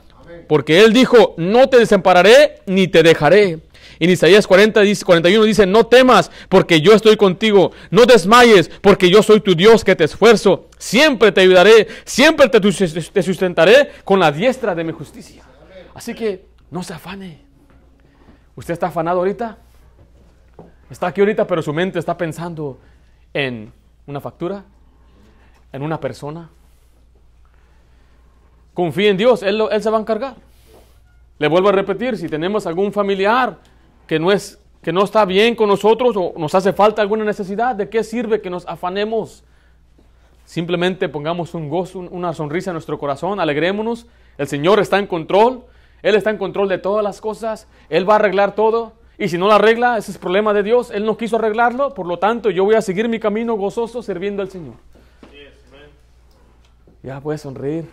Porque 0.47 0.80
Él 0.80 0.93
dijo, 0.93 1.36
no 1.36 1.68
te 1.68 1.78
desampararé 1.78 2.61
ni 2.68 2.88
te 2.88 3.03
dejaré. 3.03 3.59
En 4.02 4.10
Isaías 4.10 4.47
40, 4.47 4.82
41 5.06 5.45
dice, 5.45 5.68
no 5.68 5.86
temas 5.86 6.32
porque 6.49 6.82
yo 6.82 6.93
estoy 6.93 7.18
contigo, 7.18 7.72
no 7.91 8.08
desmayes 8.08 8.68
porque 8.68 9.12
yo 9.12 9.22
soy 9.22 9.41
tu 9.41 9.54
Dios 9.54 9.84
que 9.84 9.95
te 9.95 10.06
esfuerzo, 10.06 10.70
siempre 10.80 11.32
te 11.32 11.41
ayudaré, 11.41 11.88
siempre 12.04 12.49
te 12.49 13.22
sustentaré 13.22 13.91
con 14.04 14.20
la 14.20 14.32
diestra 14.32 14.74
de 14.74 14.84
mi 14.84 14.91
justicia. 14.91 15.43
Así 15.93 16.16
que 16.16 16.47
no 16.72 16.82
se 16.82 16.93
afane. 16.93 17.41
¿Usted 18.56 18.74
está 18.74 18.88
afanado 18.88 19.20
ahorita? 19.20 19.60
Está 20.89 21.06
aquí 21.06 21.22
ahorita, 21.22 21.45
pero 21.45 21.62
su 21.62 21.72
mente 21.72 21.99
está 21.99 22.18
pensando 22.18 22.80
en 23.36 23.72
una 24.08 24.20
factura, 24.20 24.66
en 25.72 25.84
una 25.84 25.99
persona. 25.99 26.49
Confíe 28.74 29.10
en 29.10 29.18
Dios, 29.18 29.43
Él, 29.43 29.62
Él 29.70 29.84
se 29.84 29.91
va 29.91 29.99
a 29.99 30.02
encargar. 30.02 30.38
Le 31.38 31.47
vuelvo 31.47 31.70
a 31.70 31.74
repetir, 31.74 32.18
si 32.18 32.28
tenemos 32.28 32.66
algún 32.66 32.91
familiar 32.91 33.60
que 34.12 34.20
no, 34.20 34.30
es, 34.30 34.59
que 34.82 34.91
no 34.91 35.05
está 35.05 35.24
bien 35.24 35.55
con 35.55 35.70
nosotros 35.70 36.18
o 36.18 36.34
nos 36.36 36.53
hace 36.53 36.74
falta 36.74 37.01
alguna 37.01 37.24
necesidad, 37.24 37.78
¿de 37.78 37.88
qué 37.88 38.03
sirve 38.03 38.41
que 38.41 38.49
nos 38.49 38.68
afanemos? 38.68 39.45
Simplemente 40.43 41.07
pongamos 41.07 41.53
un 41.53 41.70
gozo, 41.70 41.99
una 41.99 42.34
sonrisa 42.34 42.72
en 42.72 42.74
nuestro 42.74 42.99
corazón, 42.99 43.39
alegrémonos. 43.39 44.07
El 44.38 44.47
Señor 44.47 44.82
está 44.82 44.99
en 44.99 45.07
control. 45.07 45.64
Él 46.01 46.16
está 46.16 46.30
en 46.30 46.38
control 46.38 46.68
de 46.68 46.78
todas 46.78 47.05
las 47.05 47.22
cosas, 47.22 47.70
Él 47.88 48.09
va 48.09 48.16
a 48.16 48.18
arreglar 48.18 48.53
todo. 48.53 48.91
Y 49.18 49.30
si 49.30 49.38
no 49.38 49.47
lo 49.47 49.53
arregla, 49.53 49.97
ese 49.97 50.12
es 50.12 50.18
problema 50.18 50.53
de 50.53 50.64
Dios. 50.64 50.91
Él 50.91 51.05
no 51.05 51.16
quiso 51.16 51.38
arreglarlo, 51.38 51.93
por 51.93 52.05
lo 52.05 52.20
tanto 52.20 52.49
yo 52.49 52.66
voy 52.66 52.76
a 52.76 52.82
seguir 52.82 53.07
mi 53.07 53.18
camino 53.18 53.55
gozoso 53.55 54.03
sirviendo 54.03 54.41
al 54.41 54.49
Señor. 54.49 54.74
Ya 57.01 57.22
puedes 57.22 57.39
sonreír. 57.39 57.89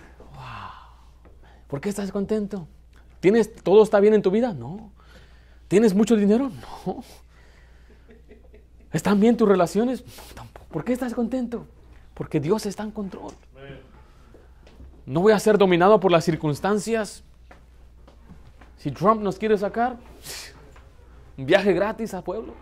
¿Por 1.69 1.81
qué 1.81 1.91
estás 1.91 2.11
contento? 2.11 2.67
¿Tienes, 3.21 3.55
¿Todo 3.63 3.85
está 3.85 4.01
bien 4.01 4.15
en 4.15 4.23
tu 4.23 4.33
vida? 4.33 4.53
No. 4.53 4.98
¿Tienes 5.69 5.95
mucho 5.95 6.17
dinero? 6.17 6.51
No. 6.87 7.05
¿Están 8.93 9.21
bien 9.21 9.37
tus 9.37 9.47
relaciones? 9.47 10.03
No, 10.05 10.35
tampoco. 10.35 10.67
¿Por 10.71 10.85
qué 10.85 10.95
estás 10.95 11.15
contento? 11.15 11.67
Porque 12.15 12.41
Dios 12.41 12.67
está 12.67 12.83
en 12.83 12.91
control. 12.91 13.35
No 15.05 15.21
voy 15.21 15.33
a 15.33 15.39
ser 15.39 15.57
dominado 15.57 16.01
por 16.01 16.11
las 16.11 16.25
circunstancias. 16.25 17.23
Si 18.79 18.91
Trump 18.91 19.23
nos 19.23 19.39
quiere 19.39 19.57
sacar, 19.57 19.97
un 21.37 21.47
viaje 21.47 21.73
gratis 21.73 22.15
a 22.15 22.23
pueblo. 22.23 22.55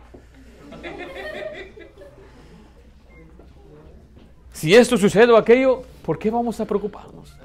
Si 4.52 4.74
esto 4.74 4.96
sucede 4.96 5.32
o 5.32 5.36
aquello, 5.36 5.82
¿por 6.04 6.18
qué 6.18 6.30
vamos 6.30 6.58
a 6.60 6.64
preocuparnos? 6.64 7.36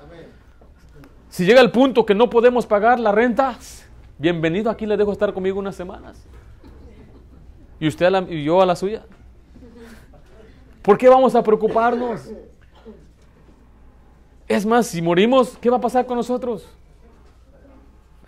Si 1.29 1.45
llega 1.45 1.61
el 1.61 1.71
punto 1.71 2.05
que 2.05 2.15
no 2.15 2.29
podemos 2.29 2.65
pagar 2.65 2.99
la 2.99 3.11
renta, 3.11 3.57
bienvenido, 4.21 4.69
aquí 4.69 4.85
le 4.85 4.95
dejo 4.95 5.11
estar 5.11 5.33
conmigo 5.33 5.57
unas 5.57 5.75
semanas. 5.75 6.23
Y 7.79 7.87
usted 7.87 8.07
y 8.29 8.43
yo 8.43 8.61
a 8.61 8.65
la 8.67 8.75
suya. 8.75 9.03
¿Por 10.83 10.95
qué 10.95 11.09
vamos 11.09 11.33
a 11.33 11.41
preocuparnos? 11.41 12.29
Es 14.47 14.63
más, 14.65 14.85
si 14.85 15.01
morimos, 15.01 15.57
¿qué 15.59 15.71
va 15.71 15.77
a 15.77 15.81
pasar 15.81 16.05
con 16.05 16.17
nosotros? 16.17 16.67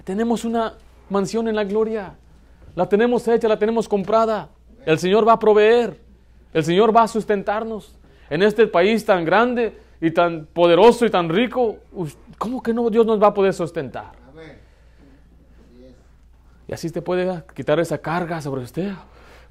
Tenemos 0.03 0.43
una 0.45 0.73
mansión 1.09 1.47
en 1.47 1.55
la 1.55 1.63
gloria. 1.63 2.15
La 2.75 2.89
tenemos 2.89 3.27
hecha, 3.27 3.47
la 3.47 3.59
tenemos 3.59 3.87
comprada. 3.87 4.49
El 4.87 4.97
Señor 4.97 5.27
va 5.27 5.33
a 5.33 5.39
proveer. 5.39 5.99
El 6.53 6.63
Señor 6.63 6.95
va 6.95 7.03
a 7.03 7.07
sustentarnos. 7.07 7.95
En 8.31 8.41
este 8.41 8.65
país 8.65 9.05
tan 9.05 9.23
grande 9.23 9.77
y 10.01 10.09
tan 10.09 10.47
poderoso 10.47 11.05
y 11.05 11.11
tan 11.11 11.29
rico, 11.29 11.77
¿cómo 12.39 12.63
que 12.63 12.73
no 12.73 12.89
Dios 12.89 13.05
nos 13.05 13.21
va 13.21 13.27
a 13.27 13.33
poder 13.33 13.53
sustentar? 13.53 14.22
Así 16.73 16.89
te 16.89 17.01
puede 17.01 17.43
quitar 17.55 17.79
esa 17.79 17.97
carga 17.97 18.41
sobre 18.41 18.63
usted. 18.63 18.91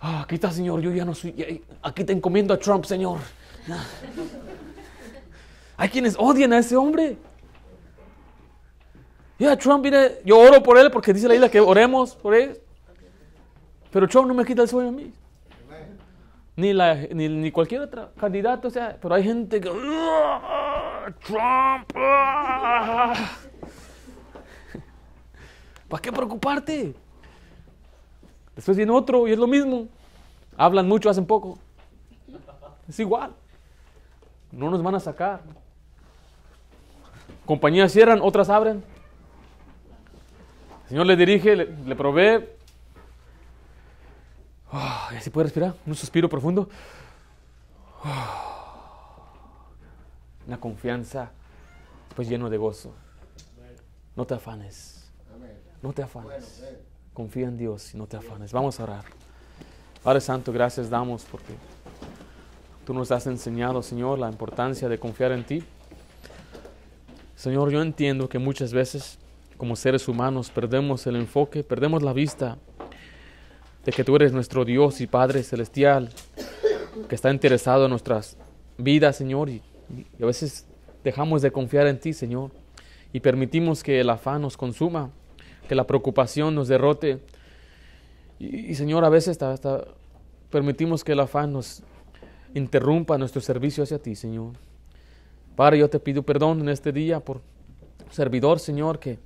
Ah, 0.00 0.22
aquí 0.22 0.34
está, 0.34 0.50
Señor, 0.50 0.80
yo 0.80 0.90
ya 0.90 1.04
no 1.04 1.14
soy. 1.14 1.62
Aquí 1.82 2.04
te 2.04 2.12
encomiendo 2.12 2.52
a 2.52 2.58
Trump, 2.58 2.84
Señor. 2.84 3.20
Hay 5.76 5.88
quienes 5.88 6.16
odian 6.18 6.52
a 6.52 6.58
ese 6.58 6.76
hombre. 6.76 7.16
Ya, 9.38 9.56
Trump, 9.56 9.84
mire, 9.84 10.20
yo 10.24 10.38
oro 10.38 10.62
por 10.62 10.78
él 10.78 10.90
porque 10.90 11.12
dice 11.12 11.28
la 11.28 11.34
isla 11.34 11.48
que 11.48 11.60
oremos 11.60 12.14
por 12.16 12.34
él. 12.34 12.60
Pero 13.90 14.08
Trump 14.08 14.28
no 14.28 14.34
me 14.34 14.44
quita 14.44 14.62
el 14.62 14.68
sueño 14.68 14.88
a 14.88 14.92
mí. 14.92 15.12
Ni, 16.56 16.72
la, 16.72 16.94
ni, 16.94 17.50
cualquier 17.50 17.82
otro 17.82 18.10
candidato, 18.18 18.68
o 18.68 18.70
sea, 18.70 18.98
pero 19.00 19.14
hay 19.14 19.24
gente 19.24 19.60
que. 19.60 19.70
Trump. 21.24 21.92
¿Para 25.88 26.02
qué 26.02 26.12
preocuparte? 26.12 26.94
Después 28.54 28.76
viene 28.76 28.92
otro 28.92 29.26
y 29.26 29.32
es 29.32 29.38
lo 29.38 29.46
mismo. 29.46 29.88
Hablan 30.56 30.86
mucho, 30.86 31.08
hacen 31.08 31.26
poco. 31.26 31.58
Es 32.88 32.98
igual. 33.00 33.32
No 34.50 34.70
nos 34.70 34.82
van 34.82 34.94
a 34.94 35.00
sacar. 35.00 35.40
Compañías 37.46 37.92
cierran, 37.92 38.20
otras 38.22 38.50
abren. 38.50 38.84
El 40.82 40.88
Señor 40.88 41.06
le 41.06 41.16
dirige, 41.16 41.56
le, 41.56 41.96
provee. 41.96 42.46
Oh, 44.70 45.08
y 45.12 45.16
así 45.16 45.30
puede 45.30 45.44
respirar. 45.44 45.74
Un 45.86 45.94
suspiro 45.94 46.28
profundo. 46.28 46.68
una 50.46 50.60
confianza, 50.60 51.30
pues 52.14 52.28
lleno 52.28 52.50
de 52.50 52.58
gozo. 52.58 52.94
No 54.14 54.26
te 54.26 54.34
afanes. 54.34 55.10
No 55.80 55.92
te 55.92 56.02
afanes. 56.02 56.62
Confía 57.14 57.46
en 57.46 57.58
Dios 57.58 57.94
y 57.94 57.98
no 57.98 58.06
te 58.06 58.16
afanes. 58.16 58.52
Vamos 58.52 58.80
a 58.80 58.84
orar. 58.84 59.04
Padre 60.02 60.20
Santo, 60.20 60.52
gracias 60.52 60.88
damos 60.88 61.24
porque 61.30 61.52
tú 62.86 62.94
nos 62.94 63.12
has 63.12 63.26
enseñado, 63.26 63.82
Señor, 63.82 64.18
la 64.18 64.28
importancia 64.28 64.88
de 64.88 64.98
confiar 64.98 65.32
en 65.32 65.44
ti. 65.44 65.62
Señor, 67.36 67.70
yo 67.70 67.82
entiendo 67.82 68.28
que 68.28 68.38
muchas 68.38 68.72
veces 68.72 69.18
como 69.56 69.76
seres 69.76 70.08
humanos 70.08 70.50
perdemos 70.50 71.06
el 71.06 71.16
enfoque, 71.16 71.62
perdemos 71.62 72.02
la 72.02 72.12
vista 72.12 72.58
de 73.84 73.92
que 73.92 74.04
tú 74.04 74.16
eres 74.16 74.32
nuestro 74.32 74.64
Dios 74.64 75.00
y 75.00 75.06
Padre 75.06 75.42
Celestial, 75.42 76.10
que 77.08 77.14
está 77.14 77.30
interesado 77.30 77.84
en 77.84 77.90
nuestras 77.90 78.36
vidas, 78.78 79.16
Señor, 79.16 79.50
y, 79.50 79.62
y 80.18 80.22
a 80.22 80.26
veces 80.26 80.66
dejamos 81.04 81.42
de 81.42 81.52
confiar 81.52 81.86
en 81.86 82.00
ti, 82.00 82.12
Señor, 82.12 82.50
y 83.12 83.20
permitimos 83.20 83.82
que 83.82 84.00
el 84.00 84.10
afán 84.10 84.42
nos 84.42 84.56
consuma 84.56 85.10
que 85.68 85.74
la 85.74 85.86
preocupación 85.86 86.54
nos 86.54 86.68
derrote. 86.68 87.20
Y, 88.38 88.74
Señor, 88.74 89.04
a 89.04 89.08
veces 89.08 89.40
hasta, 89.42 89.84
permitimos 90.50 91.04
que 91.04 91.12
el 91.12 91.20
afán 91.20 91.52
nos 91.52 91.82
interrumpa 92.54 93.18
nuestro 93.18 93.40
servicio 93.40 93.84
hacia 93.84 93.98
ti, 93.98 94.14
Señor. 94.14 94.52
Padre, 95.56 95.78
yo 95.78 95.88
te 95.88 96.00
pido 96.00 96.22
perdón 96.22 96.60
en 96.60 96.68
este 96.68 96.92
día 96.92 97.20
por 97.20 97.40
servidor, 98.10 98.58
Señor, 98.58 98.98
que 98.98 99.18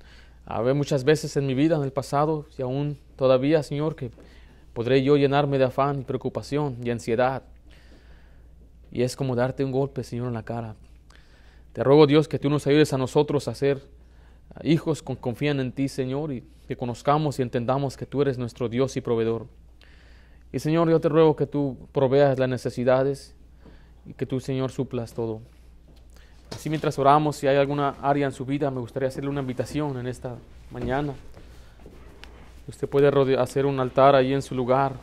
ver 0.63 0.75
muchas 0.75 1.05
veces 1.05 1.37
en 1.37 1.47
mi 1.47 1.55
vida, 1.55 1.77
en 1.77 1.83
el 1.83 1.93
pasado 1.93 2.47
y 2.57 2.63
aún 2.63 2.99
todavía, 3.17 3.63
Señor, 3.63 3.97
que 3.97 4.11
podré 4.73 5.03
yo 5.03 5.17
llenarme 5.17 5.59
de 5.59 5.65
afán 5.65 6.01
y 6.01 6.05
preocupación 6.05 6.77
y 6.83 6.91
ansiedad. 6.91 7.43
Y 8.93 9.03
es 9.03 9.17
como 9.17 9.35
darte 9.35 9.65
un 9.65 9.73
golpe, 9.73 10.05
Señor, 10.05 10.29
en 10.29 10.35
la 10.35 10.45
cara. 10.45 10.77
Te 11.73 11.83
ruego, 11.83 12.07
Dios, 12.07 12.29
que 12.29 12.39
tú 12.39 12.49
nos 12.49 12.67
ayudes 12.67 12.93
a 12.93 12.99
nosotros 12.99 13.49
a 13.49 13.55
ser 13.55 13.83
hijos 14.63 15.03
confían 15.03 15.61
en 15.61 15.73
ti, 15.73 15.89
Señor, 15.89 16.33
y 16.33 16.45
que 16.67 16.77
conozcamos 16.77 17.39
y 17.39 17.43
entendamos 17.43 17.97
que 17.97 18.07
tú 18.07 18.23
eres 18.23 18.39
nuestro 18.39 18.69
Dios 18.69 18.97
y 18.97 19.01
proveedor. 19.01 19.47
Y 20.53 20.59
Señor, 20.59 20.89
yo 20.89 21.01
te 21.01 21.09
ruego 21.09 21.37
que 21.37 21.47
tú 21.47 21.77
proveas 21.93 22.39
las 22.39 22.49
necesidades 22.49 23.35
y 24.07 24.15
que 24.15 24.27
tú, 24.27 24.41
Señor, 24.41 24.71
suplas 24.71 25.13
todo. 25.13 25.41
Así 26.51 26.71
mientras 26.71 26.99
oramos, 26.99 27.37
si 27.37 27.47
hay 27.47 27.57
alguna 27.57 27.91
área 28.01 28.27
en 28.27 28.33
su 28.33 28.47
vida, 28.47 28.71
me 28.71 28.81
gustaría 28.81 29.09
hacerle 29.09 29.31
una 29.31 29.41
invitación 29.41 29.99
en 29.99 30.07
esta 30.07 30.37
mañana. 30.71 31.13
Usted 32.69 32.89
puede 32.89 33.37
hacer 33.37 33.67
un 33.67 33.79
altar 33.81 34.15
ahí 34.15 34.33
en 34.33 34.43
su 34.43 34.55
lugar 34.55 34.95